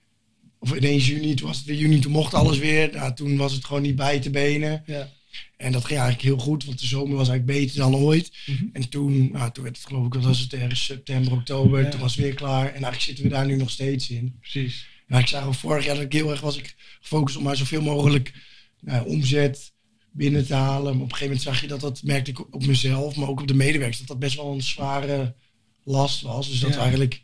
Of 0.59 0.75
ineens 0.75 1.07
juni, 1.07 1.33
toen 1.33 1.47
was 1.47 1.57
het 1.57 1.65
weer 1.65 1.77
juni, 1.77 1.99
toen 1.99 2.11
mocht 2.11 2.33
alles 2.33 2.57
weer. 2.57 2.89
Nou, 2.93 3.13
toen 3.13 3.37
was 3.37 3.53
het 3.53 3.65
gewoon 3.65 3.81
niet 3.81 3.95
bij 3.95 4.19
te 4.19 4.29
benen. 4.29 4.83
Ja. 4.85 5.09
En 5.57 5.71
dat 5.71 5.85
ging 5.85 5.99
eigenlijk 5.99 6.29
heel 6.29 6.45
goed, 6.45 6.65
want 6.65 6.79
de 6.79 6.85
zomer 6.85 7.15
was 7.17 7.29
eigenlijk 7.29 7.59
beter 7.59 7.77
dan 7.77 7.95
ooit. 7.95 8.31
Mhm. 8.45 8.63
En 8.73 8.89
toen, 8.89 9.31
nou, 9.31 9.51
toen 9.51 9.63
werd 9.63 9.77
het 9.77 9.85
geloof 9.85 10.05
ik, 10.05 10.13
wat 10.13 10.23
was 10.23 10.39
het 10.39 10.53
ergens 10.53 10.85
september, 10.85 11.31
oktober. 11.31 11.83
Ja. 11.83 11.89
Toen 11.89 11.99
was 11.99 12.15
het 12.15 12.23
weer 12.23 12.33
klaar. 12.33 12.65
En 12.65 12.71
eigenlijk 12.71 13.01
zitten 13.01 13.23
we 13.23 13.29
daar 13.29 13.45
nu 13.45 13.55
nog 13.55 13.69
steeds 13.69 14.09
in. 14.09 14.35
Precies. 14.39 14.87
Nou, 15.07 15.21
ik 15.21 15.27
zag 15.27 15.43
al 15.43 15.53
vorig 15.53 15.85
jaar 15.85 15.95
dat 15.95 16.03
ik 16.03 16.13
heel 16.13 16.31
erg 16.31 16.41
was 16.41 16.57
ik 16.57 16.75
gefocust 17.01 17.37
om 17.37 17.43
maar 17.43 17.55
zoveel 17.55 17.81
mogelijk 17.81 18.33
nou, 18.81 19.07
omzet 19.07 19.71
binnen 20.11 20.45
te 20.45 20.53
halen. 20.53 20.93
Maar 20.93 21.03
op 21.03 21.11
een 21.11 21.17
gegeven 21.17 21.25
moment 21.25 21.41
zag 21.41 21.61
je 21.61 21.67
dat 21.67 21.81
dat, 21.81 22.03
merkte 22.03 22.31
ik 22.31 22.53
op 22.53 22.65
mezelf, 22.65 23.15
maar 23.15 23.27
ook 23.27 23.41
op 23.41 23.47
de 23.47 23.53
medewerkers, 23.53 23.97
dat 23.97 24.07
dat 24.07 24.19
best 24.19 24.35
wel 24.35 24.53
een 24.53 24.61
zware 24.61 25.35
last 25.83 26.21
was. 26.21 26.49
Dus 26.49 26.59
dat 26.59 26.73
Ja. 26.73 26.79
eigenlijk 26.79 27.23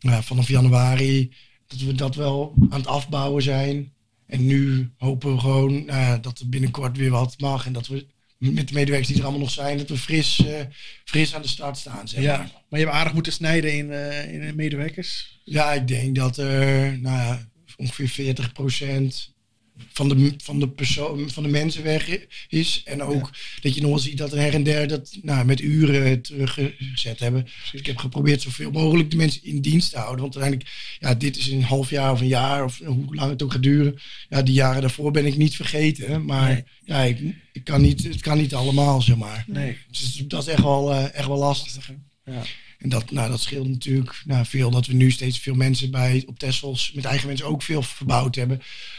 nou, 0.00 0.22
vanaf 0.22 0.48
januari, 0.48 1.32
dat 1.68 1.80
we 1.80 1.94
dat 1.94 2.14
wel 2.14 2.54
aan 2.70 2.78
het 2.78 2.88
afbouwen 2.88 3.42
zijn. 3.42 3.92
En 4.26 4.46
nu 4.46 4.90
hopen 4.96 5.32
we 5.34 5.40
gewoon 5.40 5.84
ja, 5.86 6.18
dat 6.18 6.38
er 6.38 6.48
binnenkort 6.48 6.96
weer 6.96 7.10
wat 7.10 7.34
mag. 7.40 7.66
En 7.66 7.72
dat 7.72 7.86
we 7.86 8.06
met 8.38 8.68
de 8.68 8.74
medewerkers 8.74 9.08
die 9.08 9.16
er 9.16 9.22
allemaal 9.22 9.40
nog 9.40 9.50
zijn, 9.50 9.78
dat 9.78 9.88
we 9.88 9.96
fris, 9.98 10.46
eh, 10.46 10.60
fris 11.04 11.34
aan 11.34 11.42
de 11.42 11.48
start 11.48 11.76
staan. 11.76 12.08
Zeg 12.08 12.22
Ja. 12.22 12.36
maar. 12.36 12.50
Maar 12.68 12.80
je 12.80 12.84
hebt 12.86 12.96
aardig 12.98 13.12
moeten 13.12 13.32
snijden 13.32 13.76
in, 13.76 13.92
eh, 13.92 14.32
in 14.32 14.40
de 14.46 14.52
medewerkers. 14.54 15.40
Ja, 15.44 15.72
ik 15.72 15.88
denk 15.88 16.16
dat 16.16 16.36
er 16.36 16.98
nou 17.00 17.16
ja, 17.16 17.48
ongeveer 17.76 18.08
40% 18.08 19.34
van 19.92 20.08
de, 20.08 20.34
van, 20.42 20.60
de 20.60 20.68
persoon, 20.68 21.30
van 21.30 21.42
de 21.42 21.48
mensen 21.48 21.82
weg 21.82 22.18
is. 22.48 22.82
En 22.84 23.02
ook 23.02 23.30
dat 23.60 23.74
je 23.74 23.80
nog 23.80 23.90
wel 23.90 23.98
ziet 23.98 24.18
dat 24.18 24.32
er 24.32 24.38
her 24.38 24.54
en 24.54 24.62
der 24.62 24.88
dat 24.88 25.18
nou, 25.22 25.44
met 25.44 25.60
uren 25.60 26.22
teruggezet 26.22 27.18
hebben. 27.18 27.44
Dus 27.44 27.80
ik 27.80 27.86
heb 27.86 27.96
geprobeerd 27.96 28.42
zoveel 28.42 28.70
mogelijk 28.70 29.10
de 29.10 29.16
mensen 29.16 29.44
in 29.44 29.60
dienst 29.60 29.90
te 29.90 29.98
houden. 29.98 30.20
Want 30.20 30.36
uiteindelijk, 30.36 30.76
ja, 31.00 31.14
dit 31.14 31.36
is 31.36 31.48
een 31.48 31.62
half 31.62 31.90
jaar 31.90 32.12
of 32.12 32.20
een 32.20 32.26
jaar 32.26 32.64
of 32.64 32.78
hoe 32.78 33.14
lang 33.14 33.30
het 33.30 33.42
ook 33.42 33.52
gaat 33.52 33.62
duren. 33.62 33.98
Ja, 34.28 34.42
die 34.42 34.54
jaren 34.54 34.80
daarvoor 34.80 35.10
ben 35.10 35.26
ik 35.26 35.36
niet 35.36 35.56
vergeten. 35.56 36.24
Maar 36.24 36.52
Nee. 36.52 36.64
ja, 36.84 37.02
ik, 37.02 37.18
ik 37.52 37.64
kan 37.64 37.80
niet, 37.80 38.04
het 38.04 38.20
kan 38.20 38.38
niet 38.38 38.54
allemaal, 38.54 39.02
zeg 39.02 39.16
maar. 39.16 39.44
Nee. 39.46 39.76
Dus 39.90 40.22
dat 40.26 40.42
is 40.42 40.52
echt 40.52 40.62
wel, 40.62 40.92
eh, 40.92 41.14
echt 41.14 41.26
wel 41.26 41.38
lastig. 41.38 41.90
Ja. 42.24 42.42
En 42.78 42.88
dat, 42.88 43.10
nou, 43.10 43.30
dat 43.30 43.40
scheelt 43.40 43.68
natuurlijk 43.68 44.22
nou, 44.24 44.46
veel 44.46 44.70
dat 44.70 44.86
we 44.86 44.92
nu 44.92 45.10
steeds 45.10 45.38
veel 45.38 45.54
mensen 45.54 45.90
bij 45.90 46.22
op 46.26 46.38
Tessels 46.38 46.92
met 46.92 47.04
eigen 47.04 47.26
mensen 47.26 47.46
ook 47.46 47.62
veel 47.62 47.82
verbouwd 47.82 48.34
hebben. 48.34 48.58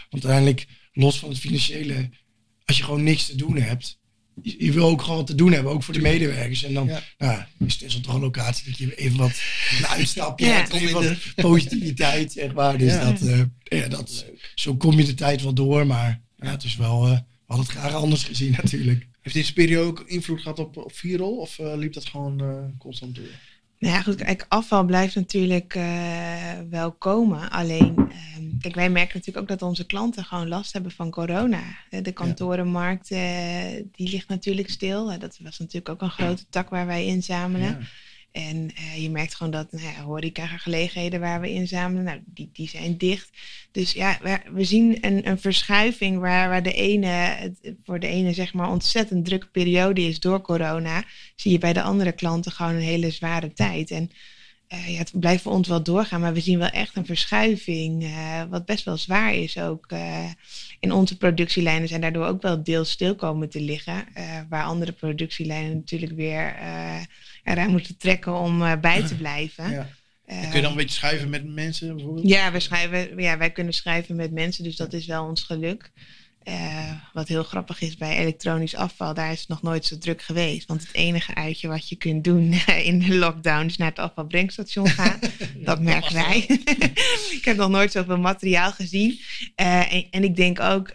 Want 0.10 0.24
uiteindelijk, 0.26 0.68
los 0.94 1.20
van 1.20 1.30
het 1.30 1.39
financiële, 1.39 2.10
als 2.65 2.78
je 2.78 2.84
gewoon 2.84 3.04
niks 3.04 3.26
te 3.26 3.36
doen 3.36 3.58
hebt, 3.58 3.98
je, 4.42 4.72
wil 4.72 4.86
ook 4.88 5.02
gewoon 5.02 5.18
wat 5.18 5.28
te 5.28 5.36
doen 5.36 5.52
hebben, 5.52 5.72
ook 5.72 5.84
voor 5.84 5.94
de 5.94 6.02
medewerkers. 6.02 6.63
En 6.63 6.74
dan 6.74 6.88
Ja. 6.88 7.04
nou, 7.18 7.44
is 7.65 7.78
Tessel 7.78 8.02
toch 8.02 8.13
een 8.13 8.22
locatie 8.22 8.65
dat 8.70 8.78
je 8.78 8.96
even 8.96 9.18
wat 9.18 9.42
een 9.80 9.88
uitstapje 9.88 10.46
Ja. 10.46 10.52
hebt, 10.56 10.74
even 10.74 10.94
wat 10.94 11.18
positiviteit, 11.36 12.32
zeg 12.32 12.54
maar. 12.54 12.78
Dus 12.78 12.94
Ja. 12.94 13.12
dat, 13.12 13.22
eh, 13.22 13.42
ja, 13.63 13.88
dat, 13.88 14.26
zo 14.56 14.76
kom 14.76 14.98
je 14.98 15.06
de 15.06 15.13
tijd 15.13 15.42
wel 15.42 15.54
door, 15.54 15.88
maar 15.88 16.22
ja, 16.38 16.52
het 16.52 16.63
is 16.63 16.76
wel, 16.76 17.06
eh, 17.06 17.12
we 17.12 17.24
hadden 17.46 17.65
het 17.65 17.76
graag 17.76 17.94
anders 17.94 18.24
gezien 18.24 18.52
natuurlijk. 18.62 19.08
Heeft 19.22 19.36
deze 19.36 19.54
periode 19.54 19.88
ook 19.88 20.04
invloed 20.08 20.42
gehad 20.42 20.60
op, 20.60 20.78
op 20.78 20.94
Virol? 20.96 21.38
Of 21.38 21.60
eh, 21.60 21.74
liep 21.76 21.94
dat 21.94 22.06
gewoon 22.06 22.74
constant 22.78 23.15
door? 23.15 23.26
Nou 23.80 23.94
ja, 23.94 24.02
goed, 24.02 24.15
kijk, 24.15 24.46
afval 24.48 24.84
blijft 24.86 25.15
natuurlijk 25.15 25.76
eh, 25.76 26.60
wel 26.70 26.92
komen. 26.92 27.50
Alleen, 27.50 27.96
ehm, 27.98 28.58
kijk, 28.60 28.76
wij 28.76 28.89
merken 28.89 29.18
natuurlijk 29.18 29.38
ook 29.38 29.60
dat 29.60 29.68
onze 29.70 29.86
klanten 29.86 30.24
gewoon 30.24 30.48
last 30.48 30.74
hebben 30.74 30.92
van 30.92 31.10
corona. 31.12 31.62
Eh, 31.89 32.04
De 32.04 32.12
kantorenmarkt, 32.12 33.12
eh, 33.12 33.84
die 33.92 34.10
ligt 34.10 34.28
natuurlijk 34.28 34.70
stil. 34.70 35.20
Dat 35.20 35.39
was 35.44 35.60
natuurlijk 35.60 35.89
ook 35.89 36.02
een 36.02 36.10
grote 36.10 36.46
tak 36.50 36.70
waar 36.70 36.86
wij 36.86 37.06
inzamelen. 37.06 37.68
Ja. 37.68 37.80
En 38.32 38.72
eh, 38.76 39.02
je 39.04 39.10
merkt 39.10 39.36
gewoon 39.36 39.52
dat 39.52 39.72
nou 39.72 39.84
ja, 39.84 40.02
horeca-gelegenheden 40.02 41.20
waar 41.20 41.42
we 41.42 41.50
inzamelen, 41.50 42.04
nou, 42.04 42.20
die, 42.26 42.50
die 42.54 42.70
zijn 42.70 42.98
dicht. 42.98 43.30
Dus 43.72 43.92
ja, 43.92 44.18
we, 44.22 44.39
we 44.52 44.63
zien 44.63 44.98
een, 45.02 45.28
een 45.28 45.39
verschuiving 45.39 46.20
waar, 46.20 46.50
waar 46.50 46.63
de 46.63 46.74
ene, 46.74 47.08
het, 47.08 47.76
voor 47.84 48.00
de 48.00 48.08
ene 48.08 48.34
zeg 48.34 48.54
maar 48.54 48.70
ontzettend 48.70 49.26
drukke 49.26 49.48
periode 49.48 50.02
is 50.02 50.20
door 50.20 50.42
corona. 50.42 51.04
Zie 51.36 51.52
je 51.52 51.58
bij 51.58 51.74
de 51.74 51.82
andere 51.82 52.12
klanten 52.12 52.52
gewoon 52.52 52.74
een 52.74 52.82
hele 52.82 53.12
zware 53.12 53.54
tijd. 53.54 53.92
En 53.92 54.12
eh, 54.68 54.89
ja, 54.89 54.98
het 54.98 55.20
blijft 55.20 55.44
voor 55.44 55.52
ons 55.52 55.68
wel 55.68 55.84
doorgaan, 55.84 56.22
maar 56.22 56.34
we 56.34 56.42
zien 56.42 56.60
wel 56.60 56.70
echt 56.70 56.96
een 56.96 57.06
verschuiving, 57.06 58.04
eh, 58.04 58.44
wat 58.50 58.65
best 58.65 58.86
wel 58.86 58.98
zwaar 58.98 59.34
is 59.34 59.58
ook. 59.58 59.88
in 60.80 60.92
onze 60.92 61.18
productielijnen 61.18 61.88
zijn 61.88 62.02
daardoor 62.02 62.26
ook 62.26 62.42
wel 62.42 62.63
deels 62.63 62.92
stil 62.92 63.15
komen 63.15 63.50
te 63.50 63.62
liggen, 63.62 64.08
waar 64.50 64.63
andere 64.63 64.92
productielijnen 64.92 65.76
natuurlijk 65.76 66.12
weer 66.12 66.56
eraan 67.50 67.72
moeten 67.72 67.98
trekken 67.98 68.34
om 68.34 68.64
eh, 68.64 68.80
bij 68.80 69.04
te 69.04 69.16
blijven. 69.26 69.72
Ja. 69.72 69.90
En 70.26 70.42
kun 70.42 70.56
je 70.56 70.62
dan 70.62 70.72
een 70.72 70.78
beetje 70.78 70.96
schuiven 70.96 71.30
met 71.30 71.46
mensen 71.46 71.96
bijvoorbeeld? 71.96 72.28
ja, 72.28 72.52
we 72.52 72.60
schrijven, 72.60 73.22
ja, 73.22 73.38
wij 73.38 73.52
kunnen 73.52 73.74
schrijven 73.74 74.16
met 74.16 74.32
mensen, 74.32 74.64
dus 74.64 74.76
dat 74.76 74.94
is 74.94 75.06
wel 75.06 75.26
ons 75.26 75.44
geluk. 75.44 75.92
Eh, 76.44 76.92
wat 77.14 77.28
heel 77.28 77.44
grappig 77.44 77.82
is 77.82 77.98
bij 77.98 78.18
elektronisch 78.18 78.76
afval, 78.76 79.14
daar 79.14 79.32
is 79.32 79.40
het 79.40 79.48
nog 79.48 79.62
nooit 79.62 79.86
zo 79.86 79.98
druk 79.98 80.22
geweest. 80.22 80.68
Want 80.68 80.82
het 80.82 80.94
enige 80.94 81.36
uitje 81.36 81.68
wat 81.68 81.90
je 81.90 81.96
kunt 81.96 82.24
doen 82.24 82.54
in 82.84 83.00
de 83.00 83.16
lockdown 83.16 83.66
is 83.66 83.78
naar 83.78 83.90
het 83.90 84.00
afvalbrengstation 84.00 84.90
gaan. 85.00 85.20
dat 85.56 85.82
merken 85.82 86.14
wij. 86.14 86.46
ik 87.32 87.42
heb 87.44 87.58
nog 87.58 87.70
nooit 87.70 87.92
zoveel 87.92 88.20
materiaal 88.20 88.72
gezien. 88.72 89.20
En, 89.56 90.08
en 90.12 90.24
ik 90.24 90.36
denk 90.36 90.60
ook, 90.60 90.92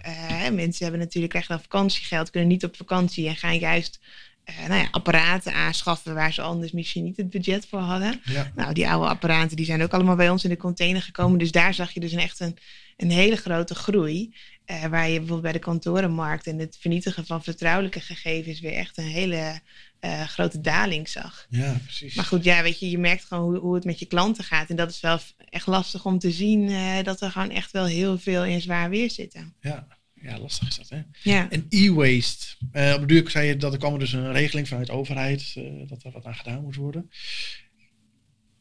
mensen 0.52 0.82
hebben 0.82 1.00
natuurlijk 1.00 1.34
echt 1.34 1.48
wel 1.48 1.58
vakantiegeld, 1.58 2.30
kunnen 2.30 2.48
niet 2.48 2.64
op 2.64 2.76
vakantie 2.76 3.28
en 3.28 3.36
gaan 3.36 3.58
juist 3.58 4.00
eh, 4.44 4.58
nou 4.68 4.80
ja, 4.80 4.88
apparaten 4.90 5.52
aanschaffen 5.54 6.14
waar 6.14 6.32
ze 6.32 6.42
anders 6.42 6.72
misschien 6.72 7.04
niet 7.04 7.16
het 7.16 7.30
budget 7.30 7.66
voor 7.66 7.78
hadden. 7.80 8.20
Ja. 8.24 8.52
Nou, 8.54 8.72
die 8.72 8.88
oude 8.88 9.08
apparaten 9.08 9.56
die 9.56 9.66
zijn 9.66 9.82
ook 9.82 9.92
allemaal 9.92 10.16
bij 10.16 10.30
ons 10.30 10.44
in 10.44 10.50
de 10.50 10.56
container 10.56 11.02
gekomen. 11.02 11.38
Dus 11.38 11.50
daar 11.52 11.74
zag 11.74 11.90
je 11.90 12.00
dus 12.00 12.12
een, 12.12 12.18
echt 12.18 12.40
een, 12.40 12.56
een 12.96 13.10
hele 13.10 13.36
grote 13.36 13.74
groei. 13.74 14.34
eh, 14.64 14.84
waar 14.84 15.04
je 15.04 15.10
bijvoorbeeld 15.18 15.42
bij 15.42 15.52
de 15.52 15.58
kantorenmarkt 15.58 16.46
en 16.46 16.58
het 16.58 16.76
vernietigen 16.80 17.26
van 17.26 17.42
vertrouwelijke 17.42 18.00
gegevens 18.00 18.60
weer 18.60 18.72
echt 18.72 18.98
een 18.98 19.04
hele 19.04 19.60
eh, 20.00 20.22
grote 20.22 20.60
daling 20.60 21.08
zag. 21.08 21.46
ja, 21.48 21.76
precies. 21.82 22.14
Maar 22.14 22.24
goed, 22.24 22.44
ja, 22.44 22.62
weet 22.62 22.78
je, 22.80 22.90
je 22.90 22.98
merkt 22.98 23.24
gewoon 23.24 23.44
hoe, 23.44 23.58
hoe 23.58 23.74
het 23.74 23.84
met 23.84 23.98
je 23.98 24.06
klanten 24.06 24.44
gaat. 24.44 24.70
En 24.70 24.76
dat 24.76 24.90
is 24.90 25.00
wel 25.00 25.18
echt 25.48 25.66
lastig 25.66 26.04
om 26.04 26.18
te 26.18 26.30
zien 26.30 26.72
dat 27.04 27.20
er 27.20 27.30
gewoon 27.30 27.50
echt 27.50 27.70
wel 27.70 27.84
heel 27.84 28.18
veel 28.18 28.44
in 28.44 28.60
zwaar 28.60 28.90
weer 28.90 29.10
zitten. 29.10 29.54
Ja. 29.60 29.86
Ja, 30.24 30.38
lastig 30.38 30.68
is 30.68 30.76
dat 30.76 30.88
hè. 30.88 31.02
Ja. 31.22 31.50
En 31.50 31.66
e-waste. 31.68 32.46
Eh 32.72 32.92
op 32.94 33.00
de 33.00 33.06
duur 33.06 33.30
zei 33.30 33.46
je 33.46 33.56
dat 33.56 33.72
er 33.72 33.78
kwam 33.78 33.98
dus 33.98 34.12
een 34.12 34.32
regeling 34.32 34.68
vanuit 34.68 34.86
de 34.86 34.92
overheid 34.92 35.52
eh, 35.56 35.64
dat 35.88 36.04
er 36.04 36.10
wat 36.10 36.24
aan 36.24 36.34
gedaan 36.34 36.62
moet 36.62 36.76
worden. 36.76 37.10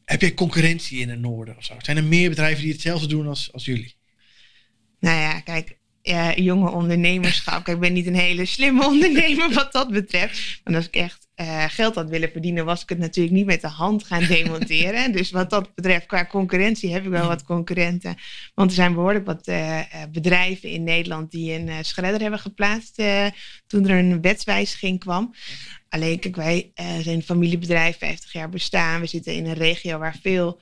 Heb 0.04 0.20
jij 0.20 0.34
concurrentie 0.34 1.00
in 1.00 1.08
het 1.08 1.20
noorden 1.20 1.56
of 1.56 1.64
zo? 1.64 1.74
Zijn 1.78 1.96
er 1.96 2.04
meer 2.04 2.28
bedrijven 2.28 2.62
die 2.62 2.72
hetzelfde 2.72 3.06
doen 3.06 3.26
als, 3.26 3.52
als 3.52 3.64
jullie? 3.64 3.94
Nou 5.00 5.18
ja, 5.20 5.40
kijk, 5.40 5.78
uh, 6.02 6.36
jonge 6.36 6.70
ondernemerschap. 6.70 7.68
ik 7.68 7.80
ben 7.80 7.92
niet 7.92 8.06
een 8.06 8.14
hele 8.14 8.44
slimme 8.44 8.86
ondernemer 8.92 9.52
wat 9.52 9.72
dat 9.72 9.90
betreft. 9.90 10.60
Want 10.64 10.76
als 10.76 10.86
ik 10.86 10.94
echt 10.94 11.23
uh, 11.36 11.64
geld 11.68 11.94
had 11.94 12.08
willen 12.08 12.30
verdienen, 12.30 12.64
was 12.64 12.82
ik 12.82 12.88
het 12.88 12.98
natuurlijk 12.98 13.34
niet 13.34 13.46
met 13.46 13.60
de 13.60 13.68
hand 13.68 14.04
gaan 14.04 14.24
demonteren. 14.24 15.12
dus 15.12 15.30
wat 15.30 15.50
dat 15.50 15.74
betreft, 15.74 16.06
qua 16.06 16.26
concurrentie 16.26 16.92
heb 16.92 17.04
ik 17.04 17.10
wel 17.10 17.26
wat 17.26 17.44
concurrenten. 17.44 18.16
Want 18.54 18.70
er 18.70 18.76
zijn 18.76 18.94
behoorlijk 18.94 19.26
wat 19.26 19.48
uh, 19.48 19.80
bedrijven 20.10 20.68
in 20.68 20.84
Nederland 20.84 21.30
die 21.30 21.52
een 21.52 21.84
schredder 21.84 22.20
hebben 22.20 22.38
geplaatst 22.38 23.02
toen 23.66 23.88
er 23.88 23.98
een 23.98 24.20
wetswijziging 24.20 24.98
kwam. 24.98 25.34
Alleen, 25.88 26.18
kijk, 26.18 26.36
wij 26.36 26.72
zijn 26.74 27.16
een 27.16 27.22
familiebedrijf, 27.22 27.98
50 27.98 28.32
jaar 28.32 28.48
bestaan. 28.48 29.00
We 29.00 29.06
zitten 29.06 29.34
in 29.34 29.46
een 29.46 29.54
regio 29.54 29.98
waar 29.98 30.18
veel 30.22 30.60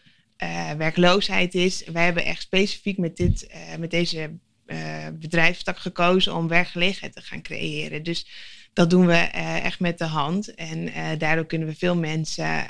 werkloosheid 0.76 1.54
is. 1.54 1.85
Wij 1.92 2.04
hebben 2.04 2.24
echt 2.24 2.42
specifiek 2.42 2.98
met, 2.98 3.16
dit, 3.16 3.54
met 3.78 3.90
deze 3.90 4.30
uh, 4.66 5.06
bedrijfstak 5.12 5.78
gekozen 5.78 6.35
om 6.35 6.48
werkgelegenheid 6.48 7.14
te 7.14 7.20
gaan 7.20 7.42
creëren. 7.42 8.02
Dus 8.02 8.26
dat 8.72 8.90
doen 8.90 9.06
we 9.06 9.30
uh, 9.35 9.64
echt 9.64 9.80
met 9.80 9.98
de 9.98 10.04
hand. 10.04 10.54
En 10.54 10.88
uh, 10.88 11.08
daardoor 11.18 11.46
kunnen 11.46 11.68
we 11.68 11.74
veel 11.74 11.96
mensen 11.96 12.64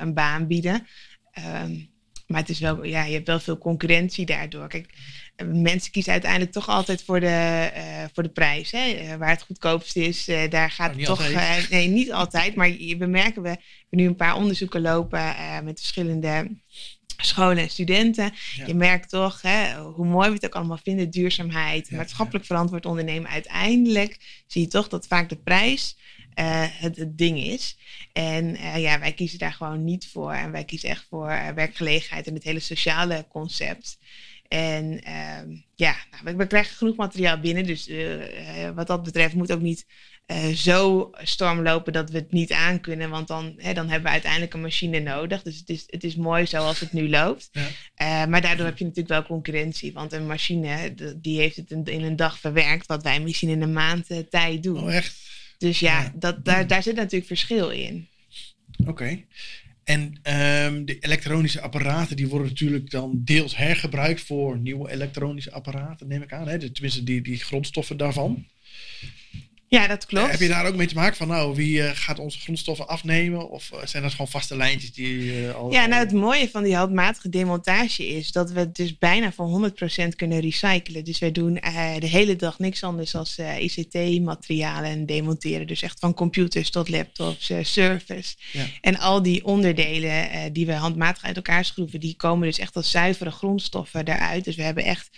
een 0.00 0.14
baan 0.14 0.46
bieden. 0.46 0.86
Um, 1.64 1.90
maar 2.26 2.40
het 2.40 2.48
is 2.48 2.60
wel, 2.60 2.84
ja, 2.84 3.04
je 3.04 3.14
hebt 3.14 3.26
wel 3.26 3.40
veel 3.40 3.58
concurrentie 3.58 4.26
daardoor. 4.26 4.68
Kijk, 4.68 4.94
mensen 5.46 5.92
kiezen 5.92 6.12
uiteindelijk 6.12 6.52
toch 6.52 6.68
altijd 6.68 7.04
voor 7.04 7.20
de, 7.20 7.70
voor 8.12 8.22
de 8.22 8.28
prijs. 8.28 8.70
Hè? 8.70 9.16
waar 9.18 9.30
het 9.30 9.42
goedkoopst 9.42 9.96
is, 9.96 10.30
daar 10.48 10.70
gaat 10.70 10.94
het 10.94 11.04
toch. 11.04 11.30
nee, 11.70 11.88
niet 11.88 12.12
altijd. 12.12 12.54
Maar 12.54 12.70
we 12.70 13.06
merken, 13.06 13.42
we 13.42 13.48
hebben 13.48 13.66
nu 13.90 14.06
een 14.06 14.16
paar 14.16 14.36
onderzoeken 14.36 14.80
lopen 14.80 15.34
met 15.64 15.78
verschillende 15.78 16.50
scholen 17.26 17.62
en 17.62 17.70
studenten. 17.70 18.32
Je 18.66 18.74
merkt 18.74 19.08
toch, 19.08 19.42
hè, 19.42 19.80
hoe 19.80 20.06
mooi 20.06 20.28
we 20.28 20.34
het 20.34 20.44
ook 20.44 20.54
allemaal 20.54 20.78
vinden, 20.82 21.10
duurzaamheid, 21.10 21.90
maatschappelijk 21.90 22.44
verantwoord 22.44 22.86
ondernemen. 22.86 23.30
Uiteindelijk 23.30 24.42
zie 24.46 24.62
je 24.62 24.68
toch 24.68 24.88
dat 24.88 25.06
vaak 25.06 25.28
de 25.28 25.36
prijs 25.36 25.96
uh, 26.38 26.64
het, 26.68 26.96
het, 26.96 27.18
ding 27.18 27.38
is. 27.38 27.76
En 28.12 28.54
uh, 28.54 28.78
ja, 28.78 28.98
wij 28.98 29.12
kiezen 29.12 29.38
daar 29.38 29.52
gewoon 29.52 29.84
niet 29.84 30.08
voor. 30.08 30.32
En 30.32 30.50
wij 30.52 30.64
kiezen 30.64 30.88
echt 30.88 31.06
voor 31.08 31.30
uh, 31.30 31.48
werkgelegenheid 31.48 32.26
en 32.26 32.34
het 32.34 32.44
hele 32.44 32.60
sociale 32.60 33.26
concept. 33.28 33.98
En 34.48 35.02
ehm, 35.02 35.56
ja, 35.74 35.96
nou, 36.10 36.24
we, 36.24 36.36
we, 36.36 36.46
krijgen 36.46 36.76
genoeg 36.76 36.96
materiaal 36.96 37.40
binnen. 37.40 37.66
Dus 37.66 37.90
wat 38.74 38.86
dat 38.86 39.02
betreft 39.02 39.34
moet 39.34 39.52
ook 39.52 39.60
niet 39.60 39.86
uh, 40.30 40.46
zo 40.46 41.10
stormlopen 41.12 41.92
dat 41.92 42.10
we 42.10 42.18
het 42.18 42.32
niet 42.32 42.52
aankunnen. 42.52 43.10
Want 43.10 43.28
dan, 43.28 43.54
hè, 43.56 43.72
dan 43.72 43.88
hebben 43.88 44.06
we 44.06 44.12
uiteindelijk 44.12 44.54
een 44.54 44.60
machine 44.60 45.00
nodig. 45.00 45.42
Dus 45.42 45.58
het 45.58 45.68
is, 45.68 45.84
het 45.86 46.04
is 46.04 46.16
mooi 46.16 46.46
zoals 46.46 46.80
het 46.80 46.92
nu 46.92 47.08
loopt. 47.08 47.48
Ja. 47.52 47.68
Uh, 48.24 48.30
maar 48.30 48.40
daardoor 48.40 48.66
heb 48.66 48.78
je 48.78 48.84
natuurlijk 48.84 49.14
wel 49.14 49.22
concurrentie. 49.22 49.92
Want 49.92 50.12
een 50.12 50.26
machine 50.26 50.94
die 51.16 51.38
heeft 51.38 51.56
het 51.56 51.70
in, 51.70 52.02
een 52.02 52.16
dag 52.16 52.38
verwerkt. 52.38 52.86
Wat 52.86 53.02
wij 53.02 53.20
misschien 53.20 53.48
in 53.48 53.62
een 53.62 53.72
maand 53.72 54.10
uh, 54.10 54.18
tijd 54.18 54.62
doen. 54.62 54.82
Oh, 54.82 54.94
echt? 54.94 55.16
Dus 55.58 55.80
ja, 55.80 56.02
ja. 56.02 56.12
Dat, 56.14 56.44
daar, 56.44 56.66
daar 56.66 56.82
zit 56.82 56.96
natuurlijk 56.96 57.26
verschil 57.26 57.70
in. 57.70 58.08
Oké. 58.86 59.24
En 59.84 60.00
um, 60.02 60.84
de 60.84 60.98
elektronische 60.98 61.60
apparaten 61.60 62.16
die 62.16 62.28
worden 62.28 62.48
natuurlijk 62.48 62.90
dan 62.90 63.20
deels 63.24 63.56
hergebruikt 63.56 64.20
voor 64.20 64.58
nieuwe 64.58 64.90
elektronische 64.90 65.52
apparaten, 65.52 66.08
neem 66.08 66.22
ik 66.22 66.32
aan. 66.32 66.48
Hè? 66.48 66.70
Tenminste, 66.70 67.04
die, 67.04 67.22
die 67.22 67.36
grondstoffen 67.36 67.96
daarvan. 67.96 68.46
Ja, 69.70 69.86
dat 69.86 70.06
klopt. 70.06 70.30
Heb 70.30 70.40
je 70.40 70.48
daar 70.48 70.66
ook 70.66 70.74
mee 70.74 70.86
te 70.86 70.94
maken 70.94 71.16
van, 71.16 71.28
nou, 71.28 71.54
wie 71.54 71.78
uh, 71.78 71.90
gaat 71.92 72.18
onze 72.18 72.38
grondstoffen 72.38 72.88
afnemen? 72.88 73.50
Of 73.50 73.70
uh, 73.74 73.78
zijn 73.84 74.02
dat 74.02 74.12
gewoon 74.12 74.28
vaste 74.28 74.56
lijntjes 74.56 74.92
die 74.92 75.42
uh, 75.42 75.54
al... 75.54 75.72
Ja, 75.72 75.86
nou, 75.86 76.02
het 76.04 76.12
mooie 76.12 76.50
van 76.50 76.62
die 76.62 76.76
handmatige 76.76 77.28
demontage 77.28 78.06
is 78.06 78.32
dat 78.32 78.50
we 78.50 78.60
het 78.60 78.76
dus 78.76 78.98
bijna 78.98 79.32
voor 79.32 79.70
100% 80.04 80.08
kunnen 80.16 80.40
recyclen. 80.40 81.04
Dus 81.04 81.18
wij 81.18 81.32
doen 81.32 81.54
de 81.98 82.06
hele 82.06 82.36
dag 82.36 82.58
niks 82.58 82.82
anders 82.82 83.10
dan 83.10 83.26
ICT-materialen 83.58 85.06
demonteren. 85.06 85.66
Dus 85.66 85.82
echt 85.82 85.98
van 85.98 86.14
computers 86.14 86.70
tot 86.70 86.88
laptops, 86.88 87.52
servers. 87.62 88.36
Ja. 88.52 88.64
En 88.80 88.98
al 88.98 89.22
die 89.22 89.44
onderdelen 89.44 90.52
die 90.52 90.66
we 90.66 90.72
handmatig 90.72 91.24
uit 91.24 91.36
elkaar 91.36 91.64
schroeven, 91.64 92.00
die 92.00 92.16
komen 92.16 92.46
dus 92.46 92.58
echt 92.58 92.76
als 92.76 92.90
zuivere 92.90 93.30
grondstoffen 93.30 94.08
eruit. 94.08 94.44
Dus 94.44 94.56
we 94.56 94.62
hebben 94.62 94.84
echt 94.84 95.10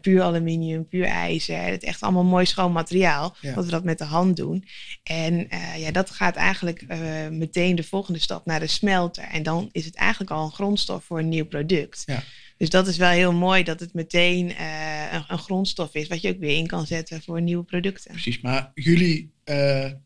puur 0.00 0.22
aluminium, 0.22 0.88
puur 0.88 1.04
ijzer. 1.04 1.62
Het 1.62 1.84
echt 1.84 2.00
allemaal 2.00 2.24
mooi 2.24 2.46
schoon 2.46 2.72
materiaal. 2.72 3.36
Ja. 3.40 3.54
Dat 3.54 3.64
we 3.64 3.70
dat 3.70 3.84
met 3.86 3.98
de 3.98 4.04
hand 4.04 4.36
doen. 4.36 4.64
En 5.02 5.54
uh, 5.54 5.78
ja, 5.78 5.90
dat 5.90 6.10
gaat 6.10 6.36
eigenlijk 6.36 6.84
uh, 6.88 7.28
meteen 7.28 7.74
de 7.74 7.82
volgende 7.82 8.18
stap 8.18 8.46
naar 8.46 8.60
de 8.60 8.66
smelter. 8.66 9.24
En 9.24 9.42
dan 9.42 9.68
is 9.72 9.84
het 9.84 9.94
eigenlijk 9.94 10.30
al 10.30 10.44
een 10.44 10.52
grondstof 10.52 11.04
voor 11.04 11.18
een 11.18 11.28
nieuw 11.28 11.46
product. 11.46 12.02
Ja. 12.06 12.22
Dus 12.56 12.70
dat 12.70 12.88
is 12.88 12.96
wel 12.96 13.10
heel 13.10 13.32
mooi 13.32 13.62
dat 13.62 13.80
het 13.80 13.94
meteen 13.94 14.50
uh, 14.50 15.12
een, 15.12 15.24
een, 15.28 15.38
grondstof 15.38 15.94
is, 15.94 16.08
wat 16.08 16.20
je 16.20 16.28
ook 16.28 16.38
weer 16.38 16.56
in 16.56 16.66
kan 16.66 16.86
zetten 16.86 17.22
voor 17.22 17.42
nieuwe 17.42 17.64
producten. 17.64 18.10
Precies, 18.10 18.40
maar 18.40 18.70
jullie 18.74 19.34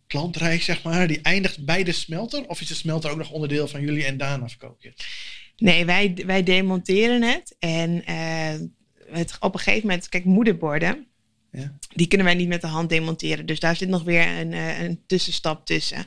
klantreis, 0.07 0.65
zeg 0.65 0.83
maar, 0.83 1.07
die 1.07 1.21
eindigt 1.21 1.65
bij 1.65 1.85
de 1.85 1.93
smelter? 1.93 2.47
Of 2.47 2.61
is 2.61 2.69
de 2.69 2.75
smelter 2.75 3.11
ook 3.11 3.17
nog 3.17 3.31
onderdeel 3.31 3.69
van 3.69 3.81
jullie 3.81 4.05
en 4.05 4.17
daarna 4.17 4.49
verkoop 4.49 4.83
je? 4.83 4.93
Nee, 5.57 5.85
wij, 5.85 6.23
wij 6.27 6.43
demonteren 6.43 7.23
het. 7.23 7.57
En 7.59 8.03
het, 9.13 9.37
op 9.41 9.55
een 9.55 9.61
gegeven 9.61 9.87
moment, 9.89 10.09
kijk, 10.09 10.25
moederborden 10.25 11.10
ja. 11.53 11.73
Die 11.95 12.07
kunnen 12.07 12.27
wij 12.27 12.37
niet 12.37 12.49
met 12.49 12.61
de 12.61 12.67
hand 12.67 12.89
demonteren. 12.89 13.47
Dus 13.47 13.61
daar 13.61 13.77
zit 13.77 13.89
nog 13.89 14.03
weer 14.03 14.27
een, 14.27 14.53
eh, 14.53 14.81
een 14.81 15.01
tussenstap 15.07 15.67
tussen. 15.67 16.07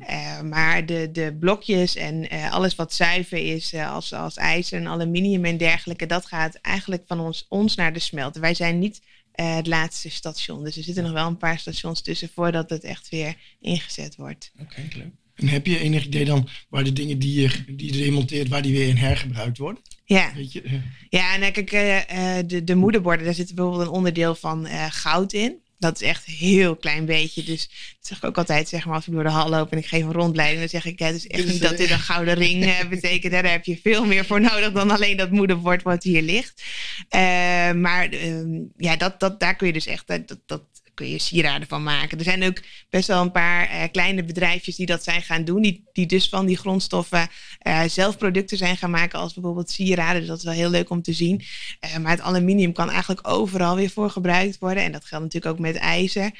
Uh, 0.00 0.40
maar 0.40 0.86
de, 0.86 1.10
de 1.12 1.36
blokjes 1.40 1.96
en 1.96 2.34
uh, 2.34 2.52
alles 2.52 2.74
wat 2.74 2.94
zuiver 2.94 3.54
is, 3.54 3.72
uh, 3.72 3.92
als, 3.92 4.12
als 4.12 4.36
ijzer 4.36 4.78
en 4.78 4.86
aluminium 4.86 5.44
en 5.44 5.56
dergelijke, 5.56 6.06
dat 6.06 6.26
gaat 6.26 6.54
eigenlijk 6.54 7.02
van 7.06 7.20
ons, 7.20 7.46
ons 7.48 7.74
naar 7.74 7.92
de 7.92 7.98
smelter. 7.98 8.40
Wij 8.40 8.54
zijn 8.54 8.78
niet 8.78 9.02
het 9.32 9.66
laatste 9.66 10.10
station. 10.10 10.64
Dus 10.64 10.76
er 10.76 10.82
zitten 10.82 11.02
nog 11.02 11.12
wel 11.12 11.26
een 11.26 11.36
paar 11.36 11.58
stations 11.58 12.02
tussen 12.02 12.28
voordat 12.34 12.70
het 12.70 12.84
echt 12.84 13.08
weer 13.08 13.36
ingezet 13.60 14.16
wordt. 14.16 14.52
Oké, 14.54 14.62
okay, 14.62 14.90
leuk. 14.94 15.12
En 15.40 15.48
heb 15.48 15.66
je 15.66 15.78
enig 15.78 16.04
idee 16.04 16.24
dan 16.24 16.48
waar 16.68 16.84
de 16.84 16.92
dingen 16.92 17.18
die 17.18 17.40
je, 17.40 17.50
die 17.68 17.94
je 17.94 18.02
demonteert, 18.02 18.48
waar 18.48 18.62
die 18.62 18.72
weer 18.72 18.88
in 18.88 18.96
hergebruikt 18.96 19.58
worden? 19.58 19.82
Ja, 20.04 20.32
Weet 20.34 20.52
je? 20.52 20.80
ja 21.08 21.38
en 21.38 21.52
kijk, 21.52 21.72
uh, 21.72 22.38
de, 22.46 22.64
de 22.64 22.74
moederborden, 22.74 23.24
daar 23.24 23.34
zit 23.34 23.54
bijvoorbeeld 23.54 23.86
een 23.86 23.94
onderdeel 23.94 24.34
van 24.34 24.66
goud 24.90 25.32
in. 25.32 25.58
Dat 25.78 26.00
is 26.00 26.08
echt 26.08 26.26
een 26.26 26.34
heel 26.34 26.76
klein 26.76 27.04
beetje. 27.04 27.42
Dus 27.42 27.66
dat 27.68 28.06
zeg 28.06 28.18
ik 28.18 28.24
ook 28.24 28.38
altijd, 28.38 28.68
zeg 28.68 28.86
maar, 28.86 28.94
als 28.94 29.06
ik 29.06 29.12
door 29.12 29.22
de 29.22 29.30
hal 29.30 29.48
loop 29.48 29.72
en 29.72 29.78
ik 29.78 29.86
geef 29.86 30.02
een 30.02 30.12
rondleiding, 30.12 30.60
dan 30.60 30.68
zeg 30.68 30.84
ik, 30.84 30.98
ja, 30.98 31.06
het 31.06 31.16
is 31.16 31.26
echt 31.26 31.46
niet 31.46 31.62
dat 31.62 31.76
dit 31.76 31.90
een 31.90 31.98
gouden 31.98 32.34
ring 32.34 32.64
uh, 32.64 32.88
betekent. 32.88 33.32
Daar 33.32 33.50
heb 33.50 33.64
je 33.64 33.80
veel 33.82 34.04
meer 34.04 34.24
voor 34.24 34.40
nodig 34.40 34.72
dan 34.72 34.90
alleen 34.90 35.16
dat 35.16 35.30
moederbord 35.30 35.82
wat 35.82 36.02
hier 36.02 36.22
ligt. 36.22 36.62
maar 37.76 38.08
ehm, 38.08 38.60
ja, 38.76 38.96
dat, 38.96 39.20
dat, 39.20 39.40
daar 39.40 39.56
kun 39.56 39.66
je 39.66 39.72
dus 39.72 39.86
echt, 39.86 40.06
dat, 40.06 40.38
dat, 40.46 40.62
kun 41.00 41.10
je 41.10 41.18
sieraden 41.18 41.68
van 41.68 41.82
maken. 41.82 42.18
Er 42.18 42.24
zijn 42.24 42.44
ook 42.44 42.60
best 42.90 43.08
wel 43.08 43.22
een 43.22 43.32
paar 43.32 43.70
uh, 43.74 43.82
kleine 43.92 44.24
bedrijfjes 44.24 44.76
die 44.76 44.86
dat 44.86 45.04
zijn 45.04 45.22
gaan 45.22 45.44
doen. 45.44 45.62
Die, 45.62 45.84
die 45.92 46.06
dus 46.06 46.28
van 46.28 46.46
die 46.46 46.56
grondstoffen 46.56 47.28
uh, 47.66 47.82
zelf 47.82 48.18
producten 48.18 48.56
zijn 48.56 48.76
gaan 48.76 48.90
maken. 48.90 49.18
Als 49.18 49.34
bijvoorbeeld 49.34 49.70
sieraden. 49.70 50.20
Dus 50.20 50.28
dat 50.28 50.38
is 50.38 50.44
wel 50.44 50.52
heel 50.52 50.70
leuk 50.70 50.90
om 50.90 51.02
te 51.02 51.12
zien. 51.12 51.42
Uh, 51.84 51.96
maar 51.96 52.10
het 52.10 52.20
aluminium 52.20 52.72
kan 52.72 52.90
eigenlijk 52.90 53.28
overal 53.28 53.76
weer 53.76 53.90
voor 53.90 54.10
gebruikt 54.10 54.58
worden. 54.58 54.82
En 54.82 54.92
dat 54.92 55.04
geldt 55.04 55.24
natuurlijk 55.24 55.52
ook 55.54 55.60
met 55.60 55.76
ijzer. 55.76 56.30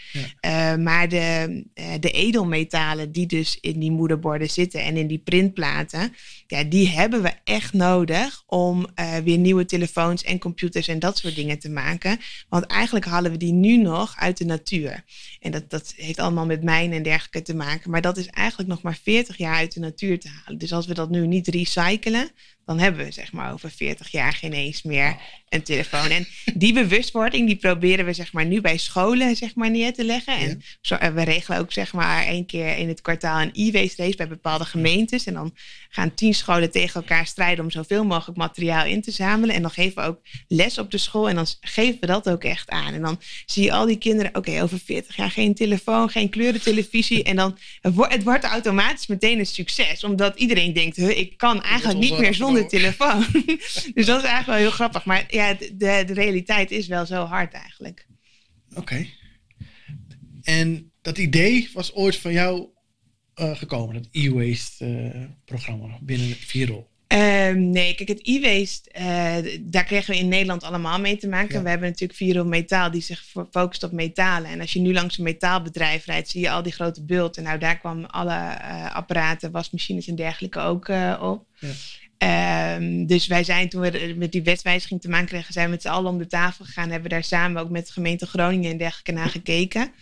Ja. 0.40 0.76
maar 0.76 1.08
de, 1.08 1.64
de 2.00 2.10
edelmetalen 2.10 3.12
die 3.12 3.26
dus 3.26 3.58
in 3.60 3.80
die 3.80 3.90
moederborden 3.90 4.50
zitten. 4.50 4.82
En 4.82 4.96
in 4.96 5.06
die 5.06 5.18
printplaten. 5.18 6.14
Ja, 6.46 6.64
die 6.64 6.88
hebben 6.88 7.22
we 7.22 7.32
echt 7.44 7.72
nodig 7.72 8.42
om 8.46 8.86
weer 9.24 9.38
nieuwe 9.38 9.64
telefoons 9.64 10.22
en 10.22 10.38
computers 10.38 10.88
en 10.88 10.98
dat 10.98 11.18
soort 11.18 11.34
dingen 11.34 11.58
te 11.58 11.70
maken. 11.70 12.18
Want 12.48 12.66
eigenlijk 12.66 13.04
halen 13.04 13.30
we 13.30 13.36
die 13.36 13.52
nu 13.52 13.76
nog 13.76 14.16
uit 14.16 14.36
de 14.36 14.48
natuur. 14.50 15.04
En 15.40 15.50
dat, 15.50 15.70
dat 15.70 15.92
heeft 15.96 16.18
allemaal 16.18 16.46
met 16.46 16.62
mijnen 16.62 16.96
en 16.96 17.02
dergelijke 17.02 17.42
te 17.42 17.54
maken. 17.54 17.90
Maar 17.90 18.00
dat 18.00 18.16
is 18.16 18.26
eigenlijk 18.26 18.68
nog 18.68 18.82
maar 18.82 18.98
40 19.02 19.36
jaar 19.36 19.54
uit 19.54 19.74
de 19.74 19.80
natuur 19.80 20.20
te 20.20 20.28
halen. 20.28 20.58
Dus 20.58 20.72
als 20.72 20.86
we 20.86 20.94
dat 20.94 21.10
nu 21.10 21.26
niet 21.26 21.48
recyclen, 21.48 22.30
dan 22.66 22.78
hebben 22.78 23.04
we 23.04 23.10
zeg 23.10 23.32
maar 23.32 23.52
over 23.52 23.70
40 23.70 24.10
jaar 24.10 24.32
geen 24.32 24.52
eens 24.52 24.82
meer 24.82 25.16
een 25.48 25.62
telefoon. 25.62 26.10
En 26.10 26.26
die 26.54 26.72
bewustwording, 26.72 27.46
die 27.46 27.56
proberen 27.56 28.04
we 28.04 28.12
zeg 28.12 28.32
maar 28.32 28.46
nu 28.46 28.60
bij 28.60 28.76
scholen 28.76 29.36
zeg 29.36 29.54
maar 29.54 29.70
neer 29.70 29.94
te 29.94 30.04
leggen. 30.04 30.36
En 30.36 30.62
zo, 30.80 30.94
eh, 30.94 31.12
we 31.12 31.22
regelen 31.22 31.58
ook 31.60 31.72
zeg 31.72 31.92
maar 31.92 32.26
één 32.26 32.46
keer 32.46 32.76
in 32.76 32.88
het 32.88 33.00
kwartaal 33.00 33.40
een 33.40 33.50
e-waste 33.52 34.02
race 34.02 34.16
bij 34.16 34.28
bepaalde 34.28 34.64
gemeentes. 34.64 35.26
En 35.26 35.34
dan 35.34 35.54
gaan 35.88 36.14
tien 36.14 36.34
scholen 36.34 36.70
tegen 36.70 37.00
elkaar 37.00 37.26
strijden 37.26 37.64
om 37.64 37.70
zoveel 37.70 38.04
mogelijk 38.04 38.38
materiaal 38.38 38.84
in 38.84 39.02
te 39.02 39.10
zamelen. 39.10 39.54
En 39.54 39.62
dan 39.62 39.70
geven 39.70 40.02
we 40.02 40.08
ook 40.08 40.20
les 40.48 40.78
op 40.78 40.90
de 40.90 40.98
school 40.98 41.28
en 41.28 41.34
dan 41.34 41.46
geven 41.60 42.00
we 42.00 42.06
dat 42.06 42.28
ook 42.28 42.44
echt 42.44 42.70
aan. 42.70 42.94
En 42.94 43.02
dan 43.02 43.20
zie 43.46 43.64
je 43.64 43.72
al 43.72 43.86
die 43.86 43.98
kinderen, 43.98 44.34
oké, 44.34 44.62
over 44.62 44.78
40 44.84 45.16
jaar 45.16 45.30
geen 45.30 45.54
telefoon, 45.54 46.08
geen 46.10 46.30
kleurentelevisie. 46.30 47.22
En 47.22 47.36
dan 47.36 47.58
het 47.80 48.22
wordt 48.24 48.44
automatisch 48.44 49.06
meteen 49.06 49.38
een 49.38 49.46
succes. 49.46 50.04
Omdat 50.04 50.38
iedereen 50.38 50.72
denkt, 50.72 50.98
ik 50.98 51.36
kan 51.36 51.62
eigenlijk 51.62 51.98
niet 51.98 52.18
meer 52.18 52.34
zonder 52.34 52.49
telefoon. 52.66 53.26
dus 53.94 54.06
dat 54.06 54.22
is 54.22 54.28
eigenlijk 54.28 54.46
wel 54.46 54.56
heel 54.56 54.70
grappig. 54.70 55.04
Maar 55.04 55.24
ja, 55.28 55.54
de, 55.54 56.02
de 56.06 56.12
realiteit 56.12 56.70
is 56.70 56.86
wel 56.86 57.06
zo 57.06 57.24
hard 57.24 57.52
eigenlijk. 57.52 58.06
Oké. 58.74 59.06
En 60.42 60.92
dat 61.02 61.18
idee 61.18 61.70
was 61.72 61.94
ooit 61.94 62.16
van 62.16 62.32
jou 62.32 62.68
uh, 63.40 63.56
gekomen, 63.56 63.94
dat 63.94 64.08
e-waste 64.10 64.86
uh, 64.86 65.24
programma 65.44 65.98
binnen 66.00 66.36
Virol? 66.36 66.88
Ehm, 67.06 67.70
nee, 67.70 67.94
kijk, 67.94 68.08
het 68.08 68.20
e-waste, 68.22 68.90
uh, 68.98 69.58
daar 69.60 69.84
kregen 69.84 70.14
we 70.14 70.20
in 70.20 70.28
Nederland 70.28 70.62
allemaal 70.62 71.00
mee 71.00 71.16
te 71.16 71.28
maken. 71.28 71.62
We 71.62 71.68
hebben 71.68 71.88
natuurlijk 71.88 72.18
Viro 72.18 72.44
Metaal, 72.44 72.90
die 72.90 73.02
zich 73.02 73.24
focust 73.50 73.82
op 73.82 73.92
metalen. 73.92 74.50
En 74.50 74.60
als 74.60 74.72
je 74.72 74.80
nu 74.80 74.92
langs 74.92 75.18
een 75.18 75.24
metaalbedrijf 75.24 76.04
rijdt, 76.04 76.28
zie 76.28 76.40
je 76.40 76.50
al 76.50 76.62
die 76.62 76.72
grote 76.72 77.04
bulten. 77.04 77.42
Nou, 77.42 77.58
daar 77.58 77.78
kwamen 77.78 78.10
alle 78.10 78.62
apparaten, 78.92 79.50
wasmachines 79.50 80.06
en 80.06 80.14
dergelijke 80.14 80.60
ook 80.60 80.88
op. 81.20 81.46
Ja. 81.58 81.68
Um, 82.22 83.06
dus 83.06 83.26
wij 83.26 83.44
zijn 83.44 83.68
toen 83.68 83.80
we 83.80 84.14
met 84.16 84.32
die 84.32 84.42
wetswijziging 84.42 85.00
te 85.00 85.08
maken 85.08 85.26
kregen, 85.26 85.52
zijn 85.52 85.64
we 85.64 85.70
met 85.70 85.82
z'n 85.82 85.88
allen 85.88 86.10
om 86.10 86.18
de 86.18 86.26
tafel 86.26 86.64
gegaan. 86.64 86.90
Hebben 86.90 87.10
daar 87.10 87.24
samen 87.24 87.62
ook 87.62 87.70
met 87.70 87.86
de 87.86 87.92
gemeente 87.92 88.26
Groningen 88.26 88.70
en 88.70 88.76
dergelijke 88.76 89.12
naar 89.12 89.28
gekeken. 89.28 89.92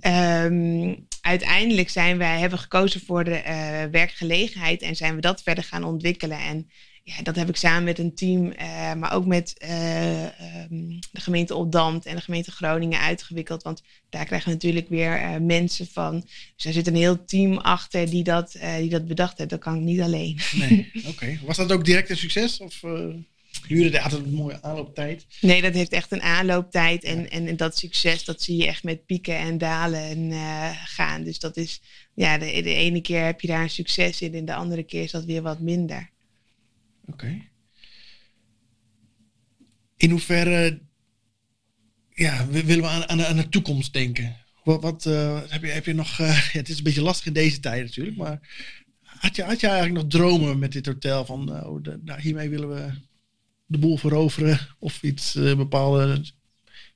Um, 0.00 1.06
uiteindelijk 1.20 1.88
zijn 1.88 2.18
wij, 2.18 2.38
hebben 2.38 2.58
gekozen 2.58 3.00
voor 3.00 3.24
de 3.24 3.42
uh, 3.46 3.84
werkgelegenheid 3.90 4.82
en 4.82 4.96
zijn 4.96 5.14
we 5.14 5.20
dat 5.20 5.42
verder 5.42 5.64
gaan 5.64 5.84
ontwikkelen. 5.84 6.38
En 6.38 6.70
ja, 7.16 7.22
dat 7.22 7.36
heb 7.36 7.48
ik 7.48 7.56
samen 7.56 7.84
met 7.84 7.98
een 7.98 8.14
team, 8.14 8.46
uh, 8.46 8.94
maar 8.94 9.12
ook 9.12 9.26
met 9.26 9.54
uh, 9.62 10.22
um, 10.22 10.98
de 11.12 11.20
gemeente 11.20 11.54
Oldambt 11.54 12.06
en 12.06 12.16
de 12.16 12.22
gemeente 12.22 12.50
Groningen 12.50 13.00
uitgewikkeld. 13.00 13.62
Want 13.62 13.82
daar 14.08 14.24
krijgen 14.24 14.48
we 14.48 14.54
natuurlijk 14.54 14.88
weer 14.88 15.42
mensen 15.42 15.86
van. 15.86 16.26
Dus 16.56 16.64
er 16.64 16.72
zit 16.72 16.86
een 16.86 16.96
heel 16.96 17.24
team 17.24 17.58
achter 17.58 18.10
die 18.10 18.22
dat, 18.22 18.56
die 18.78 18.88
dat 18.88 19.06
bedacht 19.06 19.38
heeft. 19.38 19.50
Dat 19.50 19.60
kan 19.60 19.74
ik 19.74 19.80
niet 19.80 20.00
alleen. 20.00 20.38
Nee, 20.52 20.90
oké. 20.98 21.08
Okay. 21.08 21.40
Was 21.44 21.56
dat 21.56 21.72
ook 21.72 21.84
direct 21.84 22.10
een 22.10 22.16
succes? 22.16 22.58
Of, 22.58 22.80
duurde 23.68 24.00
altijd 24.02 24.24
een 24.24 24.34
mooie 24.34 24.62
aanlooptijd? 24.62 25.26
Nee, 25.40 25.62
dat 25.62 25.74
heeft 25.74 25.92
echt 25.92 26.12
een 26.12 26.22
aanlooptijd. 26.22 27.04
En, 27.04 27.20
ja. 27.20 27.28
en, 27.28 27.46
en, 27.46 27.56
dat 27.56 27.78
succes, 27.78 28.24
dat 28.24 28.42
zie 28.42 28.56
je 28.56 28.66
echt 28.66 28.82
met 28.82 29.06
pieken 29.06 29.36
en 29.36 29.58
dalen 29.58 30.32
gaan. 30.84 31.24
Dus 31.24 31.38
dat 31.38 31.56
is, 31.56 31.80
ja, 32.14 32.38
de, 32.38 32.62
de, 32.62 32.74
ene 32.74 33.00
keer 33.00 33.24
heb 33.24 33.40
je 33.40 33.48
daar 33.48 33.62
een 33.62 33.70
succes 33.70 34.20
in 34.20 34.34
en 34.34 34.44
de 34.44 34.54
andere 34.54 34.82
keer 34.82 35.02
is 35.02 35.10
dat 35.10 35.24
weer 35.24 35.42
wat 35.42 35.60
minder. 35.60 36.10
Oké. 37.08 37.46
In 39.96 40.10
hoeverre 40.10 40.80
ja, 42.14 42.46
willen 42.46 42.80
we 42.80 42.86
aan, 42.86 43.08
aan, 43.08 43.24
aan 43.24 43.36
de 43.36 43.48
toekomst 43.48 43.92
denken? 43.92 44.36
Wat, 44.64 44.82
wat 44.82 45.04
uh, 45.04 45.40
heb, 45.48 45.62
je, 45.62 45.70
heb 45.70 45.84
je 45.84 45.94
nog... 45.94 46.18
Uh, 46.18 46.28
ja, 46.52 46.58
het 46.58 46.68
is 46.68 46.78
een 46.78 46.84
beetje 46.84 47.02
lastig 47.02 47.26
in 47.26 47.32
deze 47.32 47.60
tijd 47.60 47.84
natuurlijk, 47.84 48.16
maar... 48.16 48.40
Had 49.02 49.36
je, 49.36 49.42
had 49.42 49.60
je 49.60 49.66
eigenlijk 49.66 50.02
nog 50.02 50.10
dromen 50.12 50.58
met 50.58 50.72
dit 50.72 50.86
hotel? 50.86 51.24
Van, 51.24 51.64
oh, 51.64 51.82
de, 51.82 52.00
nou, 52.04 52.20
hiermee 52.20 52.48
willen 52.48 52.68
we 52.68 52.90
de 53.66 53.78
boel 53.78 53.96
veroveren 53.96 54.58
of 54.78 55.02
iets 55.02 55.32
bepaalde 55.32 56.24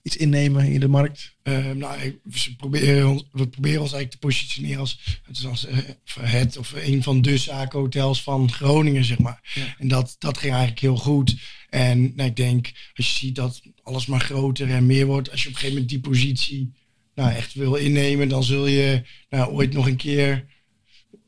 iets 0.02 0.16
innemen 0.16 0.72
in 0.72 0.80
de 0.80 0.88
markt? 0.88 1.36
Uh, 1.42 1.70
nou, 1.70 2.20
we 2.22 2.54
proberen, 2.56 3.08
ons, 3.08 3.24
we 3.32 3.48
proberen 3.48 3.80
ons 3.80 3.92
eigenlijk 3.92 4.10
te 4.10 4.26
positioneren 4.26 4.80
als 4.80 5.20
het, 5.24 5.44
als, 5.44 5.68
uh, 5.68 5.78
het 6.20 6.56
of 6.56 6.72
een 6.76 7.02
van 7.02 7.22
de 7.22 7.38
zakenhotels 7.38 8.22
van 8.22 8.52
Groningen, 8.52 9.04
zeg 9.04 9.18
maar. 9.18 9.50
Ja. 9.54 9.74
En 9.78 9.88
dat, 9.88 10.16
dat 10.18 10.38
ging 10.38 10.52
eigenlijk 10.52 10.80
heel 10.82 10.96
goed. 10.96 11.36
En 11.68 12.12
nou, 12.16 12.28
ik 12.28 12.36
denk, 12.36 12.72
als 12.94 13.06
je 13.06 13.26
ziet 13.26 13.34
dat 13.34 13.62
alles 13.82 14.06
maar 14.06 14.20
groter 14.20 14.70
en 14.70 14.86
meer 14.86 15.06
wordt, 15.06 15.30
als 15.30 15.42
je 15.42 15.48
op 15.48 15.54
een 15.54 15.60
gegeven 15.60 15.82
moment 15.82 16.02
die 16.02 16.10
positie 16.10 16.72
nou, 17.14 17.32
echt 17.32 17.54
wil 17.54 17.74
innemen, 17.74 18.28
dan 18.28 18.44
zul 18.44 18.66
je 18.66 19.02
nou, 19.30 19.52
ooit 19.52 19.72
nog 19.72 19.86
een 19.86 19.96
keer 19.96 20.44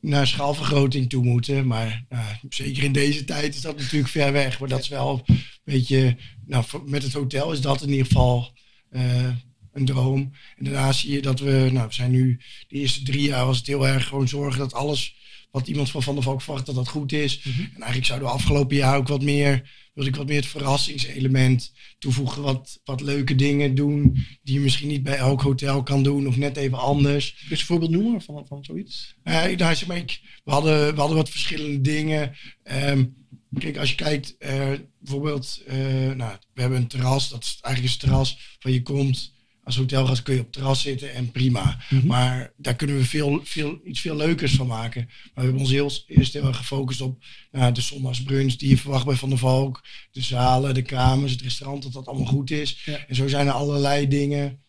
naar 0.01 0.27
schaalvergroting 0.27 1.09
toe 1.09 1.23
moeten. 1.23 1.67
Maar 1.67 2.05
nou, 2.09 2.23
zeker 2.49 2.83
in 2.83 2.91
deze 2.91 3.23
tijd 3.23 3.55
is 3.55 3.61
dat 3.61 3.77
natuurlijk 3.77 4.11
ver 4.11 4.31
weg. 4.31 4.59
Maar 4.59 4.69
dat 4.69 4.79
is 4.79 4.87
wel 4.87 5.23
een 5.25 5.43
beetje, 5.63 6.17
nou, 6.45 6.65
met 6.85 7.03
het 7.03 7.13
hotel 7.13 7.51
is 7.51 7.61
dat 7.61 7.81
in 7.81 7.89
ieder 7.89 8.05
geval 8.05 8.53
uh, 8.91 9.29
een 9.73 9.85
droom. 9.85 10.31
En 10.57 10.65
daarna 10.65 10.91
zie 10.91 11.11
je 11.11 11.21
dat 11.21 11.39
we, 11.39 11.69
nou, 11.71 11.87
we 11.87 11.93
zijn 11.93 12.11
nu 12.11 12.41
de 12.67 12.75
eerste 12.75 13.03
drie 13.03 13.21
jaar 13.21 13.45
was 13.45 13.57
het 13.57 13.67
heel 13.67 13.87
erg 13.87 14.07
gewoon 14.07 14.27
zorgen 14.27 14.59
dat 14.59 14.73
alles 14.73 15.14
wat 15.55 15.67
iemand 15.67 15.91
van 15.91 16.03
Van 16.03 16.13
der 16.13 16.23
Valk 16.23 16.41
verwacht, 16.41 16.65
dat 16.65 16.75
dat 16.75 16.87
goed 16.87 17.11
is. 17.11 17.43
Mm 17.43 17.51
-hmm. 17.51 17.63
En 17.63 17.75
eigenlijk 17.75 18.05
zouden 18.05 18.27
we 18.27 18.33
afgelopen 18.33 18.75
jaar 18.75 18.97
ook 18.97 19.07
wat 19.07 19.21
meer, 19.21 19.71
wilde 19.93 20.09
ik 20.09 20.15
wat 20.15 20.27
meer 20.27 20.35
het 20.35 20.45
verrassingselement 20.45 21.71
toevoegen. 21.97 22.41
Wat, 22.41 22.79
wat 22.83 23.01
leuke 23.01 23.35
dingen 23.35 23.75
doen 23.75 24.25
die 24.43 24.53
je 24.53 24.59
misschien 24.59 24.87
niet 24.87 25.03
bij 25.03 25.17
elk 25.17 25.41
hotel 25.41 25.83
kan 25.83 26.03
doen 26.03 26.27
of 26.27 26.37
net 26.37 26.57
even 26.57 26.77
anders. 26.77 27.33
Kun 27.33 27.45
je 27.49 27.55
een 27.55 27.65
voorbeeld 27.65 27.91
noemen 27.91 28.21
van, 28.21 28.47
van 28.47 28.63
zoiets? 28.63 29.15
Uh, 29.23 29.33
nou, 29.33 29.75
zeg 29.75 29.87
maar, 29.87 29.97
ik, 29.97 30.19
we, 30.43 30.51
hadden, 30.51 30.93
we 30.93 30.99
hadden 30.99 31.17
wat 31.17 31.29
verschillende 31.29 31.81
dingen. 31.81 32.35
Um, 32.63 33.15
kijk, 33.59 33.77
als 33.77 33.89
je 33.89 33.95
kijkt, 33.95 34.35
uh, 34.39 34.71
bijvoorbeeld, 34.99 35.61
uh, 35.67 35.75
nou, 36.11 36.37
we 36.53 36.61
hebben 36.61 36.79
een 36.79 36.87
terras, 36.87 37.29
dat 37.29 37.43
is 37.43 37.57
eigenlijk 37.61 37.93
een 37.93 37.99
terras 37.99 38.57
waar 38.59 38.73
je 38.73 38.81
komt 38.81 39.34
als 39.65 39.77
hotelgast 39.77 40.23
kun 40.23 40.33
je 40.33 40.39
op 40.39 40.45
het 40.45 40.53
terras 40.53 40.81
zitten 40.81 41.13
en 41.13 41.31
prima. 41.31 41.77
Mm 41.89 41.99
-hmm. 41.99 42.07
Maar 42.07 42.51
daar 42.57 42.75
kunnen 42.75 42.97
we 42.97 43.05
veel, 43.05 43.39
veel, 43.43 43.79
iets 43.83 44.01
veel 44.01 44.15
leukers 44.15 44.55
van 44.55 44.67
maken. 44.67 45.05
Maar 45.05 45.31
we 45.33 45.41
hebben 45.41 45.61
ons 45.61 45.71
heel, 45.71 45.91
eerst 46.07 46.33
heel 46.33 46.47
erg 46.47 46.57
gefocust 46.57 47.01
op 47.01 47.23
nou, 47.51 47.73
de 47.73 47.81
zondagsbrunch 47.81 48.55
die 48.55 48.69
je 48.69 48.77
verwacht 48.77 49.05
bij 49.05 49.15
Van 49.15 49.29
der 49.29 49.37
Valk. 49.37 49.83
De 50.11 50.21
zalen, 50.21 50.73
de 50.73 50.81
kamers, 50.81 51.31
het 51.31 51.41
restaurant, 51.41 51.83
dat 51.83 51.93
dat 51.93 52.07
allemaal 52.07 52.25
goed 52.25 52.51
is. 52.51 52.81
Ja. 52.85 53.05
En 53.07 53.15
zo 53.15 53.27
zijn 53.27 53.47
er 53.47 53.53
allerlei 53.53 54.07
dingen 54.07 54.59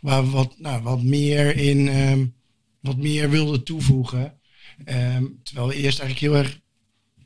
waar 0.00 0.24
we 0.24 0.30
wat, 0.30 0.54
nou, 0.58 0.82
wat 0.82 1.02
meer 1.02 1.56
in 1.56 1.88
um, 1.88 2.34
wat 2.80 2.96
meer 2.96 3.30
wilden 3.30 3.64
toevoegen. 3.64 4.38
Um, 4.86 5.40
terwijl 5.42 5.68
we 5.68 5.74
eerst 5.74 6.00
eigenlijk 6.00 6.18
heel 6.18 6.42
erg 6.42 6.60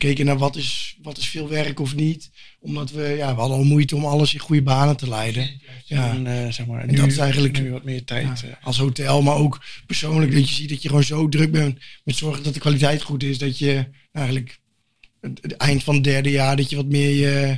keken 0.05 0.25
naar 0.25 0.37
wat 0.37 0.55
is, 0.55 0.97
wat 1.01 1.17
is 1.17 1.27
veel 1.27 1.49
werk 1.49 1.79
of 1.79 1.95
niet. 1.95 2.29
Omdat 2.59 2.91
we, 2.91 3.03
ja, 3.03 3.33
we 3.33 3.39
hadden 3.39 3.57
al 3.57 3.63
moeite 3.63 3.95
om 3.95 4.05
alles 4.05 4.33
in 4.33 4.39
goede 4.39 4.61
banen 4.61 4.97
te 4.97 5.09
leiden. 5.09 5.61
Ja, 5.85 6.09
en, 6.09 6.25
uh, 6.25 6.51
zeg 6.51 6.65
maar, 6.65 6.81
en 6.81 6.89
nu, 6.89 6.95
dat 6.95 7.07
is 7.07 7.17
eigenlijk 7.17 7.59
nu 7.59 7.71
wat 7.71 7.83
meer 7.83 8.03
tijd. 8.03 8.39
Ja, 8.39 8.59
als 8.61 8.77
hotel, 8.77 9.21
maar 9.21 9.35
ook 9.35 9.63
persoonlijk. 9.85 10.31
Dat 10.31 10.49
je 10.49 10.55
ziet 10.55 10.69
dat 10.69 10.81
je 10.81 10.87
gewoon 10.87 11.03
zo 11.03 11.29
druk 11.29 11.51
bent 11.51 11.79
met 12.03 12.15
zorgen 12.15 12.43
dat 12.43 12.53
de 12.53 12.59
kwaliteit 12.59 13.01
goed 13.01 13.23
is. 13.23 13.37
Dat 13.37 13.57
je 13.57 13.87
eigenlijk 14.11 14.59
het, 15.21 15.39
het 15.41 15.57
eind 15.57 15.83
van 15.83 15.95
het 15.95 16.03
derde 16.03 16.31
jaar, 16.31 16.55
dat 16.55 16.69
je 16.69 16.75
wat 16.75 16.85
meer 16.85 17.09
je, 17.09 17.57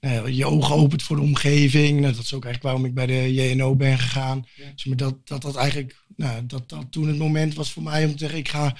nou, 0.00 0.30
je 0.30 0.46
ogen 0.46 0.74
opent 0.74 1.02
voor 1.02 1.16
de 1.16 1.22
omgeving. 1.22 2.00
Nou, 2.00 2.14
dat 2.14 2.24
is 2.24 2.34
ook 2.34 2.44
eigenlijk 2.44 2.62
waarom 2.62 2.84
ik 2.84 2.94
bij 2.94 3.06
de 3.06 3.34
JNO 3.34 3.76
ben 3.76 3.98
gegaan. 3.98 4.46
Ja. 4.54 4.64
Dus 4.74 4.84
maar 4.84 4.96
dat, 4.96 5.14
dat 5.24 5.42
dat 5.42 5.56
eigenlijk, 5.56 6.04
nou, 6.16 6.46
dat 6.46 6.68
dat 6.68 6.86
toen 6.90 7.08
het 7.08 7.18
moment 7.18 7.54
was 7.54 7.72
voor 7.72 7.82
mij 7.82 8.04
om 8.04 8.12
te 8.12 8.18
zeggen, 8.18 8.38
ik 8.38 8.48
ga 8.48 8.76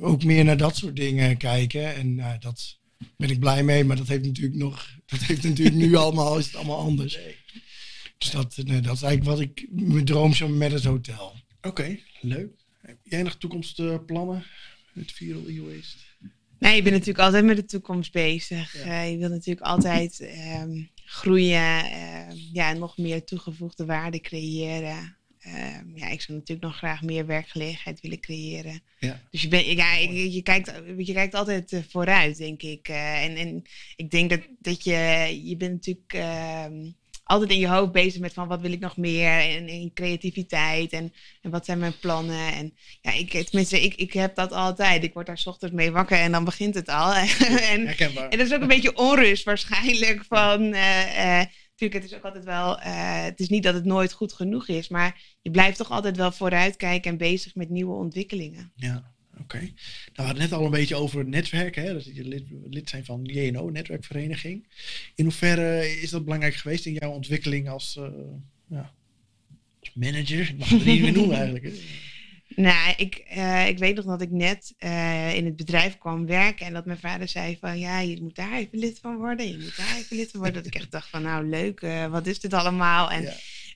ook 0.00 0.24
meer 0.24 0.44
naar 0.44 0.56
dat 0.56 0.76
soort 0.76 0.96
dingen 0.96 1.36
kijken. 1.36 1.94
En 1.94 2.18
uh, 2.18 2.32
dat 2.38 2.78
ben 3.16 3.30
ik 3.30 3.40
blij 3.40 3.62
mee, 3.62 3.84
maar 3.84 3.96
dat 3.96 4.08
heeft 4.08 4.24
natuurlijk 4.24 4.56
nog, 4.56 4.88
dat 5.06 5.20
heeft 5.20 5.42
natuurlijk 5.42 5.76
nu 5.76 5.94
allemaal, 6.02 6.38
is 6.38 6.46
het 6.46 6.56
allemaal 6.56 6.78
anders. 6.78 7.16
Nee. 7.16 7.36
Dus 8.18 8.30
dat, 8.30 8.56
nee, 8.56 8.80
dat 8.80 8.94
is 8.94 9.02
eigenlijk 9.02 9.36
wat 9.36 9.40
ik, 9.40 9.66
mijn 9.70 10.04
droom 10.04 10.34
zo 10.34 10.48
met 10.48 10.72
het 10.72 10.84
hotel. 10.84 11.26
Oké, 11.56 11.68
okay, 11.68 12.02
leuk. 12.20 12.50
Heb 12.80 12.98
jij 13.02 13.22
nog 13.22 13.36
toekomstplannen 13.36 14.44
met 14.92 15.12
Viral 15.12 15.48
E-Waste? 15.48 15.98
Nee, 16.58 16.76
je 16.76 16.82
bent 16.82 16.94
natuurlijk 16.94 17.24
altijd 17.24 17.44
met 17.44 17.56
de 17.56 17.64
toekomst 17.64 18.12
bezig. 18.12 18.84
Ja. 18.84 19.04
Uh, 19.04 19.10
je 19.10 19.18
wilt 19.18 19.30
natuurlijk 19.30 19.66
altijd 19.66 20.20
um, 20.62 20.90
groeien, 21.04 21.84
uh, 21.84 22.52
ja, 22.52 22.72
nog 22.72 22.98
meer 22.98 23.24
toegevoegde 23.24 23.84
waarde 23.84 24.20
creëren. 24.20 25.16
Uh, 25.46 25.78
ja, 25.94 26.08
ik 26.08 26.20
zou 26.20 26.38
natuurlijk 26.38 26.66
nog 26.66 26.76
graag 26.76 27.02
meer 27.02 27.26
werkgelegenheid 27.26 28.00
willen 28.00 28.20
creëren. 28.20 28.82
Ja. 28.98 29.20
Dus 29.30 29.42
je, 29.42 29.48
ben, 29.48 29.76
ja, 29.76 29.94
je, 29.94 30.32
je, 30.32 30.42
kijkt, 30.42 30.72
je 30.96 31.12
kijkt 31.12 31.34
altijd 31.34 31.72
uh, 31.72 31.80
vooruit, 31.88 32.36
denk 32.36 32.62
ik. 32.62 32.88
Uh, 32.88 33.24
en, 33.24 33.36
en 33.36 33.62
ik 33.96 34.10
denk 34.10 34.30
dat, 34.30 34.40
dat 34.58 34.84
je, 34.84 35.40
je 35.44 35.56
bent 35.56 35.72
natuurlijk 35.72 36.12
ehm, 36.12 36.90
altijd 37.24 37.50
in 37.50 37.58
je 37.58 37.68
hoofd 37.68 37.92
bezig 37.92 38.20
met 38.20 38.32
van 38.32 38.48
wat 38.48 38.60
wil 38.60 38.72
ik 38.72 38.80
nog 38.80 38.96
meer 38.96 39.30
en, 39.30 39.68
en 39.68 39.92
creativiteit 39.94 40.92
en, 40.92 41.12
en 41.42 41.50
wat 41.50 41.64
zijn 41.64 41.78
mijn 41.78 41.98
plannen. 41.98 42.52
En 42.52 42.74
ja, 43.00 43.12
ik, 43.12 43.30
tenminste, 43.30 43.82
ik, 43.82 43.94
ik 43.94 44.12
heb 44.12 44.34
dat 44.34 44.52
altijd. 44.52 45.04
Ik 45.04 45.14
word 45.14 45.26
daar 45.26 45.38
s 45.38 45.46
ochtends 45.46 45.74
mee 45.74 45.90
wakker 45.90 46.18
en 46.18 46.32
dan 46.32 46.44
begint 46.44 46.74
het 46.74 46.88
al. 46.88 47.14
en, 47.72 47.86
en 47.86 48.38
dat 48.38 48.46
is 48.46 48.52
ook 48.52 48.60
een 48.60 48.66
beetje 48.66 48.96
onrust 48.96 49.44
waarschijnlijk 49.44 50.24
van... 50.28 50.62
Uh, 50.74 51.42
Natuurlijk, 51.80 52.10
het 52.10 52.12
is 52.12 52.18
ook 52.18 52.34
altijd 52.34 52.44
wel. 52.44 52.78
Uh, 52.78 53.22
het 53.22 53.40
is 53.40 53.48
niet 53.48 53.62
dat 53.62 53.74
het 53.74 53.84
nooit 53.84 54.12
goed 54.12 54.32
genoeg 54.32 54.68
is, 54.68 54.88
maar 54.88 55.36
je 55.42 55.50
blijft 55.50 55.76
toch 55.76 55.90
altijd 55.90 56.16
wel 56.16 56.32
vooruitkijken 56.32 57.10
en 57.10 57.16
bezig 57.16 57.54
met 57.54 57.70
nieuwe 57.70 57.94
ontwikkelingen. 57.94 58.72
Ja, 58.76 59.12
oké. 59.32 59.42
Okay. 59.42 59.60
Nou, 59.60 59.74
we 60.14 60.22
hadden 60.22 60.42
net 60.42 60.52
al 60.52 60.64
een 60.64 60.70
beetje 60.70 60.96
over 60.96 61.18
het 61.18 61.28
netwerk, 61.28 61.74
hè? 61.74 61.92
dat 61.92 62.04
je 62.04 62.24
lid, 62.24 62.44
lid 62.64 62.88
zijn 62.88 63.04
van 63.04 63.24
JNO, 63.24 63.70
netwerkvereniging. 63.70 64.66
In 65.14 65.24
hoeverre 65.24 66.00
is 66.00 66.10
dat 66.10 66.24
belangrijk 66.24 66.54
geweest 66.54 66.86
in 66.86 66.92
jouw 66.92 67.10
ontwikkeling 67.10 67.68
als, 67.68 67.96
uh, 68.00 68.06
ja, 68.68 68.94
als 69.80 69.92
manager? 69.94 70.40
Ik 70.40 70.58
mag 70.58 70.68
het 70.68 70.84
niet 70.84 71.00
meer 71.00 71.12
noemen 71.12 71.36
eigenlijk. 71.42 71.64
Hè? 71.64 71.72
Nou, 72.56 72.94
ik, 72.96 73.24
uh, 73.36 73.66
ik 73.66 73.78
weet 73.78 73.96
nog 73.96 74.04
dat 74.04 74.20
ik 74.20 74.30
net 74.30 74.74
uh, 74.78 75.34
in 75.34 75.44
het 75.44 75.56
bedrijf 75.56 75.98
kwam 75.98 76.26
werken 76.26 76.66
en 76.66 76.72
dat 76.72 76.84
mijn 76.84 76.98
vader 76.98 77.28
zei 77.28 77.56
van 77.60 77.78
ja, 77.78 77.98
je 77.98 78.22
moet 78.22 78.34
daar 78.34 78.52
even 78.52 78.78
lid 78.78 78.98
van 78.98 79.16
worden, 79.16 79.48
je 79.48 79.58
moet 79.58 79.76
daar 79.76 79.96
even 79.96 80.16
lid 80.16 80.30
van 80.30 80.40
worden. 80.40 80.62
Dat 80.62 80.74
ik 80.74 80.80
echt 80.80 80.90
dacht 80.90 81.08
van 81.08 81.22
nou 81.22 81.48
leuk, 81.48 81.80
uh, 81.80 82.06
wat 82.06 82.26
is 82.26 82.40
dit 82.40 82.52
allemaal? 82.52 83.10
En 83.10 83.22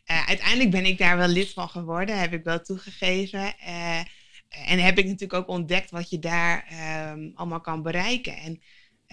ja. 0.04 0.26
uiteindelijk 0.26 0.70
ben 0.70 0.84
ik 0.84 0.98
daar 0.98 1.16
wel 1.16 1.28
lid 1.28 1.52
van 1.52 1.68
geworden, 1.68 2.20
heb 2.20 2.32
ik 2.32 2.44
wel 2.44 2.60
toegegeven. 2.60 3.54
en 4.66 4.78
heb 4.78 4.98
ik 4.98 5.04
natuurlijk 5.04 5.32
ook 5.40 5.48
ontdekt 5.48 5.90
wat 5.90 6.10
je 6.10 6.18
daar 6.18 6.66
um, 7.12 7.32
allemaal 7.34 7.60
kan 7.60 7.82
bereiken. 7.82 8.37
En 8.37 8.60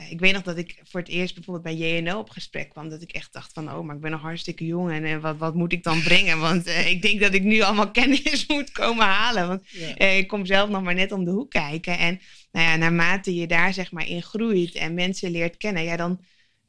ik 0.10 0.20
weet 0.20 0.34
nog 0.34 0.44
dat 0.44 0.58
ik 0.58 0.82
voor 0.84 1.00
het 1.00 1.10
eerst 1.10 1.36
bijvoorbeeld 1.36 1.78
bij 1.78 1.88
JNO 1.88 2.20
op 2.20 2.30
gesprek 2.30 2.70
kwam. 2.70 2.90
Dat 2.90 3.02
ik 3.02 3.12
echt 3.12 3.34
dacht 3.34 3.54
van, 3.54 3.72
oh, 3.72 3.86
maar 3.86 3.96
ik 3.96 4.02
ben 4.02 4.12
nog 4.12 4.22
hartstikke 4.22 4.66
jong. 4.66 4.92
En 4.92 5.22
wat, 5.22 5.38
wat 5.38 5.56
moet 5.56 5.74
ik 5.74 5.84
dan 5.84 6.02
brengen? 6.02 6.40
Want 6.40 6.68
ik 6.68 7.02
denk 7.02 7.20
dat 7.20 7.34
ik 7.34 7.44
nu 7.44 7.62
allemaal 7.62 7.92
kennis 8.02 8.48
moet 8.48 8.72
komen 8.72 9.06
halen. 9.06 9.48
Want 9.48 9.62
ik 9.98 10.28
kom 10.28 10.46
zelf 10.46 10.70
nog 10.70 10.84
maar 10.84 10.96
net 10.96 11.12
om 11.12 11.26
de 11.26 11.32
hoek 11.32 11.50
kijken. 11.50 11.98
En 11.98 12.20
nou 12.52 12.66
ja, 12.66 12.76
naarmate 12.76 13.36
je 13.36 13.48
daar 13.48 13.74
zeg 13.74 13.92
maar 13.92 14.08
in 14.08 14.24
groeit 14.24 14.76
en 14.76 14.94
mensen 14.94 15.32
leert 15.32 15.58
kennen, 15.58 15.84
ja, 15.84 15.96
dan 15.96 16.20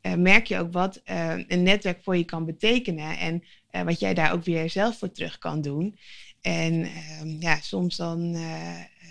uh, 0.02 0.14
merk 0.14 0.46
je 0.46 0.58
ook 0.58 0.72
wat 0.72 1.00
een 1.46 1.62
netwerk 1.62 2.02
voor 2.02 2.16
je 2.16 2.24
kan 2.24 2.44
betekenen. 2.44 3.18
En 3.18 3.42
wat 3.84 4.00
jij 4.00 4.14
daar 4.14 4.32
ook 4.32 4.44
weer 4.44 4.70
zelf 4.70 4.98
voor 4.98 5.12
terug 5.12 5.38
kan 5.38 5.60
doen. 5.60 5.98
En 6.40 6.82
ehm, 6.84 7.28
ja, 7.40 7.60
soms 7.60 7.96
dan 7.96 8.36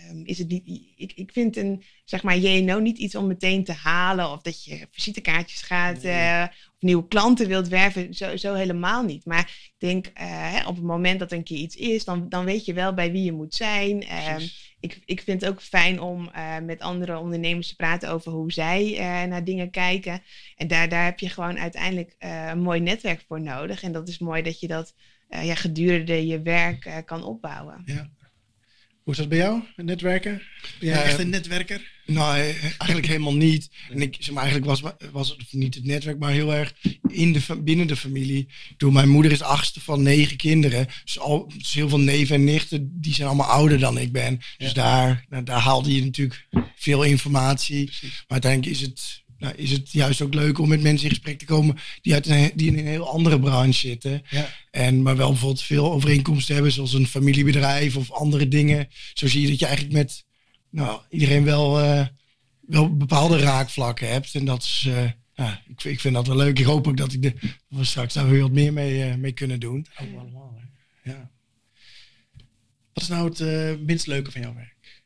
ehm, 0.08 0.22
is 0.24 0.38
het 0.38 0.48
niet. 0.48 0.68
Ik, 0.96 1.12
ik 1.16 1.32
vind 1.32 1.58
een, 1.58 1.84
zeg 2.06 2.24
maar, 2.24 2.38
JNO 2.38 2.80
niet 2.80 2.98
iets 2.98 3.16
om 3.16 3.28
meteen 3.28 3.64
te 3.64 3.74
halen. 3.74 4.32
Of 4.32 4.42
dat 4.42 4.64
je 4.64 4.88
visitekaartjes 4.92 5.62
gaat. 5.62 6.02
Nee. 6.02 6.44
of 6.44 6.50
nieuwe 6.80 7.08
klanten 7.08 7.48
wilt 7.48 7.68
werven. 7.68 8.14
Zo, 8.14 8.38
zo 8.38 8.54
helemaal 8.54 9.04
niet. 9.04 9.26
Maar 9.26 9.40
ik 9.40 9.74
denk 9.78 10.12
hè, 10.14 10.68
op 10.68 10.76
het 10.76 10.84
moment 10.84 11.20
dat 11.20 11.32
er 11.32 11.38
een 11.38 11.44
keer 11.44 11.58
iets 11.58 11.76
is, 11.76 12.06
dan, 12.06 12.30
dan 12.30 12.46
weet 12.46 12.66
je 12.66 12.74
wel 12.74 12.94
bij 12.94 13.12
wie 13.12 13.24
je 13.24 13.32
moet 13.32 13.56
zijn. 13.56 14.04
Um, 14.32 14.50
ik, 14.80 15.02
ik 15.06 15.22
vind 15.22 15.42
het 15.42 15.50
ook 15.50 15.62
fijn 15.62 16.02
om 16.02 16.30
uh, 16.36 16.58
met 16.60 16.80
andere 16.80 17.18
ondernemers 17.18 17.68
te 17.68 17.76
praten 17.76 18.10
over 18.10 18.32
hoe 18.32 18.52
zij 18.52 18.96
naar 19.30 19.44
dingen 19.44 19.70
kijken. 19.70 20.22
En 20.56 20.68
daar, 20.68 20.90
daar 20.90 21.06
heb 21.06 21.20
je 21.20 21.30
gewoon 21.30 21.58
uiteindelijk 21.58 22.16
een 22.20 22.62
mooi 22.62 22.80
netwerk 22.80 23.24
voor 23.28 23.42
nodig. 23.42 23.84
En 23.84 23.92
dat 23.92 24.08
is 24.08 24.20
mooi 24.20 24.42
dat 24.42 24.60
je 24.60 24.68
dat 24.68 24.96
ja, 25.30 25.56
gedurende 25.56 26.28
je 26.28 26.42
werk 26.42 27.04
kan 27.06 27.24
opbouwen. 27.24 27.82
Ja. 27.86 28.10
Hoe 29.04 29.14
is 29.14 29.20
dat 29.20 29.30
bij 29.30 29.38
jou, 29.38 29.64
netwerken? 29.76 30.42
Ben 30.80 30.90
jij 30.90 31.04
echt 31.04 31.20
een 31.20 31.30
netwerker? 31.30 31.82
Nou, 32.06 32.36
eigenlijk 32.36 33.08
helemaal 33.08 33.36
niet. 33.36 33.70
En 33.90 34.02
ik, 34.02 34.16
zeg 34.20 34.34
maar, 34.34 34.44
eigenlijk 34.44 34.72
was, 34.72 34.94
was 35.12 35.30
het 35.30 35.54
niet 35.54 35.76
het 35.76 35.86
netwerk, 35.86 36.20
maar 36.20 36.32
heel 36.32 36.54
erg 36.54 36.74
in 37.08 37.34
de, 37.34 37.62
binnen 37.64 37.88
de 37.88 37.96
familie. 37.96 38.48
Toen 38.78 38.94
mijn 38.94 39.10
moeder 39.10 39.32
is 39.32 39.42
achtste 39.42 39.82
van 39.82 40.02
negen 40.02 40.38
kinderen. 40.38 40.88
Dus, 41.04 41.20
al, 41.20 41.52
dus 41.58 41.74
heel 41.74 41.90
veel 41.90 42.00
neven 42.00 42.36
en 42.36 42.44
nichten, 42.44 42.92
die 43.02 43.14
zijn 43.14 43.28
allemaal 43.28 43.50
ouder 43.50 43.80
dan 43.80 43.98
ik 43.98 44.12
ben. 44.12 44.40
Dus 44.58 44.74
daar, 44.74 45.26
nou, 45.30 45.44
daar 45.44 45.60
haalde 45.60 45.96
je 45.96 46.04
natuurlijk 46.04 46.48
veel 46.76 47.04
informatie. 47.04 47.86
Precies. 47.86 48.10
Maar 48.10 48.26
uiteindelijk 48.28 48.72
is 48.72 48.82
het 48.82 49.21
nou, 49.42 49.56
is 49.56 49.72
het 49.72 49.92
juist 49.92 50.22
ook 50.22 50.34
leuk 50.34 50.60
om 50.60 50.70
met 50.70 50.82
mensen 50.82 51.04
in 51.04 51.14
gesprek 51.14 51.40
te 51.40 51.46
komen 51.46 51.78
die, 52.02 52.14
uit 52.14 52.28
een, 52.28 52.52
die 52.56 52.68
in 52.68 52.78
een 52.78 52.86
heel 52.86 53.10
andere 53.10 53.40
branche 53.40 53.80
zitten. 53.88 54.22
Ja. 54.30 54.50
En, 54.72 55.02
maar 55.02 55.18
wel 55.18 55.30
bijvoorbeeld 55.30 55.62
veel 55.62 55.92
overeenkomsten 55.92 56.54
hebben, 56.54 56.72
zoals 56.72 56.94
een 56.94 57.08
familiebedrijf 57.08 57.98
of 57.98 58.12
andere 58.12 58.48
dingen. 58.48 58.88
Zo 59.14 59.28
zie 59.28 59.42
je 59.42 59.48
dat 59.48 59.60
je 59.60 59.66
eigenlijk 59.66 59.96
met 59.96 60.26
nou, 60.70 61.02
iedereen 61.10 61.44
wel, 61.44 61.82
uh, 61.82 62.06
wel 62.62 62.98
bepaalde 62.98 63.38
raakvlakken 63.38 64.10
hebt. 64.12 64.36
En 64.36 64.46
dat 64.46 64.62
is, 64.62 64.86
uh, 64.88 65.10
ja, 65.34 65.64
ik, 65.68 65.84
ik 65.84 66.00
vind 66.00 66.14
dat 66.14 66.28
wel 66.28 66.38
leuk. 66.38 66.60
Ik 66.60 66.66
hoop 66.66 66.88
ook 66.88 66.98
dat 66.98 67.14
ik 67.14 67.22
de, 67.22 67.34
we 67.68 67.84
straks 67.84 68.14
daar 68.14 68.30
weer 68.30 68.42
wat 68.42 68.52
meer 68.52 68.74
mee, 68.74 69.10
uh, 69.10 69.16
mee 69.16 69.32
kunnen 69.32 69.60
doen. 69.60 69.86
Ook 70.02 70.20
allemaal, 70.20 70.60
hè? 70.60 71.12
Ja. 71.12 71.32
Wat 72.94 73.04
is 73.04 73.10
nou 73.10 73.30
het 73.30 73.86
minst 73.86 74.08
leuke 74.08 74.32
van 74.32 74.42
jouw 74.42 74.54
werk? 74.54 75.04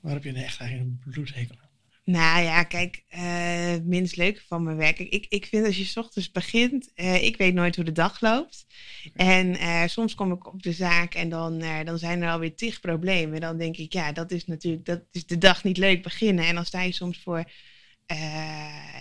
Waar 0.00 0.12
heb 0.12 0.24
je 0.24 0.28
een 0.28 0.36
echt 0.36 0.60
een 0.60 1.00
bloedhekel 1.04 1.56
aan? 1.60 1.67
Nou 2.08 2.42
ja, 2.42 2.62
kijk, 2.62 3.04
uh, 3.10 3.74
minst 3.84 4.16
leuk 4.16 4.44
van 4.46 4.62
mijn 4.62 4.76
werk. 4.76 4.98
Ik, 4.98 5.26
ik 5.28 5.46
vind 5.46 5.66
als 5.66 5.76
je 5.76 5.84
s 5.84 5.96
ochtends 5.96 6.30
begint, 6.30 6.90
uh, 6.94 7.22
ik 7.22 7.36
weet 7.36 7.54
nooit 7.54 7.76
hoe 7.76 7.84
de 7.84 7.92
dag 7.92 8.20
loopt. 8.20 8.66
En 9.14 9.54
uh, 9.54 9.86
soms 9.86 10.14
kom 10.14 10.32
ik 10.32 10.46
op 10.46 10.62
de 10.62 10.72
zaak 10.72 11.14
en 11.14 11.28
dan, 11.28 11.62
dan 11.84 11.98
zijn 11.98 12.22
er 12.22 12.30
alweer 12.30 12.54
tig 12.54 12.80
problemen. 12.80 13.40
Dan 13.40 13.58
denk 13.58 13.76
ik, 13.76 13.92
ja, 13.92 14.12
dat 14.12 14.30
is 14.30 14.46
natuurlijk, 14.46 14.84
dat 14.84 15.02
is 15.10 15.26
de 15.26 15.38
dag 15.38 15.64
niet 15.64 15.76
leuk 15.76 16.02
beginnen. 16.02 16.46
En 16.46 16.54
dan 16.54 16.64
sta 16.64 16.82
je 16.82 16.92
soms 16.92 17.18
voor 17.22 17.50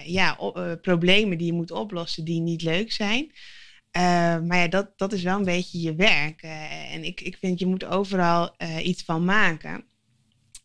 ja, 0.06 0.38
problemen 0.82 1.38
die 1.38 1.48
je 1.48 1.54
moet 1.54 1.72
oplossen 1.72 2.26
die 2.26 2.42
niet 2.42 2.62
leuk 2.62 2.92
zijn. 2.92 3.32
maar 4.48 4.58
ja, 4.58 4.68
dat, 4.68 4.98
dat 4.98 5.14
is 5.14 5.24
wel 5.24 5.38
een 5.38 5.44
beetje 5.44 5.82
je 5.82 5.96
werk. 5.96 6.42
en 6.92 7.04
ik, 7.04 7.22
ik 7.22 7.38
vind, 7.38 7.60
je 7.60 7.66
moet 7.66 7.86
overal 7.86 8.56
iets 8.84 9.04
van 9.04 9.26
maken. 9.26 9.86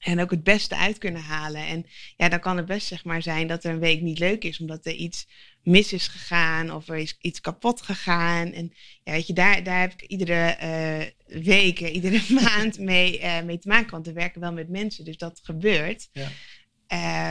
En 0.03 0.21
ook 0.21 0.31
het 0.31 0.43
beste 0.43 0.77
uit 0.77 0.99
kunnen 0.99 1.23
halen. 1.23 1.67
En 1.67 1.87
ja, 2.17 2.29
dan 2.29 2.41
kan 2.41 2.57
het 2.57 2.67
best 2.67 2.87
zeg 2.87 3.05
maar 3.05 3.23
zijn 3.23 3.47
dat 3.47 3.65
er 3.65 3.73
een 3.73 3.79
week 3.79 4.01
niet 4.01 4.19
leuk 4.19 4.45
is, 4.45 4.61
omdat 4.61 4.87
er 4.87 4.93
iets 4.93 5.27
mis 5.62 5.93
is 5.93 6.09
gegaan 6.09 6.71
of 6.71 6.88
er 6.88 6.97
is 6.97 7.17
iets 7.21 7.41
kapot 7.41 7.83
gegaan. 7.83 8.53
En 8.53 8.73
ja, 9.05 9.12
weet 9.12 9.27
je, 9.27 9.33
daar, 9.33 9.62
daar 9.62 9.81
heb 9.81 9.93
ik 9.93 10.03
iedere 10.03 10.57
uh, 10.62 11.43
week, 11.43 11.81
iedere 11.81 12.21
maand 12.43 12.79
mee, 12.79 13.21
uh, 13.21 13.43
mee 13.43 13.59
te 13.59 13.69
maken. 13.69 13.91
Want 13.91 14.07
we 14.07 14.12
werken 14.12 14.41
wel 14.41 14.53
met 14.53 14.69
mensen, 14.69 15.05
dus 15.05 15.17
dat 15.17 15.41
gebeurt. 15.43 16.09
Ja. 16.12 16.29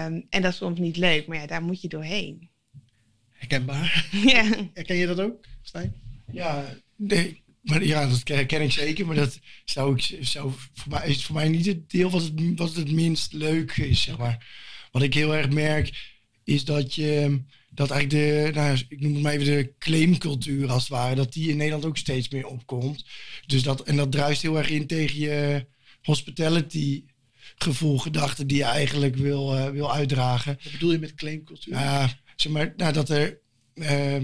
Um, 0.05 0.25
en 0.29 0.41
dat 0.41 0.51
is 0.51 0.57
soms 0.57 0.79
niet 0.79 0.97
leuk, 0.97 1.27
maar 1.27 1.37
ja, 1.37 1.47
daar 1.47 1.63
moet 1.63 1.81
je 1.81 1.87
doorheen. 1.87 2.49
Herkenbaar. 3.29 4.09
Ja. 4.25 4.43
Herken 4.73 4.95
je 4.95 5.07
dat 5.07 5.19
ook, 5.19 5.45
Stijn? 5.61 5.93
Ja, 6.31 6.65
nee, 6.95 7.40
maar 7.61 7.83
ja, 7.83 8.07
dat 8.07 8.23
ken 8.23 8.61
ik 8.61 8.71
zeker. 8.71 9.05
Maar 9.05 9.15
dat 9.15 9.39
zou 9.65 9.95
ik 9.95 10.17
zou 10.27 10.51
voor 10.73 10.91
mij 10.91 11.09
is 11.09 11.25
voor 11.25 11.35
mij 11.35 11.49
niet 11.49 11.65
het 11.65 11.89
deel 11.89 12.09
wat 12.09 12.21
het, 12.21 12.33
wat 12.55 12.75
het 12.75 12.91
minst 12.91 13.33
leuk 13.33 13.77
is, 13.77 14.01
zeg 14.01 14.17
maar. 14.17 14.47
Wat 14.91 15.01
ik 15.01 15.13
heel 15.13 15.35
erg 15.35 15.49
merk, 15.49 16.11
is 16.43 16.65
dat 16.65 16.95
je 16.95 17.41
dat 17.69 17.91
eigenlijk 17.91 18.25
de, 18.25 18.59
nou, 18.59 18.81
ik 18.89 18.99
noem 18.99 19.13
het 19.13 19.23
maar 19.23 19.31
even 19.31 19.45
de 19.45 19.73
claimcultuur 19.79 20.71
als 20.71 20.81
het 20.81 20.91
ware, 20.91 21.15
dat 21.15 21.33
die 21.33 21.49
in 21.49 21.57
Nederland 21.57 21.85
ook 21.85 21.97
steeds 21.97 22.29
meer 22.29 22.45
opkomt. 22.45 23.05
Dus 23.45 23.63
dat, 23.63 23.83
en 23.83 23.95
dat 23.95 24.11
druist 24.11 24.41
heel 24.41 24.57
erg 24.57 24.69
in 24.69 24.87
tegen 24.87 25.19
je 25.19 25.65
hospitality 26.01 27.03
gevoel, 27.55 27.97
gedachten 27.97 28.47
die 28.47 28.57
je 28.57 28.63
eigenlijk 28.63 29.15
wil, 29.15 29.55
uh, 29.55 29.69
wil 29.69 29.93
uitdragen. 29.93 30.59
Wat 30.63 30.71
bedoel 30.71 30.91
je 30.91 30.99
met 30.99 31.13
claimcultuur? 31.13 31.73
Ja, 31.73 32.03
uh, 32.03 32.09
zeg 32.35 32.51
maar, 32.51 32.73
nou, 32.77 32.93
dat 32.93 33.09
er. 33.09 33.39
Uh, 33.75 34.15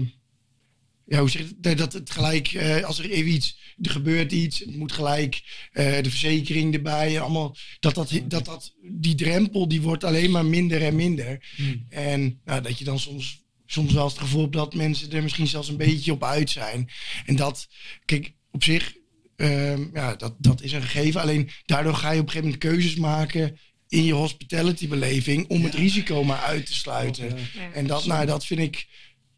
ja, 1.08 1.18
hoe 1.18 1.30
zeg 1.30 1.42
je 1.60 1.74
dat 1.74 1.92
het 1.92 2.10
gelijk, 2.10 2.52
uh, 2.52 2.84
als 2.84 2.98
er 2.98 3.10
even 3.10 3.30
iets, 3.30 3.58
er 3.82 3.90
gebeurt 3.90 4.32
iets, 4.32 4.58
het 4.58 4.76
moet 4.76 4.92
gelijk 4.92 5.42
uh, 5.72 6.02
de 6.02 6.10
verzekering 6.10 6.74
erbij 6.74 7.20
allemaal, 7.20 7.56
dat, 7.80 7.94
dat, 7.94 8.20
dat, 8.24 8.44
dat, 8.44 8.74
die 8.82 9.14
drempel 9.14 9.68
die 9.68 9.82
wordt 9.82 10.04
alleen 10.04 10.30
maar 10.30 10.46
minder 10.46 10.82
en 10.82 10.96
minder. 10.96 11.44
Hmm. 11.56 11.86
En 11.88 12.40
nou, 12.44 12.62
dat 12.62 12.78
je 12.78 12.84
dan 12.84 12.98
soms, 12.98 13.44
soms 13.66 13.92
wel 13.92 14.08
het 14.08 14.18
gevoel 14.18 14.40
hebt 14.40 14.52
dat 14.52 14.74
mensen 14.74 15.12
er 15.12 15.22
misschien 15.22 15.46
zelfs 15.46 15.68
een 15.68 15.76
beetje 15.76 16.12
op 16.12 16.24
uit 16.24 16.50
zijn. 16.50 16.90
En 17.26 17.36
dat, 17.36 17.68
kijk, 18.04 18.32
op 18.50 18.64
zich, 18.64 18.94
uh, 19.36 19.92
ja, 19.92 20.16
dat, 20.16 20.34
dat 20.38 20.62
is 20.62 20.72
een 20.72 20.82
gegeven. 20.82 21.20
Alleen 21.20 21.50
daardoor 21.64 21.94
ga 21.94 22.10
je 22.10 22.20
op 22.20 22.26
een 22.26 22.32
gegeven 22.32 22.50
moment 22.50 22.72
keuzes 22.72 22.96
maken 22.96 23.58
in 23.88 24.04
je 24.04 24.12
hospitality 24.12 24.88
beleving 24.88 25.48
om 25.48 25.58
ja. 25.58 25.64
het 25.64 25.74
risico 25.74 26.24
maar 26.24 26.40
uit 26.40 26.66
te 26.66 26.74
sluiten. 26.74 27.26
Ja. 27.26 27.72
En 27.72 27.86
dat, 27.86 28.06
nou, 28.06 28.26
dat 28.26 28.46
vind 28.46 28.60
ik, 28.60 28.86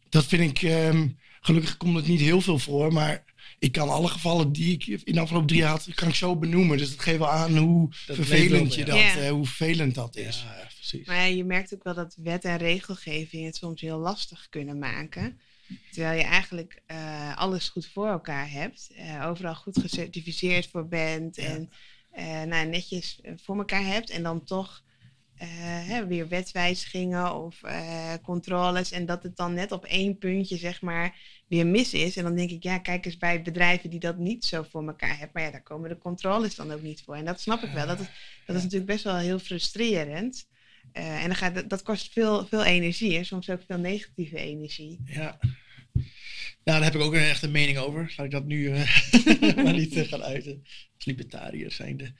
dat 0.09 0.25
vind 0.25 0.41
ik, 0.41 0.69
um, 0.71 1.19
Gelukkig 1.43 1.77
komt 1.77 1.95
het 1.95 2.07
niet 2.07 2.19
heel 2.19 2.41
veel 2.41 2.59
voor, 2.59 2.93
maar 2.93 3.23
ik 3.59 3.71
kan 3.71 3.89
alle 3.89 4.07
gevallen 4.07 4.51
die 4.51 4.73
ik 4.73 4.85
in 5.03 5.13
de 5.13 5.19
afgelopen 5.19 5.47
drie 5.47 5.59
jaar 5.59 5.69
had, 5.69 5.87
kan 5.93 6.07
ik 6.07 6.15
zo 6.15 6.35
benoemen. 6.35 6.77
Dus 6.77 6.89
dat 6.89 6.99
geeft 6.99 7.17
wel 7.17 7.29
aan 7.29 7.57
hoe 7.57 7.87
vervelend 7.91 8.73
je 8.73 8.85
dat, 8.85 8.97
ja. 8.97 9.17
uh, 9.17 9.29
hoe 9.29 9.45
vervelend 9.45 9.95
dat 9.95 10.15
is. 10.15 10.45
Ja, 10.45 10.67
precies. 10.75 11.07
Maar 11.07 11.29
je 11.29 11.43
merkt 11.43 11.73
ook 11.73 11.83
wel 11.83 11.93
dat 11.93 12.17
wet 12.23 12.45
en 12.45 12.57
regelgeving 12.57 13.45
het 13.45 13.55
soms 13.55 13.81
heel 13.81 13.97
lastig 13.97 14.47
kunnen 14.49 14.79
maken. 14.79 15.39
Terwijl 15.91 16.17
je 16.17 16.25
eigenlijk 16.25 16.81
uh, 16.87 17.37
alles 17.37 17.69
goed 17.69 17.87
voor 17.87 18.07
elkaar 18.07 18.51
hebt, 18.51 18.89
uh, 18.97 19.27
overal 19.27 19.55
goed 19.55 19.79
gecertificeerd 19.79 20.67
voor 20.67 20.87
bent 20.87 21.37
en 21.37 21.69
nou, 22.47 22.67
netjes 22.67 23.19
voor 23.35 23.57
elkaar 23.57 23.85
hebt. 23.85 24.09
En 24.09 24.23
dan 24.23 24.43
toch 24.43 24.83
uh, 24.85 24.90
hè, 25.45 26.07
weer 26.07 26.27
wetswijzigingen 26.27 27.35
of 27.35 27.61
uh, 27.63 28.13
controles. 28.21 28.91
En 28.91 29.05
dat 29.05 29.23
het 29.23 29.35
dan 29.35 29.53
net 29.53 29.71
op 29.71 29.85
één 29.85 30.17
puntje, 30.17 30.57
zeg 30.57 30.81
maar, 30.81 31.15
weer 31.47 31.67
mis 31.67 31.93
is. 31.93 32.17
En 32.17 32.23
dan 32.23 32.35
denk 32.35 32.49
ik, 32.49 32.63
ja, 32.63 32.77
kijk 32.77 33.05
eens 33.05 33.17
bij 33.17 33.41
bedrijven 33.41 33.89
die 33.89 33.99
dat 33.99 34.17
niet 34.17 34.45
zo 34.45 34.63
voor 34.63 34.87
elkaar 34.87 35.09
hebben. 35.17 35.29
Maar 35.33 35.43
ja, 35.43 35.51
daar 35.51 35.63
komen 35.63 35.89
de 35.89 35.97
controles 35.97 36.55
dan 36.55 36.71
ook 36.71 36.81
niet 36.81 37.01
voor. 37.05 37.15
En 37.15 37.25
dat 37.25 37.41
snap 37.41 37.61
ik 37.61 37.71
wel. 37.71 37.87
Dat 37.87 37.99
is, 37.99 38.07
dat 38.45 38.55
is 38.55 38.63
natuurlijk 38.63 38.91
best 38.91 39.03
wel 39.03 39.17
heel 39.17 39.39
frustrerend. 39.39 40.47
Uh, 40.93 41.21
en 41.21 41.27
dan 41.27 41.35
gaat, 41.35 41.69
dat 41.69 41.81
kost 41.81 42.11
veel, 42.11 42.45
veel 42.45 42.63
energie 42.63 43.17
en 43.17 43.25
soms 43.25 43.49
ook 43.49 43.61
veel 43.67 43.77
negatieve 43.77 44.37
energie. 44.37 44.99
Ja. 45.05 45.39
Nou, 46.63 46.79
daar 46.79 46.83
heb 46.83 46.95
ik 46.95 47.01
ook 47.01 47.13
een 47.13 47.19
echte 47.19 47.49
mening 47.49 47.77
over. 47.77 48.13
Laat 48.17 48.25
ik 48.25 48.31
dat 48.31 48.45
nu 48.45 48.69
maar 49.63 49.73
niet 49.73 49.97
gaan 49.97 50.23
uiten. 50.23 50.61
Als 50.95 51.05
libertariër 51.05 51.71
zijnde. 51.71 52.13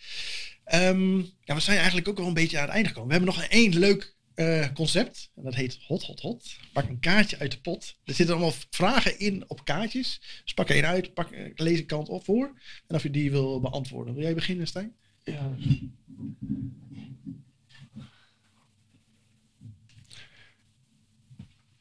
Um, 0.74 1.18
ja, 1.44 1.56
we 1.56 1.60
zijn 1.60 1.78
eigenlijk 1.78 2.08
ook 2.08 2.20
al 2.20 2.28
een 2.28 2.34
beetje 2.34 2.58
aan 2.58 2.66
het 2.66 2.74
einde 2.74 2.88
gekomen. 2.88 3.10
We 3.10 3.16
hebben 3.16 3.36
nog 3.36 3.44
één 3.44 3.80
leuk 3.80 4.16
uh, 4.36 4.68
concept. 4.74 5.32
En 5.36 5.44
dat 5.44 5.56
heet 5.56 5.80
Hot 5.88 6.04
Hot 6.04 6.20
Hot. 6.20 6.58
Pak 6.74 6.90
een 6.90 7.00
kaartje 7.00 7.40
uit 7.40 7.52
de 7.52 7.62
pot. 7.62 7.98
Er 8.04 8.14
zitten 8.14 8.36
allemaal 8.36 8.54
vragen 8.70 9.20
in 9.20 9.44
op 9.48 9.66
kaartjes. 9.66 10.22
Dus 10.44 10.54
pak 10.54 10.70
er 10.70 10.76
één 10.76 10.86
uit, 10.86 11.14
pak, 11.14 11.30
lees 11.56 11.80
een 11.80 11.86
kant 11.86 12.10
op 12.10 12.24
voor. 12.24 12.62
En 12.88 12.96
of 12.96 13.04
je 13.04 13.12
die 13.12 13.32
wil 13.32 13.60
beantwoorden. 13.60 14.14
Wil 14.14 14.24
jij 14.24 14.34
beginnen, 14.34 14.68
Stijn? 14.68 14.96
Ja. 15.24 15.56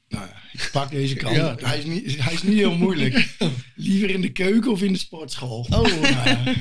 Nou 0.09 0.27
ja, 0.27 0.43
ik 0.50 0.50
pak 0.73 0.91
deze 0.91 1.15
kant. 1.15 1.37
Ja. 1.37 1.57
Hij, 1.63 1.79
is 1.79 1.85
niet, 1.85 2.23
hij 2.23 2.33
is 2.33 2.43
niet 2.43 2.57
heel 2.57 2.77
moeilijk. 2.77 3.29
Liever 3.75 4.11
in 4.11 4.21
de 4.21 4.33
keuken 4.33 4.71
of 4.71 4.83
in 4.83 4.93
de 4.93 4.99
sportschool? 4.99 5.67
Oh. 5.71 6.01
Nou 6.01 6.57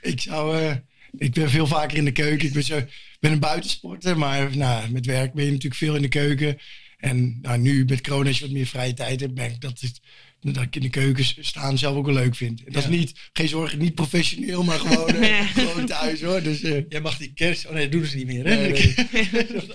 ik 0.00 0.20
zou... 0.20 0.60
Uh, 0.60 0.72
ik 1.16 1.32
ben 1.32 1.50
veel 1.50 1.66
vaker 1.66 1.96
in 1.96 2.04
de 2.04 2.12
keuken. 2.12 2.46
Ik 2.46 2.52
ben, 2.52 2.62
zo, 2.62 2.84
ben 3.20 3.32
een 3.32 3.38
buitensporter, 3.38 4.18
maar 4.18 4.56
nou, 4.56 4.90
met 4.90 5.06
werk 5.06 5.32
ben 5.32 5.44
je 5.44 5.50
natuurlijk 5.50 5.80
veel 5.80 5.94
in 5.94 6.02
de 6.02 6.08
keuken. 6.08 6.58
En 6.98 7.38
nou, 7.42 7.58
nu 7.58 7.84
met 7.84 8.00
corona, 8.00 8.28
als 8.28 8.38
je 8.38 8.44
wat 8.44 8.54
meer 8.54 8.66
vrije 8.66 8.94
tijd 8.94 9.20
hebt, 9.20 9.34
ben 9.34 9.50
ik 9.50 9.60
dat, 9.60 9.82
is, 9.82 10.00
dat 10.40 10.62
ik 10.62 10.76
in 10.76 10.82
de 10.82 10.88
keuken 10.88 11.24
staan 11.24 11.78
zelf 11.78 11.96
ook 11.96 12.04
wel 12.04 12.14
leuk 12.14 12.34
vind. 12.34 12.64
En 12.64 12.72
dat 12.72 12.82
is 12.82 12.88
niet, 12.88 13.30
geen 13.32 13.48
zorgen, 13.48 13.78
niet 13.78 13.94
professioneel, 13.94 14.64
maar 14.64 14.78
gewoon, 14.78 15.14
uh, 15.22 15.48
gewoon 15.48 15.86
thuis 15.86 16.20
hoor. 16.20 16.42
Dus, 16.42 16.62
uh, 16.62 16.82
Jij 16.88 17.00
mag 17.00 17.16
die 17.16 17.32
kerst, 17.32 17.66
oh 17.66 17.72
nee, 17.72 17.82
dat 17.82 17.92
doen 17.92 18.04
ze 18.04 18.16
niet 18.16 18.26
meer 18.26 18.46
hè? 18.46 18.56
Nee, 18.56 18.72
nee. 18.72 18.94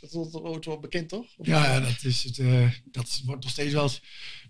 dat 0.00 0.10
is 0.10 0.14
ooit 0.32 0.64
wel 0.64 0.78
bekend 0.78 1.08
toch? 1.08 1.26
Of 1.36 1.46
ja, 1.46 1.64
ja, 1.64 1.80
dat, 1.80 2.04
is 2.04 2.22
het, 2.22 2.38
uh, 2.38 2.70
dat 2.84 3.22
wordt 3.24 3.42
nog 3.42 3.52
steeds 3.52 3.72
wel 3.72 3.82
eens, 3.82 4.00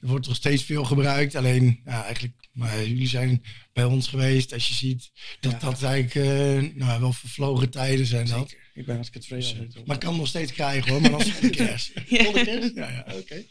er 0.00 0.08
wordt 0.08 0.26
nog 0.26 0.36
steeds 0.36 0.62
veel 0.62 0.84
gebruikt. 0.84 1.34
Alleen, 1.34 1.80
ja, 1.84 2.04
eigenlijk, 2.04 2.48
maar 2.52 2.86
jullie 2.86 3.08
zijn 3.08 3.42
bij 3.72 3.84
ons 3.84 4.08
geweest, 4.08 4.52
als 4.52 4.68
je 4.68 4.74
ziet 4.74 5.10
dat 5.40 5.52
ja. 5.52 5.58
dat 5.58 5.82
eigenlijk 5.82 6.74
nou, 6.74 7.00
wel 7.00 7.12
vervlogen 7.12 7.70
tijden 7.70 8.06
zijn. 8.06 8.26
Zeker. 8.26 8.42
Dat. 8.42 8.54
Ik 8.74 8.86
ben 8.86 8.98
als 8.98 9.08
ik 9.08 9.14
het 9.14 9.26
vrees. 9.26 9.54
Dus, 9.54 9.84
maar 9.84 9.98
kan 9.98 10.16
nog 10.16 10.26
steeds 10.26 10.52
krijgen 10.52 10.92
hoor, 10.92 11.00
maar 11.00 11.10
dan 11.10 11.20
is 11.20 11.40
de 11.40 11.50
kerst. 11.50 11.92
ja. 12.06 12.32
kerst? 12.32 12.74
Ja, 12.74 12.90
ja. 12.90 13.04
oké. 13.08 13.16
Okay. 13.16 13.46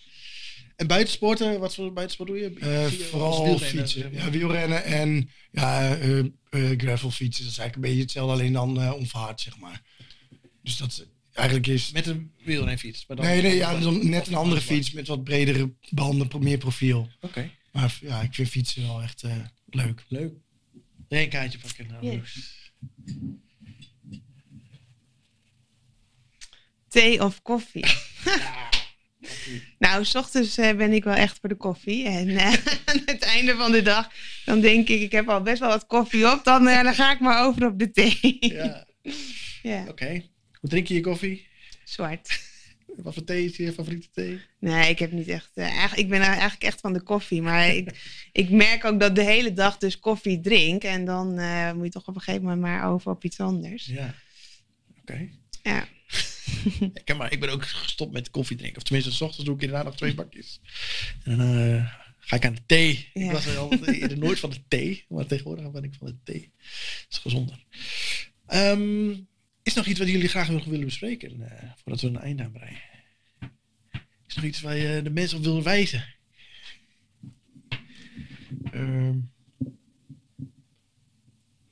En 0.76 0.88
buitensporten, 0.88 1.59
wat 1.59 1.76
voor 1.76 1.93
buitensport 1.93 2.30
doe 2.30 2.39
je? 2.39 2.51
Uh, 2.59 3.01
vooral 3.09 3.59
fietsen. 3.59 4.13
Ja, 4.13 4.30
wielrennen 4.30 4.84
en 4.84 5.30
ja, 5.51 5.97
uh, 5.97 6.17
uh, 6.17 6.78
gravel 6.78 7.11
fietsen. 7.11 7.43
Dat 7.43 7.51
is 7.51 7.57
eigenlijk 7.59 7.76
een 7.76 7.82
beetje 7.82 8.01
hetzelfde, 8.01 8.34
alleen 8.34 8.53
dan 8.53 8.93
onverhard, 8.93 9.41
zeg 9.41 9.57
maar. 9.59 9.82
Dus 10.63 10.78
dat 10.78 11.07
eigenlijk 11.34 11.67
is... 11.67 11.91
Met 11.91 12.07
een 12.07 12.32
wielrenfiets? 12.43 13.05
Maar 13.07 13.17
dan 13.17 13.26
nee, 13.26 13.41
nee, 13.41 13.55
ja, 13.55 13.80
dan 13.80 14.09
net 14.09 14.28
een 14.28 14.36
andere 14.36 14.61
fiets 14.61 14.91
met 14.91 15.07
wat 15.07 15.23
bredere 15.23 15.73
banden, 15.89 16.43
meer 16.43 16.57
profiel. 16.57 16.99
Oké. 16.99 17.26
Okay. 17.26 17.51
Maar 17.71 17.97
ja, 18.01 18.21
ik 18.21 18.34
vind 18.34 18.49
fietsen 18.49 18.88
wel 18.88 19.01
echt 19.01 19.23
leuk. 19.65 20.03
Leuk. 20.07 20.34
Wil 21.07 21.19
een 21.19 21.30
kaartje 21.30 21.59
pakken? 21.59 21.88
Nou, 21.88 22.05
yes. 22.05 22.71
Thee 26.88 27.23
of 27.23 27.41
koffie? 27.41 27.86
Ja. 28.26 28.69
Nou, 29.80 30.05
s 30.05 30.15
ochtends 30.15 30.57
uh, 30.57 30.73
ben 30.73 30.91
ik 30.91 31.03
wel 31.03 31.13
echt 31.13 31.38
voor 31.39 31.49
de 31.49 31.55
koffie. 31.55 32.07
En 32.07 32.28
uh, 32.28 32.53
aan 32.86 33.01
het 33.05 33.23
einde 33.23 33.55
van 33.55 33.71
de 33.71 33.82
dag, 33.82 34.11
dan 34.45 34.61
denk 34.61 34.89
ik, 34.89 35.01
ik 35.01 35.11
heb 35.11 35.30
al 35.30 35.41
best 35.41 35.59
wel 35.59 35.69
wat 35.69 35.86
koffie 35.86 36.32
op. 36.32 36.43
Dan, 36.43 36.67
uh, 36.67 36.84
dan 36.84 36.93
ga 36.93 37.11
ik 37.11 37.19
maar 37.19 37.45
over 37.45 37.65
op 37.65 37.80
de 37.80 37.91
thee. 37.91 38.38
ja. 38.39 38.88
ja. 39.71 39.82
Oké. 39.82 39.89
Okay. 39.89 40.30
Hoe 40.59 40.69
drink 40.69 40.88
je 40.88 40.93
je 40.93 41.01
koffie? 41.01 41.47
Zwart. 41.84 42.39
Wat 42.95 43.13
voor 43.13 43.23
thee 43.23 43.45
is 43.45 43.57
je 43.57 43.73
favoriete 43.73 44.07
thee? 44.11 44.41
Nee, 44.59 44.89
ik 44.89 44.99
heb 44.99 45.11
niet 45.11 45.28
echt. 45.28 45.51
eigenlijk, 45.55 46.01
ik 46.01 46.09
ben 46.09 46.21
eigenlijk 46.21 46.63
echt 46.63 46.80
van 46.80 46.93
de 46.93 47.01
koffie. 47.01 47.41
Maar 47.41 47.76
ik, 47.76 47.89
ik 48.32 48.49
merk 48.49 48.86
ook 48.86 48.99
dat 48.99 49.15
de 49.15 49.23
hele 49.23 49.53
dag 49.53 49.78
dus 49.78 49.99
koffie 49.99 50.39
drink. 50.39 50.84
En 50.84 51.05
dan 51.05 51.34
moet 51.76 51.86
je 51.86 51.91
toch 51.91 52.07
op 52.07 52.15
een 52.15 52.21
gegeven 52.21 52.43
moment 52.43 52.61
maar 52.61 52.91
over 52.91 53.11
op 53.11 53.23
iets 53.23 53.39
anders. 53.39 53.86
Ja. 53.86 54.13
Oké. 55.01 55.30
Ja. 55.63 55.88
Ik, 56.93 57.15
maar, 57.17 57.31
ik 57.31 57.39
ben 57.39 57.49
ook 57.49 57.65
gestopt 57.65 58.11
met 58.11 58.29
koffie 58.29 58.57
drinken. 58.57 58.77
Of 58.77 58.83
tenminste, 58.83 59.11
s 59.11 59.21
ochtends 59.21 59.45
doe 59.45 59.55
ik 59.55 59.61
inderdaad 59.61 59.85
nog 59.85 59.95
twee 59.95 60.13
bakjes. 60.13 60.59
En 61.23 61.37
dan 61.37 61.57
uh, 61.57 61.91
ga 62.19 62.35
ik 62.35 62.45
aan 62.45 62.53
de 62.53 62.65
thee. 62.65 63.09
Ja. 63.13 63.25
Ik 63.25 63.31
was 63.31 63.45
er 63.45 63.57
altijd 63.57 64.15
nooit 64.25 64.39
van 64.39 64.49
de 64.49 64.61
thee. 64.67 65.05
Maar 65.09 65.25
tegenwoordig 65.25 65.71
ben 65.71 65.83
ik 65.83 65.93
van 65.93 66.07
de 66.07 66.15
thee. 66.23 66.51
Dat 66.59 67.07
is 67.09 67.17
gezonder. 67.17 67.63
Um, 68.53 69.27
is 69.63 69.71
er 69.71 69.77
nog 69.77 69.87
iets 69.87 69.99
wat 69.99 70.09
jullie 70.09 70.27
graag 70.27 70.49
nog 70.49 70.65
willen 70.65 70.85
bespreken? 70.85 71.39
Uh, 71.39 71.47
voordat 71.75 72.01
we 72.01 72.07
een 72.07 72.19
einde 72.19 72.43
aan 72.43 72.51
breien. 72.51 72.81
Is 74.27 74.35
er 74.35 74.41
nog 74.41 74.43
iets 74.43 74.61
waar 74.61 74.77
je 74.77 75.01
de 75.01 75.09
mensen 75.09 75.37
op 75.37 75.43
wil 75.43 75.63
wijzen? 75.63 76.05
Um. 78.73 79.33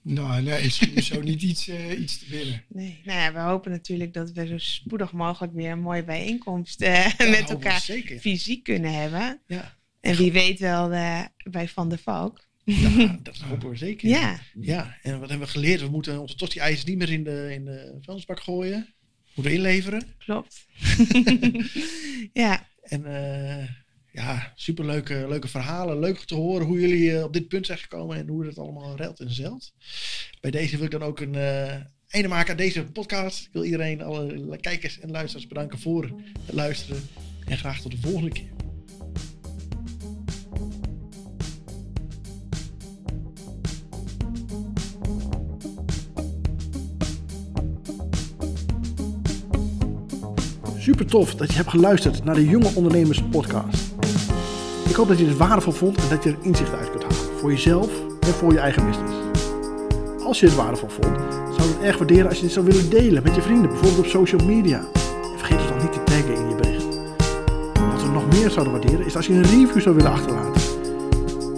Nou, 0.03 0.41
nee, 0.41 0.61
is 0.61 0.77
zo 1.07 1.21
niet 1.21 1.41
iets, 1.41 1.67
uh, 1.67 1.99
iets 1.99 2.19
te 2.19 2.25
binnen. 2.29 2.63
Nee, 2.67 3.01
nou 3.03 3.19
ja, 3.19 3.33
we 3.33 3.39
hopen 3.39 3.71
natuurlijk 3.71 4.13
dat 4.13 4.31
we 4.31 4.47
zo 4.47 4.57
spoedig 4.57 5.11
mogelijk 5.11 5.53
weer 5.53 5.71
een 5.71 5.81
mooie 5.81 6.03
bijeenkomst 6.03 6.81
uh, 6.81 7.05
ja, 7.17 7.29
met 7.29 7.49
elkaar 7.49 7.79
fysiek 8.19 8.63
kunnen 8.63 8.93
hebben. 8.93 9.41
Ja. 9.47 9.77
En 9.99 10.15
wie 10.15 10.31
weet 10.31 10.59
wel 10.59 10.93
uh, 10.93 11.21
bij 11.49 11.67
Van 11.67 11.89
der 11.89 11.97
Valk. 11.97 12.47
Ja, 12.63 13.19
dat 13.23 13.37
hopen 13.37 13.69
we 13.69 13.75
zeker. 13.75 14.09
Ja. 14.09 14.39
ja, 14.59 14.97
en 15.01 15.19
wat 15.19 15.29
hebben 15.29 15.47
we 15.47 15.53
geleerd? 15.53 15.81
We 15.81 15.89
moeten 15.89 16.21
onze 16.21 16.35
tosti 16.35 16.59
ijs 16.59 16.83
niet 16.83 16.97
meer 16.97 17.11
in 17.11 17.23
de, 17.23 17.53
in 17.53 17.65
de 17.65 17.97
vuilnisbak 18.01 18.39
gooien. 18.39 18.79
We 19.23 19.31
moeten 19.35 19.53
inleveren. 19.53 20.03
Klopt. 20.17 20.65
ja. 22.43 22.67
En 22.81 23.03
ja, 24.13 24.53
superleuke 24.55 25.25
leuke 25.27 25.47
verhalen. 25.47 25.99
Leuk 25.99 26.19
te 26.19 26.35
horen 26.35 26.65
hoe 26.65 26.79
jullie 26.79 27.11
uh, 27.11 27.23
op 27.23 27.33
dit 27.33 27.47
punt 27.47 27.65
zijn 27.65 27.77
gekomen 27.77 28.17
en 28.17 28.27
hoe 28.27 28.45
het 28.45 28.57
allemaal 28.57 28.97
ruilt 28.97 29.19
en 29.19 29.33
zelt. 29.33 29.73
Bij 30.41 30.51
deze 30.51 30.75
wil 30.75 30.85
ik 30.85 30.91
dan 30.91 31.03
ook 31.03 31.19
een 31.19 31.35
einde 32.07 32.27
maken 32.27 32.51
aan 32.51 32.57
deze 32.57 32.83
podcast. 32.83 33.45
Ik 33.45 33.49
wil 33.51 33.63
iedereen, 33.63 34.01
alle 34.01 34.57
kijkers 34.57 34.99
en 34.99 35.11
luisteraars 35.11 35.47
bedanken 35.47 35.79
voor 35.79 36.03
het 36.45 36.55
luisteren. 36.55 37.01
En 37.45 37.57
graag 37.57 37.81
tot 37.81 37.91
de 37.91 37.97
volgende 37.97 38.29
keer. 38.29 38.51
Super 50.83 51.05
tof 51.05 51.35
dat 51.35 51.49
je 51.49 51.55
hebt 51.55 51.69
geluisterd 51.69 52.23
naar 52.23 52.35
de 52.35 52.45
Jonge 52.45 52.71
Ondernemers 52.75 53.23
Podcast. 53.23 53.92
Ik 54.89 54.95
hoop 54.95 55.07
dat 55.07 55.19
je 55.19 55.25
het 55.25 55.37
waardevol 55.37 55.73
vond 55.73 55.97
en 55.97 56.09
dat 56.09 56.23
je 56.23 56.29
er 56.29 56.37
inzicht 56.41 56.73
uit 56.73 56.89
kunt 56.89 57.03
halen. 57.03 57.39
Voor 57.39 57.51
jezelf 57.51 57.89
en 58.19 58.33
voor 58.33 58.51
je 58.51 58.59
eigen 58.59 58.85
business. 58.85 59.13
Als 60.25 60.39
je 60.39 60.45
het 60.45 60.55
waardevol 60.55 60.89
vond, 60.89 61.17
zou 61.55 61.69
ik 61.69 61.75
het 61.75 61.81
erg 61.81 61.97
waarderen 61.97 62.27
als 62.27 62.35
je 62.35 62.43
dit 62.43 62.51
zou 62.51 62.65
willen 62.65 62.89
delen 62.89 63.23
met 63.23 63.35
je 63.35 63.41
vrienden, 63.41 63.69
bijvoorbeeld 63.69 63.99
op 63.99 64.05
social 64.05 64.45
media. 64.45 64.77
En 64.77 65.37
vergeet 65.37 65.59
het 65.59 65.67
dan 65.67 65.77
niet 65.77 65.93
te 65.93 66.03
taggen 66.03 66.35
in 66.35 66.49
je 66.49 66.55
bericht. 66.55 66.85
Wat 67.91 68.03
we 68.03 68.09
nog 68.13 68.27
meer 68.27 68.49
zouden 68.49 68.73
waarderen 68.73 69.05
is 69.05 69.15
als 69.15 69.27
je 69.27 69.33
een 69.33 69.43
review 69.43 69.81
zou 69.81 69.95
willen 69.95 70.11
achterlaten. 70.11 70.61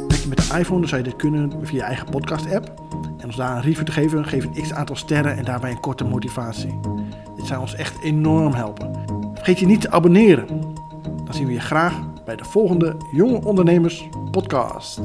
Werk 0.07 0.21
je 0.21 0.27
met 0.27 0.37
de 0.37 0.57
iPhone, 0.57 0.79
dan 0.79 0.89
zou 0.89 1.01
je 1.03 1.07
dit 1.09 1.15
kunnen 1.15 1.51
via 1.61 1.77
je 1.77 1.83
eigen 1.83 2.09
podcast 2.09 2.53
app. 2.53 2.73
En 3.17 3.25
ons 3.25 3.35
daar 3.35 3.55
een 3.55 3.61
review 3.61 3.85
te 3.85 3.91
geven, 3.91 4.25
geef 4.25 4.43
een 4.43 4.61
x 4.61 4.73
aantal 4.73 4.95
sterren 4.95 5.37
en 5.37 5.45
daarbij 5.45 5.71
een 5.71 5.79
korte 5.79 6.03
motivatie. 6.03 6.79
Dit 7.35 7.45
zou 7.45 7.61
ons 7.61 7.75
echt 7.75 8.01
enorm 8.01 8.53
helpen. 8.53 8.91
Vergeet 9.33 9.59
je 9.59 9.65
niet 9.65 9.81
te 9.81 9.91
abonneren. 9.91 10.47
Dan 11.23 11.33
zien 11.33 11.47
we 11.47 11.53
je 11.53 11.59
graag 11.59 11.93
bij 12.25 12.35
de 12.35 12.45
volgende 12.45 12.97
Jonge 13.11 13.45
Ondernemers 13.45 14.09
Podcast. 14.31 15.01